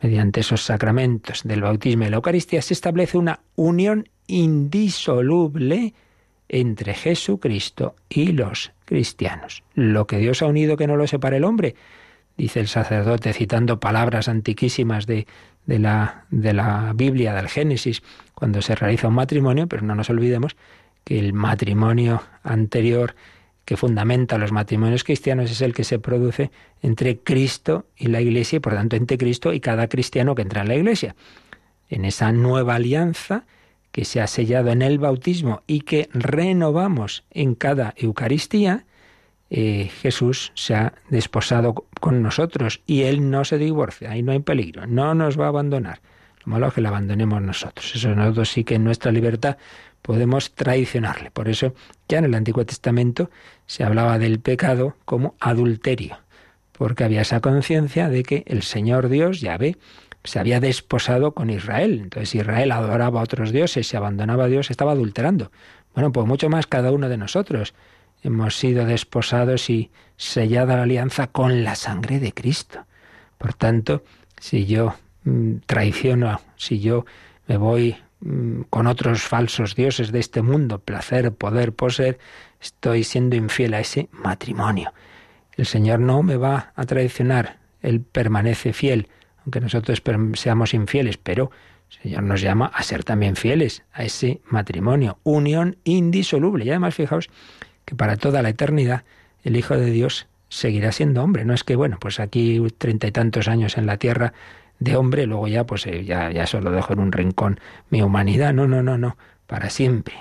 Mediante 0.03 0.41
esos 0.41 0.63
sacramentos 0.65 1.43
del 1.45 1.63
bautismo 1.63 2.05
y 2.05 2.11
la 2.11 2.17
Eucaristía 2.17 2.61
se 2.61 2.75
establece 2.75 3.17
una 3.17 3.41
unión 3.55 4.09
indisoluble 4.27 5.95
entre 6.49 6.95
Jesucristo 6.95 7.95
y 8.09 8.33
los 8.33 8.73
cristianos. 8.85 9.63
Lo 9.75 10.07
que 10.07 10.19
Dios 10.19 10.43
ha 10.43 10.47
unido 10.47 10.77
que 10.77 10.89
no 10.89 10.97
lo 10.97 11.07
separe 11.07 11.37
el 11.37 11.45
hombre, 11.45 11.77
dice 12.37 12.61
el 12.61 12.69
sacerdote 12.69 13.33
citando 13.33 13.79
palabras 13.79 14.29
antiquísimas 14.29 15.07
de, 15.07 15.27
de, 15.67 15.79
la, 15.79 16.27
de 16.31 16.53
la 16.53 16.93
Biblia, 16.95 17.33
del 17.33 17.49
Génesis, 17.49 18.03
cuando 18.35 18.61
se 18.61 18.75
realiza 18.75 19.09
un 19.09 19.15
matrimonio, 19.15 19.69
pero 19.69 19.83
no 19.83 19.95
nos 19.95 20.11
olvidemos 20.11 20.57
que 21.05 21.19
el 21.19 21.33
matrimonio 21.33 22.23
anterior 22.43 23.15
que 23.65 23.77
fundamenta 23.77 24.39
los 24.39 24.53
matrimonios 24.53 25.05
cristianos 25.05 25.51
es 25.51 25.61
el 25.61 25.75
que 25.75 25.85
se 25.85 25.99
produce 25.99 26.51
entre 26.83 27.19
Cristo 27.19 27.87
y 27.97 28.09
la 28.09 28.21
Iglesia 28.21 28.57
y 28.57 28.61
por 28.61 28.75
tanto 28.75 28.97
entre 28.97 29.19
Cristo 29.19 29.53
y 29.53 29.61
cada 29.61 29.89
cristiano 29.89 30.35
que 30.35 30.43
entra 30.43 30.63
en 30.63 30.69
la 30.69 30.75
Iglesia. 30.75 31.15
En 31.89 32.05
esa 32.05 32.33
nueva 32.33 32.77
alianza 32.77 33.45
que 33.93 34.05
se 34.05 34.21
ha 34.21 34.27
sellado 34.27 34.71
en 34.71 34.83
el 34.83 34.99
bautismo 34.99 35.63
y 35.67 35.81
que 35.81 36.09
renovamos 36.13 37.25
en 37.31 37.55
cada 37.55 37.95
Eucaristía, 37.97 38.87
eh, 39.51 39.91
Jesús 40.01 40.51
se 40.55 40.75
ha 40.75 40.95
desposado 41.11 41.75
con 42.01 42.23
nosotros 42.23 42.81
y 42.87 43.03
Él 43.03 43.31
no 43.31 43.45
se 43.45 43.59
divorcia, 43.59 44.11
ahí 44.11 44.23
no 44.23 44.33
hay 44.33 44.41
peligro, 44.41 44.87
no 44.87 45.15
nos 45.15 45.39
va 45.39 45.45
a 45.45 45.49
abandonar. 45.49 46.01
Lo 46.45 46.53
malo 46.53 46.69
es 46.69 46.75
que 46.75 46.81
le 46.81 46.89
abandonemos 46.89 47.41
nosotros. 47.41 47.95
Eso 47.95 48.15
nosotros 48.15 48.49
sí 48.51 48.65
que 48.65 48.77
en 48.77 48.85
nuestra 48.85 49.13
libertad 49.13 49.59
podemos 50.03 50.53
traicionarle. 50.55 51.31
Por 51.31 51.49
eso 51.49 51.75
ya 52.09 52.19
en 52.19 52.25
el 52.25 52.35
Antiguo 52.35 52.67
Testamento 52.67 53.31
se 53.67 53.85
hablaba 53.85 54.19
del 54.19 54.41
pecado 54.41 54.97
como 55.05 55.35
adulterio, 55.41 56.19
porque 56.73 57.05
había 57.05 57.23
esa 57.23 57.41
conciencia 57.41 58.09
de 58.09 58.23
que 58.25 58.45
el 58.47 58.63
Señor 58.63 59.09
Dios, 59.09 59.41
Yahvé, 59.41 59.79
se 60.25 60.39
había 60.39 60.61
desposado 60.61 61.33
con 61.33 61.51
Israel. 61.51 62.01
Entonces 62.03 62.35
Israel 62.35 62.73
adoraba 62.73 63.21
a 63.21 63.25
otros 63.25 63.53
dioses, 63.53 63.87
se 63.87 63.97
abandonaba 63.97 64.45
a 64.45 64.49
Dios, 64.49 64.71
estaba 64.71 64.93
adulterando. 64.93 65.51
Bueno, 65.95 66.13
pues 66.13 66.27
mucho 66.27 66.49
más 66.49 66.67
cada 66.67 66.93
uno 66.93 67.09
de 67.09 67.17
nosotros 67.17 67.75
hemos 68.23 68.57
sido 68.57 68.87
desposados 68.87 69.69
y 69.69 69.91
sellada 70.17 70.77
la 70.77 70.83
alianza 70.85 71.27
con 71.27 71.65
la 71.65 71.75
sangre 71.75 72.21
de 72.21 72.33
Cristo. 72.33 72.87
Por 73.39 73.55
tanto, 73.55 74.05
si 74.39 74.67
yo 74.67 74.95
mm, 75.25 75.57
traiciono, 75.67 76.41
si 76.57 76.81
yo 76.81 77.05
me 77.49 77.57
voy 77.57 77.97
con 78.71 78.87
otros 78.87 79.23
falsos 79.23 79.75
dioses 79.75 80.13
de 80.13 80.21
este 80.21 80.43
mundo, 80.43 80.79
placer, 80.79 81.33
poder, 81.33 81.73
poseer, 81.73 82.19
estoy 82.61 83.05
siendo 83.05 83.37
infiel 83.37 83.75
a 83.75 83.81
ese 83.81 84.09
matrimonio. 84.13 84.93
El 85.57 85.67
Señor 85.67 86.01
no 86.01 86.23
me 86.23 86.37
va 86.37 86.73
a 86.77 86.85
traicionar, 86.87 87.59
Él 87.83 88.01
permanece 88.01 88.73
fiel, 88.73 89.09
aunque 89.39 89.61
nosotros 89.61 90.03
seamos 90.35 90.73
infieles, 90.73 91.17
pero 91.17 91.51
el 91.91 92.03
Señor 92.03 92.23
nos 92.23 92.41
llama 92.41 92.67
a 92.67 92.83
ser 92.83 93.05
también 93.05 93.37
fieles 93.37 93.83
a 93.93 94.05
ese 94.05 94.41
matrimonio, 94.47 95.19
unión 95.25 95.77
indisoluble. 95.85 96.65
Y 96.65 96.71
además, 96.71 96.95
fijaos, 96.95 97.29
que 97.85 97.95
para 97.95 98.17
toda 98.17 98.43
la 98.43 98.51
eternidad 98.51 99.05
el 99.43 99.57
Hijo 99.57 99.77
de 99.77 99.91
Dios 99.91 100.29
seguirá 100.49 100.93
siendo 100.93 101.23
hombre. 101.23 101.45
No 101.45 101.55
es 101.55 101.65
que, 101.65 101.77
bueno, 101.77 101.99
pues 102.01 102.21
aquí 102.21 102.63
treinta 102.79 103.09
y 103.09 103.13
tantos 103.13 103.49
años 103.49 103.77
en 103.77 103.87
la 103.87 103.97
tierra 103.97 104.33
de 104.79 104.97
hombre, 104.97 105.27
luego 105.27 105.49
ya, 105.49 105.65
pues 105.65 105.87
eh, 105.87 106.05
ya, 106.05 106.31
ya 106.31 106.47
solo 106.47 106.71
dejo 106.71 106.93
en 106.93 107.01
un 107.01 107.13
rincón 107.13 107.61
mi 107.91 108.03
humanidad. 108.03 108.53
No, 108.53 108.67
no, 108.67 108.83
no, 108.83 108.99
no, 108.99 109.17
para 109.47 109.71
siempre. 109.71 110.15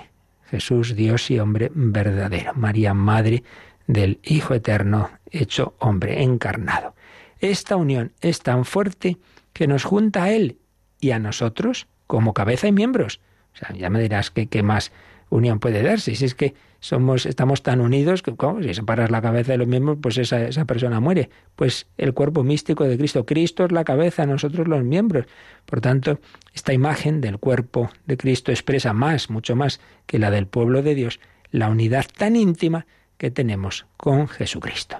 Jesús, 0.50 0.94
Dios 0.94 1.30
y 1.30 1.38
hombre 1.38 1.70
verdadero. 1.74 2.52
María, 2.54 2.94
Madre 2.94 3.42
del 3.86 4.20
Hijo 4.22 4.54
Eterno, 4.54 5.10
hecho 5.30 5.74
hombre, 5.78 6.22
encarnado. 6.22 6.94
Esta 7.40 7.76
unión 7.76 8.12
es 8.20 8.40
tan 8.40 8.64
fuerte 8.64 9.18
que 9.52 9.66
nos 9.66 9.84
junta 9.84 10.24
a 10.24 10.30
Él 10.30 10.58
y 11.00 11.10
a 11.10 11.18
nosotros 11.18 11.88
como 12.06 12.34
cabeza 12.34 12.68
y 12.68 12.72
miembros. 12.72 13.20
O 13.54 13.56
sea, 13.56 13.74
ya 13.74 13.90
me 13.90 14.00
dirás 14.00 14.30
que 14.30 14.46
qué 14.46 14.62
más 14.62 14.92
unión 15.30 15.58
puede 15.58 15.82
darse. 15.82 16.14
Si 16.14 16.24
es 16.24 16.34
que 16.34 16.54
somos, 16.82 17.26
estamos 17.26 17.62
tan 17.62 17.80
unidos 17.80 18.22
que 18.22 18.34
si 18.62 18.74
separas 18.74 19.08
la 19.12 19.22
cabeza 19.22 19.52
de 19.52 19.58
los 19.58 19.68
miembros, 19.68 19.98
pues 20.02 20.18
esa, 20.18 20.48
esa 20.48 20.64
persona 20.64 20.98
muere. 20.98 21.30
Pues 21.54 21.86
el 21.96 22.12
cuerpo 22.12 22.42
místico 22.42 22.82
de 22.82 22.98
Cristo. 22.98 23.24
Cristo 23.24 23.64
es 23.64 23.70
la 23.70 23.84
cabeza, 23.84 24.26
nosotros 24.26 24.66
los 24.66 24.82
miembros. 24.82 25.26
Por 25.64 25.80
tanto, 25.80 26.18
esta 26.52 26.72
imagen 26.72 27.20
del 27.20 27.38
cuerpo 27.38 27.88
de 28.06 28.16
Cristo 28.16 28.50
expresa 28.50 28.92
más, 28.92 29.30
mucho 29.30 29.54
más 29.54 29.80
que 30.06 30.18
la 30.18 30.32
del 30.32 30.48
pueblo 30.48 30.82
de 30.82 30.96
Dios, 30.96 31.20
la 31.52 31.68
unidad 31.68 32.04
tan 32.18 32.34
íntima 32.34 32.84
que 33.16 33.30
tenemos 33.30 33.86
con 33.96 34.26
Jesucristo. 34.26 34.96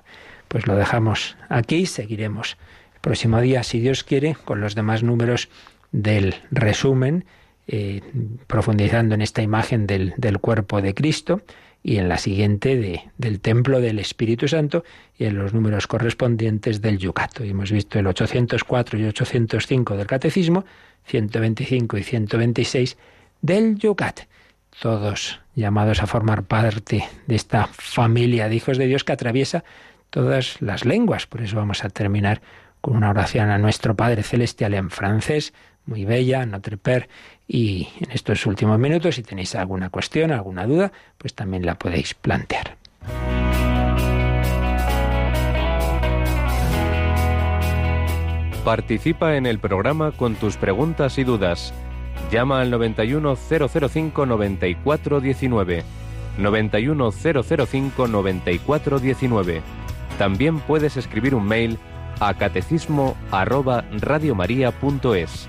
Pues 0.46 0.68
lo 0.68 0.76
dejamos 0.76 1.36
aquí, 1.48 1.86
seguiremos 1.86 2.58
el 2.94 3.00
próximo 3.00 3.40
día, 3.40 3.64
si 3.64 3.80
Dios 3.80 4.04
quiere, 4.04 4.36
con 4.44 4.60
los 4.60 4.76
demás 4.76 5.02
números 5.02 5.48
del 5.90 6.36
resumen 6.52 7.24
eh, 7.66 8.02
profundizando 8.46 9.16
en 9.16 9.22
esta 9.22 9.42
imagen 9.42 9.88
del, 9.88 10.14
del, 10.16 10.38
cuerpo 10.38 10.82
de 10.82 10.94
Cristo 10.94 11.42
y 11.82 11.96
en 11.96 12.08
la 12.08 12.18
siguiente 12.18 12.76
de, 12.76 13.02
del 13.18 13.40
templo 13.40 13.80
del 13.80 13.98
Espíritu 13.98 14.48
Santo 14.48 14.84
y 15.18 15.24
en 15.24 15.36
los 15.36 15.52
números 15.52 15.86
correspondientes 15.86 16.80
del 16.80 16.98
Yucato. 16.98 17.44
Y 17.44 17.50
hemos 17.50 17.72
visto 17.72 17.98
el 17.98 18.06
804 18.06 18.98
y 18.98 19.04
805 19.04 19.96
del 19.96 20.06
Catecismo, 20.06 20.64
125 21.06 21.98
y 21.98 22.02
126 22.02 22.96
del 23.40 23.76
Yucat. 23.78 24.20
Todos 24.80 25.40
llamados 25.54 26.02
a 26.02 26.06
formar 26.06 26.44
parte 26.44 27.04
de 27.26 27.34
esta 27.34 27.66
familia 27.66 28.48
de 28.48 28.54
hijos 28.54 28.78
de 28.78 28.86
Dios 28.86 29.04
que 29.04 29.12
atraviesa 29.12 29.64
todas 30.10 30.62
las 30.62 30.84
lenguas. 30.84 31.26
Por 31.26 31.42
eso 31.42 31.56
vamos 31.56 31.84
a 31.84 31.90
terminar 31.90 32.40
con 32.80 32.96
una 32.96 33.10
oración 33.10 33.50
a 33.50 33.58
nuestro 33.58 33.96
Padre 33.96 34.22
Celestial 34.22 34.74
en 34.74 34.90
francés, 34.90 35.52
muy 35.86 36.04
bella, 36.04 36.46
Notre 36.46 36.76
Père, 36.76 37.08
y 37.46 37.88
en 38.00 38.10
estos 38.12 38.46
últimos 38.46 38.78
minutos, 38.78 39.16
si 39.16 39.22
tenéis 39.22 39.54
alguna 39.54 39.90
cuestión, 39.90 40.32
alguna 40.32 40.66
duda, 40.66 40.92
pues 41.18 41.34
también 41.34 41.66
la 41.66 41.76
podéis 41.76 42.14
plantear. 42.14 42.76
Participa 48.64 49.36
en 49.36 49.46
el 49.46 49.58
programa 49.58 50.12
con 50.12 50.36
tus 50.36 50.56
preguntas 50.56 51.18
y 51.18 51.24
dudas. 51.24 51.74
Llama 52.30 52.60
al 52.60 52.70
91005 52.70 54.24
9419. 54.24 55.82
91005 56.38 58.06
9419. 58.06 59.62
También 60.16 60.60
puedes 60.60 60.96
escribir 60.96 61.34
un 61.34 61.44
mail 61.44 61.76
a 62.20 62.34
catecismo 62.34 63.16
arroba 63.32 63.84
radiomaria.es 63.90 65.48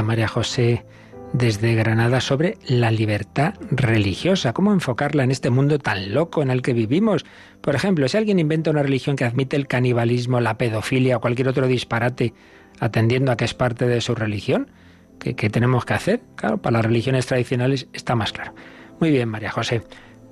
María 0.00 0.28
José 0.28 0.86
desde 1.34 1.74
Granada 1.74 2.20
sobre 2.20 2.56
la 2.66 2.90
libertad 2.90 3.54
religiosa, 3.70 4.52
cómo 4.52 4.72
enfocarla 4.72 5.24
en 5.24 5.30
este 5.30 5.50
mundo 5.50 5.78
tan 5.78 6.14
loco 6.14 6.42
en 6.42 6.50
el 6.50 6.62
que 6.62 6.72
vivimos. 6.72 7.24
Por 7.60 7.74
ejemplo, 7.74 8.08
si 8.08 8.16
alguien 8.16 8.38
inventa 8.38 8.70
una 8.70 8.82
religión 8.82 9.16
que 9.16 9.24
admite 9.24 9.56
el 9.56 9.66
canibalismo, 9.66 10.40
la 10.40 10.56
pedofilia 10.56 11.16
o 11.16 11.20
cualquier 11.20 11.48
otro 11.48 11.66
disparate, 11.66 12.32
atendiendo 12.80 13.32
a 13.32 13.36
que 13.36 13.44
es 13.44 13.54
parte 13.54 13.86
de 13.86 14.00
su 14.00 14.14
religión, 14.14 14.70
¿qué, 15.18 15.34
qué 15.34 15.50
tenemos 15.50 15.84
que 15.84 15.94
hacer? 15.94 16.20
Claro, 16.36 16.62
para 16.62 16.78
las 16.78 16.86
religiones 16.86 17.26
tradicionales 17.26 17.88
está 17.92 18.14
más 18.14 18.32
claro. 18.32 18.54
Muy 19.00 19.10
bien, 19.10 19.28
María 19.28 19.50
José. 19.50 19.82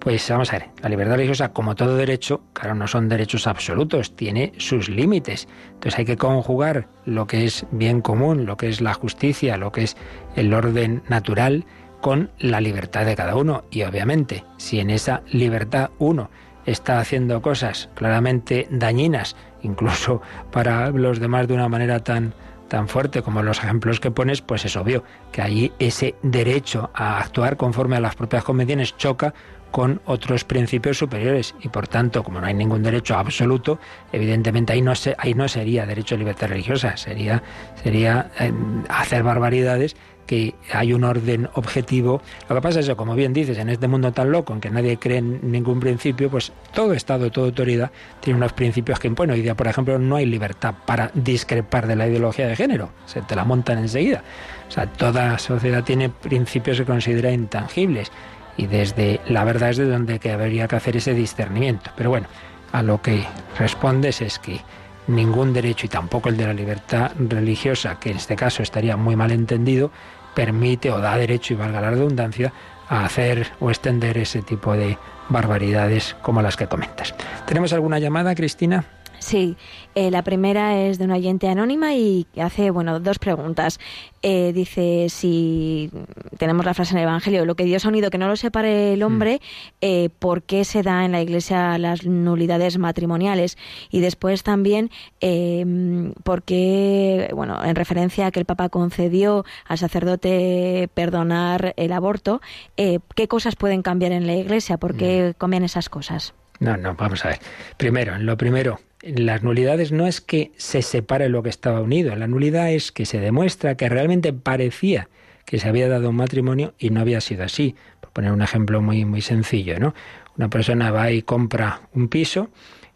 Pues 0.00 0.26
vamos 0.30 0.50
a 0.50 0.58
ver, 0.58 0.68
la 0.82 0.88
libertad 0.88 1.16
religiosa, 1.16 1.52
como 1.52 1.74
todo 1.74 1.94
derecho, 1.94 2.40
claro, 2.54 2.74
no 2.74 2.86
son 2.86 3.10
derechos 3.10 3.46
absolutos, 3.46 4.16
tiene 4.16 4.54
sus 4.56 4.88
límites. 4.88 5.46
Entonces 5.74 5.98
hay 5.98 6.06
que 6.06 6.16
conjugar 6.16 6.88
lo 7.04 7.26
que 7.26 7.44
es 7.44 7.66
bien 7.70 8.00
común, 8.00 8.46
lo 8.46 8.56
que 8.56 8.70
es 8.70 8.80
la 8.80 8.94
justicia, 8.94 9.58
lo 9.58 9.72
que 9.72 9.82
es 9.82 9.98
el 10.36 10.54
orden 10.54 11.02
natural, 11.08 11.66
con 12.00 12.30
la 12.38 12.62
libertad 12.62 13.04
de 13.04 13.14
cada 13.14 13.36
uno. 13.36 13.64
Y 13.70 13.82
obviamente, 13.82 14.42
si 14.56 14.80
en 14.80 14.88
esa 14.88 15.22
libertad 15.30 15.90
uno 15.98 16.30
está 16.64 16.98
haciendo 16.98 17.42
cosas 17.42 17.90
claramente 17.94 18.68
dañinas, 18.70 19.36
incluso 19.60 20.22
para 20.50 20.88
los 20.92 21.20
demás 21.20 21.46
de 21.46 21.54
una 21.54 21.68
manera 21.68 22.00
tan 22.02 22.32
tan 22.70 22.88
fuerte 22.88 23.20
como 23.20 23.42
los 23.42 23.58
ejemplos 23.58 23.98
que 23.98 24.12
pones, 24.12 24.42
pues 24.42 24.64
es 24.64 24.76
obvio 24.76 25.02
que 25.32 25.42
allí 25.42 25.72
ese 25.80 26.14
derecho 26.22 26.90
a 26.94 27.18
actuar 27.18 27.56
conforme 27.56 27.96
a 27.96 28.00
las 28.00 28.14
propias 28.14 28.44
convenciones 28.44 28.96
choca 28.96 29.34
con 29.70 30.00
otros 30.04 30.44
principios 30.44 30.98
superiores 30.98 31.54
y 31.60 31.68
por 31.68 31.88
tanto, 31.88 32.22
como 32.22 32.40
no 32.40 32.46
hay 32.46 32.54
ningún 32.54 32.82
derecho 32.82 33.16
absoluto, 33.16 33.78
evidentemente 34.12 34.72
ahí 34.72 34.82
no 34.82 34.94
se, 34.94 35.14
ahí 35.18 35.34
no 35.34 35.48
sería 35.48 35.86
derecho 35.86 36.14
a 36.14 36.18
libertad 36.18 36.48
religiosa, 36.48 36.96
sería 36.96 37.42
sería 37.82 38.30
eh, 38.38 38.52
hacer 38.88 39.22
barbaridades 39.22 39.96
que 40.30 40.54
hay 40.72 40.92
un 40.92 41.02
orden 41.02 41.48
objetivo. 41.54 42.22
Lo 42.48 42.54
que 42.54 42.62
pasa 42.62 42.78
es 42.78 42.86
que, 42.86 42.94
como 42.94 43.16
bien 43.16 43.32
dices, 43.32 43.58
en 43.58 43.68
este 43.68 43.88
mundo 43.88 44.12
tan 44.12 44.30
loco, 44.30 44.52
en 44.52 44.60
que 44.60 44.70
nadie 44.70 44.96
cree 44.96 45.18
en 45.18 45.50
ningún 45.50 45.80
principio, 45.80 46.30
pues 46.30 46.52
todo 46.72 46.92
Estado, 46.92 47.32
toda 47.32 47.48
autoridad 47.48 47.90
tiene 48.20 48.36
unos 48.36 48.52
principios 48.52 49.00
que 49.00 49.08
impone. 49.08 49.32
Hoy 49.32 49.42
día, 49.42 49.56
por 49.56 49.66
ejemplo, 49.66 49.98
no 49.98 50.14
hay 50.14 50.26
libertad 50.26 50.74
para 50.86 51.10
discrepar 51.14 51.88
de 51.88 51.96
la 51.96 52.06
ideología 52.06 52.46
de 52.46 52.54
género, 52.54 52.90
se 53.06 53.22
te 53.22 53.34
la 53.34 53.44
montan 53.44 53.78
enseguida. 53.78 54.22
O 54.68 54.70
sea, 54.70 54.86
toda 54.86 55.36
sociedad 55.40 55.82
tiene 55.82 56.10
principios 56.10 56.78
que 56.78 56.84
considera 56.84 57.32
intangibles 57.32 58.12
y 58.60 58.66
desde 58.66 59.20
la 59.26 59.44
verdad 59.44 59.70
es 59.70 59.78
de 59.78 59.88
donde 59.88 60.18
que 60.18 60.32
habría 60.32 60.68
que 60.68 60.76
hacer 60.76 60.94
ese 60.94 61.14
discernimiento. 61.14 61.90
Pero 61.96 62.10
bueno, 62.10 62.26
a 62.72 62.82
lo 62.82 63.00
que 63.00 63.24
respondes 63.58 64.20
es 64.20 64.38
que 64.38 64.60
ningún 65.06 65.54
derecho 65.54 65.86
y 65.86 65.88
tampoco 65.88 66.28
el 66.28 66.36
de 66.36 66.46
la 66.46 66.52
libertad 66.52 67.12
religiosa, 67.18 67.98
que 67.98 68.10
en 68.10 68.18
este 68.18 68.36
caso 68.36 68.62
estaría 68.62 68.98
muy 68.98 69.16
mal 69.16 69.32
entendido, 69.32 69.90
permite 70.34 70.90
o 70.90 70.98
da 70.98 71.16
derecho, 71.16 71.54
y 71.54 71.56
valga 71.56 71.80
la 71.80 71.90
redundancia, 71.90 72.52
a 72.90 73.06
hacer 73.06 73.50
o 73.60 73.70
extender 73.70 74.18
ese 74.18 74.42
tipo 74.42 74.74
de 74.74 74.98
barbaridades 75.30 76.14
como 76.20 76.42
las 76.42 76.58
que 76.58 76.66
comentas. 76.66 77.14
¿Tenemos 77.46 77.72
alguna 77.72 77.98
llamada, 77.98 78.34
Cristina? 78.34 78.84
Sí, 79.20 79.56
eh, 79.94 80.10
la 80.10 80.22
primera 80.22 80.80
es 80.80 80.98
de 80.98 81.04
una 81.04 81.16
oyente 81.16 81.48
anónima 81.48 81.94
y 81.94 82.26
hace, 82.40 82.70
bueno, 82.70 83.00
dos 83.00 83.18
preguntas. 83.18 83.78
Eh, 84.22 84.52
dice 84.52 85.06
si 85.08 85.90
tenemos 86.36 86.66
la 86.66 86.74
frase 86.74 86.92
en 86.92 86.98
el 86.98 87.04
Evangelio, 87.04 87.44
lo 87.44 87.54
que 87.54 87.64
Dios 87.64 87.84
ha 87.84 87.88
unido 87.88 88.10
que 88.10 88.18
no 88.18 88.28
lo 88.28 88.36
separe 88.36 88.94
el 88.94 89.02
hombre, 89.02 89.36
mm. 89.36 89.76
eh, 89.80 90.10
¿por 90.18 90.42
qué 90.42 90.64
se 90.64 90.82
da 90.82 91.04
en 91.04 91.12
la 91.12 91.20
Iglesia 91.20 91.78
las 91.78 92.04
nulidades 92.04 92.78
matrimoniales? 92.78 93.56
Y 93.90 94.00
después 94.00 94.42
también, 94.42 94.90
eh, 95.20 96.12
¿por 96.22 96.42
qué, 96.42 97.30
bueno, 97.34 97.62
en 97.62 97.76
referencia 97.76 98.26
a 98.26 98.30
que 98.30 98.40
el 98.40 98.46
Papa 98.46 98.70
concedió 98.70 99.44
al 99.66 99.78
sacerdote 99.78 100.88
perdonar 100.94 101.74
el 101.76 101.92
aborto, 101.92 102.40
¿qué 102.76 103.28
cosas 103.28 103.56
pueden 103.56 103.82
cambiar 103.82 104.12
en 104.12 104.26
la 104.26 104.34
Iglesia? 104.34 104.78
¿Por 104.78 104.96
qué 104.96 105.30
mm. 105.30 105.38
cambian 105.38 105.64
esas 105.64 105.90
cosas? 105.90 106.34
No, 106.58 106.76
no, 106.76 106.94
vamos 106.94 107.24
a 107.24 107.28
ver. 107.28 107.38
Primero, 107.78 108.18
lo 108.18 108.36
primero, 108.36 108.80
las 109.02 109.42
nulidades 109.42 109.92
no 109.92 110.06
es 110.06 110.20
que 110.20 110.52
se 110.56 110.82
separe 110.82 111.28
lo 111.28 111.42
que 111.42 111.48
estaba 111.48 111.80
unido, 111.80 112.14
la 112.16 112.26
nulidad 112.26 112.70
es 112.70 112.92
que 112.92 113.06
se 113.06 113.20
demuestra 113.20 113.76
que 113.76 113.88
realmente 113.88 114.32
parecía 114.32 115.08
que 115.50 115.58
se 115.58 115.68
había 115.68 115.88
dado 115.88 116.10
un 116.10 116.16
matrimonio 116.16 116.74
y 116.78 116.90
no 116.90 117.00
había 117.00 117.20
sido 117.20 117.42
así. 117.42 117.74
Por 118.00 118.10
poner 118.10 118.30
un 118.30 118.40
ejemplo 118.40 118.80
muy, 118.80 119.04
muy 119.04 119.20
sencillo, 119.20 119.80
¿no? 119.80 119.94
Una 120.36 120.48
persona 120.48 120.92
va 120.92 121.10
y 121.10 121.22
compra 121.22 121.88
un 121.92 122.06
piso 122.06 122.50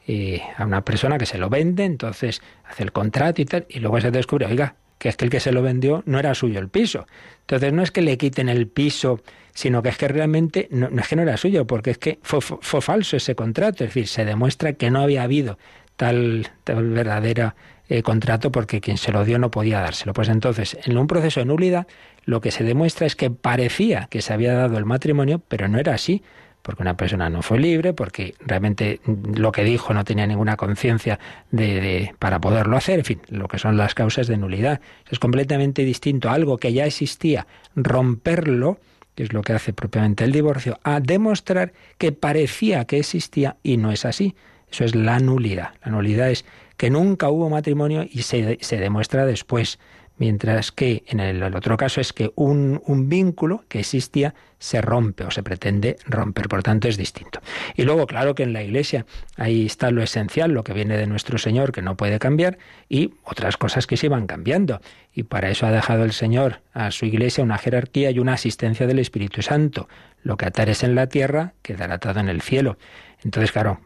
y 0.07 0.41
a 0.57 0.65
una 0.65 0.85
persona 0.85 1.19
que 1.19 1.27
se 1.27 1.37
lo 1.37 1.49
vende, 1.49 1.85
entonces 1.85 2.43
hace 2.65 2.85
el 2.85 2.93
contrato 2.93 3.43
y 3.43 3.45
tal, 3.45 3.67
y 3.69 3.81
luego 3.81 4.01
se 4.01 4.13
descubre, 4.13 4.47
oiga, 4.47 4.77
que 4.99 5.09
es 5.09 5.17
que 5.17 5.25
el 5.25 5.33
que 5.33 5.41
se 5.41 5.51
lo 5.51 5.63
vendió 5.63 6.05
no 6.07 6.21
era 6.21 6.33
suyo 6.35 6.61
el 6.61 6.69
piso. 6.69 7.07
Entonces 7.41 7.73
no 7.73 7.83
es 7.83 7.91
que 7.91 8.03
le 8.03 8.17
quiten 8.19 8.49
el 8.49 8.69
piso, 8.69 9.21
sino 9.53 9.83
que 9.83 9.89
es 9.89 9.99
que 9.99 10.07
realmente 10.07 10.69
no, 10.71 10.89
es 10.89 11.09
que 11.09 11.17
no 11.17 11.23
era 11.23 11.37
suyo, 11.37 11.67
porque 11.67 11.91
es 11.91 11.99
que 11.99 12.21
fue, 12.23 12.41
fue, 12.41 12.81
falso 12.81 13.17
ese 13.17 13.35
contrato, 13.35 13.83
es 13.83 13.91
decir, 13.91 14.07
se 14.07 14.25
demuestra 14.25 14.75
que 14.75 14.93
no 14.93 15.01
había 15.01 15.25
habido 15.25 15.59
tal, 15.97 16.49
tal 16.65 16.91
verdadera 16.91 17.55
eh, 17.89 18.03
contrato 18.03 18.51
porque 18.51 18.81
quien 18.81 18.97
se 18.97 19.13
lo 19.13 19.25
dio 19.25 19.39
no 19.39 19.51
podía 19.51 19.81
dárselo. 19.81 20.13
Pues 20.13 20.29
entonces, 20.29 20.79
en 20.85 20.97
un 20.97 21.07
proceso 21.07 21.41
de 21.41 21.47
nulidad, 21.47 21.87
lo 22.25 22.41
que 22.41 22.51
se 22.51 22.65
demuestra 22.65 23.07
es 23.07 23.17
que 23.17 23.31
parecía 23.31 24.09
que 24.11 24.23
se 24.23 24.33
había 24.33 24.55
dado 24.55 24.79
el 24.79 24.85
matrimonio, 24.85 25.43
pero 25.49 25.69
no 25.69 25.79
era 25.79 25.95
así, 25.95 26.23
porque 26.63 26.83
una 26.83 26.97
persona 26.97 27.29
no 27.29 27.43
fue 27.43 27.59
libre, 27.59 27.93
porque 27.93 28.35
realmente 28.41 29.01
lo 29.07 29.53
que 29.53 29.65
dijo 29.65 29.93
no 29.93 30.03
tenía 30.05 30.27
ninguna 30.27 30.57
conciencia 30.57 31.19
de, 31.51 31.79
de, 31.79 32.15
para 32.19 32.41
poderlo 32.41 32.79
hacer, 32.79 33.01
en 33.01 33.05
fin, 33.05 33.21
lo 33.29 33.49
que 33.49 33.59
son 33.59 33.77
las 33.77 33.95
causas 33.95 34.29
de 34.29 34.39
nulidad. 34.39 34.81
Es 35.11 35.19
completamente 35.19 35.85
distinto 35.85 36.31
algo 36.31 36.57
que 36.57 36.73
ya 36.73 36.87
existía, 36.87 37.47
romperlo, 37.77 38.79
que 39.15 39.25
es 39.25 39.35
lo 39.35 39.43
que 39.43 39.53
hace 39.53 39.75
propiamente 39.75 40.25
el 40.25 40.33
divorcio, 40.33 40.79
a 40.83 41.01
demostrar 41.01 41.75
que 41.99 42.13
parecía 42.13 42.87
que 42.87 42.99
existía 42.99 43.59
y 43.63 43.77
no 43.77 43.93
es 43.93 44.07
así. 44.07 44.35
Eso 44.75 44.85
es 44.85 44.97
la 44.97 45.21
nulidad. 45.21 45.71
La 45.85 45.93
nulidad 45.93 46.31
es 46.31 46.45
que 46.77 46.91
nunca 46.91 47.29
hubo 47.31 47.49
matrimonio 47.49 48.05
y 48.11 48.23
se, 48.23 48.59
se 48.61 48.77
demuestra 48.79 49.25
después. 49.25 49.79
Mientras 50.17 50.73
que 50.73 51.05
en 51.07 51.21
el, 51.21 51.43
otro 51.43 51.77
caso 51.77 52.01
es 52.01 52.13
que 52.13 52.33
un, 52.35 52.81
un, 52.87 53.09
vínculo 53.09 53.65
que 53.69 53.81
existía 53.81 54.35
se 54.59 54.81
rompe 54.81 55.25
o 55.25 55.31
se 55.33 55.43
pretende 55.43 55.97
romper, 56.07 56.49
por 56.49 56.63
tanto 56.63 56.89
es 56.89 56.97
distinto. 56.97 57.41
Y 57.77 57.83
luego, 57.83 58.07
claro 58.07 58.35
que 58.35 58.45
en 58.45 58.53
la 58.53 58.63
Iglesia 58.63 59.07
ahí 59.37 59.67
está 59.67 59.91
lo 59.91 60.03
esencial, 60.03 60.53
lo 60.53 60.63
que 60.63 60.73
viene 60.73 60.97
de 60.97 61.09
nuestro 61.09 61.39
Señor, 61.39 61.73
que 61.73 61.83
no 61.83 61.97
puede 61.97 62.21
cambiar, 62.21 62.59
y 62.89 63.15
otras 63.25 63.57
cosas 63.57 63.89
que 63.89 63.97
se 63.97 64.09
van 64.09 64.27
cambiando. 64.29 64.81
Y 65.13 65.25
para 65.25 65.51
eso 65.51 65.67
ha 65.67 65.73
dejado 65.73 66.05
el 66.05 66.13
Señor 66.13 66.63
a 66.73 66.93
su 66.93 67.07
Iglesia 67.07 67.43
una 67.43 67.59
jerarquía 67.59 68.11
y 68.11 68.21
una 68.21 68.35
asistencia 68.35 68.87
del 68.87 69.01
Espíritu 69.01 69.43
Santo. 69.43 69.89
Lo 70.23 70.37
que 70.37 70.47
atares 70.47 70.85
en 70.85 70.95
la 70.95 71.09
tierra 71.09 71.55
quedará 71.63 71.95
atado 71.95 72.21
en 72.21 72.29
el 72.29 72.41
cielo. 72.41 72.79
Entonces, 73.25 73.53
claro, 73.53 73.81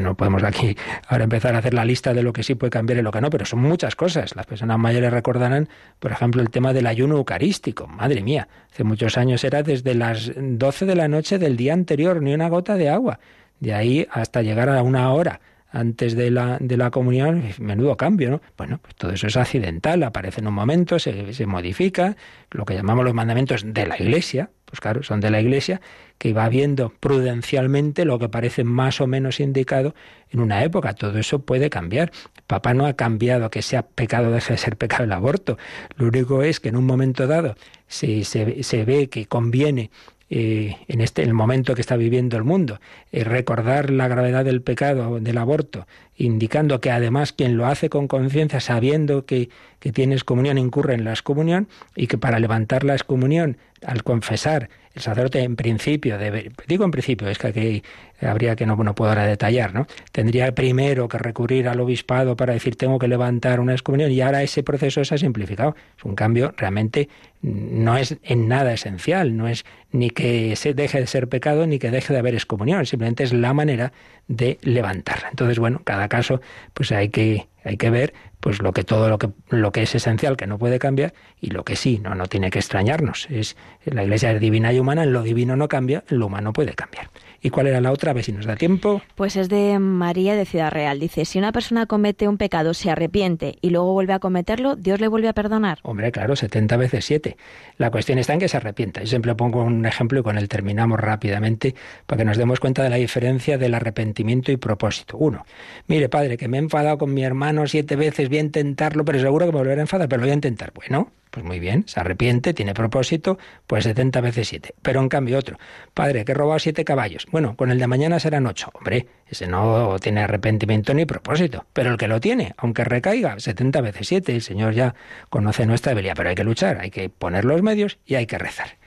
no 0.00 0.16
podemos 0.16 0.42
aquí 0.44 0.76
ahora 1.08 1.24
empezar 1.24 1.54
a 1.54 1.58
hacer 1.58 1.74
la 1.74 1.84
lista 1.84 2.14
de 2.14 2.22
lo 2.22 2.32
que 2.32 2.42
sí 2.42 2.54
puede 2.54 2.70
cambiar 2.70 2.98
y 2.98 3.02
lo 3.02 3.10
que 3.10 3.20
no, 3.20 3.30
pero 3.30 3.44
son 3.44 3.60
muchas 3.60 3.96
cosas. 3.96 4.34
Las 4.34 4.46
personas 4.46 4.78
mayores 4.78 5.12
recordarán, 5.12 5.68
por 5.98 6.12
ejemplo, 6.12 6.40
el 6.40 6.50
tema 6.50 6.72
del 6.72 6.86
ayuno 6.86 7.16
eucarístico. 7.16 7.86
Madre 7.86 8.22
mía, 8.22 8.48
hace 8.72 8.84
muchos 8.84 9.18
años 9.18 9.44
era 9.44 9.62
desde 9.62 9.94
las 9.94 10.06
las 10.06 10.32
12 10.36 10.86
de 10.86 10.94
la 10.94 11.08
noche 11.08 11.38
del 11.38 11.56
día 11.56 11.72
anterior, 11.72 12.22
ni 12.22 12.34
una 12.34 12.48
gota 12.48 12.76
de 12.76 12.88
agua. 12.88 13.18
De 13.60 13.74
ahí 13.74 14.06
hasta 14.10 14.42
llegar 14.42 14.68
a 14.68 14.82
una 14.82 15.12
hora 15.12 15.40
antes 15.70 16.14
de 16.14 16.30
la, 16.30 16.58
de 16.60 16.76
la 16.76 16.90
comunión, 16.90 17.42
menudo 17.58 17.96
cambio, 17.96 18.30
¿no? 18.30 18.40
Bueno, 18.56 18.78
pues 18.80 18.94
todo 18.94 19.12
eso 19.12 19.26
es 19.26 19.36
accidental, 19.36 20.02
aparece 20.04 20.40
en 20.40 20.46
un 20.46 20.54
momento, 20.54 20.98
se, 20.98 21.32
se 21.34 21.46
modifica, 21.46 22.16
lo 22.50 22.64
que 22.64 22.74
llamamos 22.74 23.04
los 23.04 23.14
mandamientos 23.14 23.62
de 23.66 23.86
la 23.86 23.96
Iglesia, 24.00 24.50
pues 24.66 24.80
claro, 24.80 25.02
son 25.02 25.20
de 25.20 25.30
la 25.30 25.40
Iglesia, 25.40 25.80
que 26.18 26.32
va 26.32 26.48
viendo 26.48 26.90
prudencialmente 26.90 28.04
lo 28.04 28.18
que 28.18 28.28
parece 28.28 28.64
más 28.64 29.00
o 29.00 29.06
menos 29.06 29.40
indicado 29.40 29.94
en 30.30 30.40
una 30.40 30.64
época. 30.64 30.92
Todo 30.94 31.18
eso 31.18 31.38
puede 31.38 31.70
cambiar. 31.70 32.10
Papá 32.46 32.74
no 32.74 32.86
ha 32.86 32.94
cambiado 32.94 33.48
que 33.48 33.62
sea 33.62 33.82
pecado, 33.82 34.30
deje 34.32 34.54
de 34.54 34.58
ser 34.58 34.76
pecado 34.76 35.04
el 35.04 35.12
aborto. 35.12 35.56
Lo 35.96 36.06
único 36.06 36.42
es 36.42 36.58
que 36.58 36.68
en 36.68 36.76
un 36.76 36.84
momento 36.84 37.26
dado, 37.26 37.54
si 37.86 38.24
se, 38.24 38.62
se 38.64 38.84
ve 38.84 39.08
que 39.08 39.26
conviene 39.26 39.90
eh, 40.28 40.76
en 40.88 41.00
este 41.00 41.22
el 41.22 41.34
momento 41.34 41.74
que 41.74 41.80
está 41.80 41.96
viviendo 41.96 42.36
el 42.36 42.42
mundo, 42.42 42.80
eh, 43.12 43.22
recordar 43.22 43.90
la 43.90 44.08
gravedad 44.08 44.44
del 44.44 44.60
pecado 44.60 45.20
del 45.20 45.38
aborto, 45.38 45.86
indicando 46.16 46.80
que 46.80 46.90
además 46.90 47.32
quien 47.32 47.56
lo 47.56 47.66
hace 47.66 47.88
con 47.88 48.08
conciencia, 48.08 48.58
sabiendo 48.60 49.24
que, 49.24 49.50
que 49.78 49.92
tienes 49.92 50.24
comunión, 50.24 50.58
incurre 50.58 50.94
en 50.94 51.04
la 51.04 51.10
excomunión 51.10 51.68
y 51.94 52.08
que 52.08 52.18
para 52.18 52.40
levantar 52.40 52.82
la 52.82 52.94
excomunión, 52.94 53.56
al 53.84 54.02
confesar, 54.02 54.68
el 54.96 55.02
sacerdote 55.02 55.40
en 55.42 55.56
principio 55.56 56.16
debe, 56.16 56.50
digo 56.66 56.84
en 56.84 56.90
principio, 56.90 57.28
es 57.28 57.36
que 57.36 57.46
aquí 57.48 57.82
habría 58.22 58.56
que 58.56 58.64
no, 58.64 58.76
no 58.76 58.94
puedo 58.94 59.10
ahora 59.10 59.26
detallar, 59.26 59.74
¿no? 59.74 59.86
Tendría 60.10 60.54
primero 60.54 61.06
que 61.06 61.18
recurrir 61.18 61.68
al 61.68 61.78
obispado 61.80 62.34
para 62.34 62.54
decir 62.54 62.76
tengo 62.76 62.98
que 62.98 63.06
levantar 63.06 63.60
una 63.60 63.72
excomunión 63.72 64.10
y 64.10 64.22
ahora 64.22 64.42
ese 64.42 64.62
proceso 64.62 65.04
se 65.04 65.14
ha 65.14 65.18
simplificado. 65.18 65.76
Es 65.98 66.04
un 66.04 66.14
cambio 66.14 66.54
realmente 66.56 67.10
no 67.42 67.98
es 67.98 68.16
en 68.22 68.48
nada 68.48 68.72
esencial, 68.72 69.36
no 69.36 69.48
es 69.48 69.66
ni 69.92 70.08
que 70.08 70.56
se 70.56 70.72
deje 70.72 70.98
de 70.98 71.06
ser 71.06 71.28
pecado 71.28 71.66
ni 71.66 71.78
que 71.78 71.90
deje 71.90 72.14
de 72.14 72.18
haber 72.18 72.34
excomunión, 72.34 72.86
simplemente 72.86 73.22
es 73.22 73.34
la 73.34 73.52
manera 73.52 73.92
de 74.28 74.58
levantarla. 74.62 75.28
Entonces, 75.28 75.58
bueno, 75.58 75.82
cada 75.84 76.08
caso 76.08 76.40
pues 76.72 76.90
hay 76.90 77.10
que 77.10 77.48
hay 77.66 77.76
que 77.76 77.90
ver 77.90 78.14
pues 78.40 78.62
lo 78.62 78.72
que 78.72 78.84
todo 78.84 79.08
lo 79.08 79.18
que 79.18 79.30
lo 79.48 79.72
que 79.72 79.82
es 79.82 79.94
esencial 79.94 80.36
que 80.36 80.46
no 80.46 80.58
puede 80.58 80.78
cambiar 80.78 81.14
y 81.40 81.50
lo 81.50 81.64
que 81.64 81.76
sí 81.76 81.98
no 82.02 82.14
no 82.14 82.26
tiene 82.26 82.50
que 82.50 82.58
extrañarnos. 82.58 83.26
Es 83.30 83.56
la 83.84 84.04
iglesia 84.04 84.32
es 84.32 84.40
divina 84.40 84.72
y 84.72 84.78
humana 84.78 85.02
en 85.02 85.12
lo 85.12 85.22
divino 85.22 85.56
no 85.56 85.68
cambia 85.68 86.04
en 86.08 86.18
lo 86.18 86.26
humano 86.26 86.52
puede 86.52 86.74
cambiar 86.74 87.08
¿Y 87.46 87.50
cuál 87.50 87.68
era 87.68 87.80
la 87.80 87.92
otra? 87.92 88.10
A 88.10 88.14
ver 88.14 88.24
si 88.24 88.32
nos 88.32 88.44
da 88.44 88.56
tiempo. 88.56 89.00
Pues 89.14 89.36
es 89.36 89.48
de 89.48 89.78
María 89.78 90.34
de 90.34 90.46
Ciudad 90.46 90.72
Real. 90.72 90.98
Dice, 90.98 91.24
si 91.24 91.38
una 91.38 91.52
persona 91.52 91.86
comete 91.86 92.26
un 92.26 92.38
pecado, 92.38 92.74
se 92.74 92.90
arrepiente 92.90 93.56
y 93.60 93.70
luego 93.70 93.92
vuelve 93.92 94.14
a 94.14 94.18
cometerlo, 94.18 94.74
¿Dios 94.74 94.98
le 94.98 95.06
vuelve 95.06 95.28
a 95.28 95.32
perdonar? 95.32 95.78
Hombre, 95.84 96.10
claro, 96.10 96.34
70 96.34 96.76
veces 96.76 97.04
7. 97.04 97.36
La 97.78 97.92
cuestión 97.92 98.18
está 98.18 98.32
en 98.32 98.40
que 98.40 98.48
se 98.48 98.56
arrepienta. 98.56 99.00
Yo 99.02 99.06
siempre 99.06 99.32
pongo 99.36 99.62
un 99.62 99.86
ejemplo 99.86 100.18
y 100.18 100.22
con 100.24 100.38
él 100.38 100.48
terminamos 100.48 100.98
rápidamente 100.98 101.76
para 102.06 102.18
que 102.18 102.24
nos 102.24 102.36
demos 102.36 102.58
cuenta 102.58 102.82
de 102.82 102.90
la 102.90 102.96
diferencia 102.96 103.58
del 103.58 103.74
arrepentimiento 103.74 104.50
y 104.50 104.56
propósito. 104.56 105.16
Uno, 105.16 105.46
mire, 105.86 106.08
padre, 106.08 106.36
que 106.36 106.48
me 106.48 106.56
he 106.56 106.60
enfadado 106.60 106.98
con 106.98 107.14
mi 107.14 107.22
hermano 107.22 107.68
siete 107.68 107.94
veces, 107.94 108.28
voy 108.28 108.38
a 108.38 108.40
intentarlo, 108.40 109.04
pero 109.04 109.20
seguro 109.20 109.46
que 109.46 109.52
me 109.52 109.58
volveré 109.58 109.78
a 109.78 109.82
enfadar, 109.82 110.08
pero 110.08 110.18
lo 110.18 110.26
voy 110.26 110.32
a 110.32 110.34
intentar. 110.34 110.72
Bueno, 110.74 111.12
pues 111.36 111.44
muy 111.44 111.60
bien, 111.60 111.84
se 111.86 112.00
arrepiente, 112.00 112.54
tiene 112.54 112.72
propósito, 112.72 113.36
pues 113.66 113.84
70 113.84 114.22
veces 114.22 114.48
7. 114.48 114.74
Pero 114.80 115.02
en 115.02 115.10
cambio 115.10 115.36
otro, 115.36 115.58
padre, 115.92 116.24
que 116.24 116.32
he 116.32 116.34
robado 116.34 116.58
siete 116.58 116.82
caballos. 116.82 117.26
Bueno, 117.30 117.56
con 117.56 117.70
el 117.70 117.78
de 117.78 117.86
mañana 117.86 118.18
serán 118.18 118.46
ocho. 118.46 118.70
Hombre, 118.72 119.06
ese 119.28 119.46
no 119.46 119.98
tiene 119.98 120.22
arrepentimiento 120.22 120.94
ni 120.94 121.04
propósito. 121.04 121.66
Pero 121.74 121.90
el 121.90 121.98
que 121.98 122.08
lo 122.08 122.20
tiene, 122.20 122.54
aunque 122.56 122.84
recaiga 122.84 123.38
70 123.38 123.82
veces 123.82 124.08
7, 124.08 124.34
el 124.34 124.40
Señor 124.40 124.72
ya 124.72 124.94
conoce 125.28 125.66
nuestra 125.66 125.90
debilidad. 125.90 126.14
Pero 126.16 126.30
hay 126.30 126.34
que 126.36 126.44
luchar, 126.44 126.78
hay 126.80 126.90
que 126.90 127.10
poner 127.10 127.44
los 127.44 127.60
medios 127.60 127.98
y 128.06 128.14
hay 128.14 128.24
que 128.24 128.38
rezar. 128.38 128.78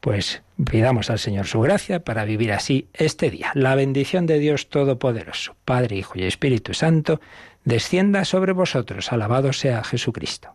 Pues 0.00 0.40
pidamos 0.64 1.10
al 1.10 1.18
Señor 1.18 1.46
su 1.46 1.60
gracia 1.60 2.04
para 2.04 2.24
vivir 2.24 2.52
así 2.52 2.88
este 2.94 3.28
día. 3.28 3.50
La 3.52 3.74
bendición 3.74 4.24
de 4.24 4.38
Dios 4.38 4.70
Todopoderoso, 4.70 5.56
Padre, 5.66 5.96
Hijo 5.96 6.18
y 6.18 6.22
Espíritu 6.22 6.72
Santo, 6.72 7.20
descienda 7.64 8.24
sobre 8.24 8.52
vosotros. 8.52 9.12
Alabado 9.12 9.52
sea 9.52 9.84
Jesucristo. 9.84 10.54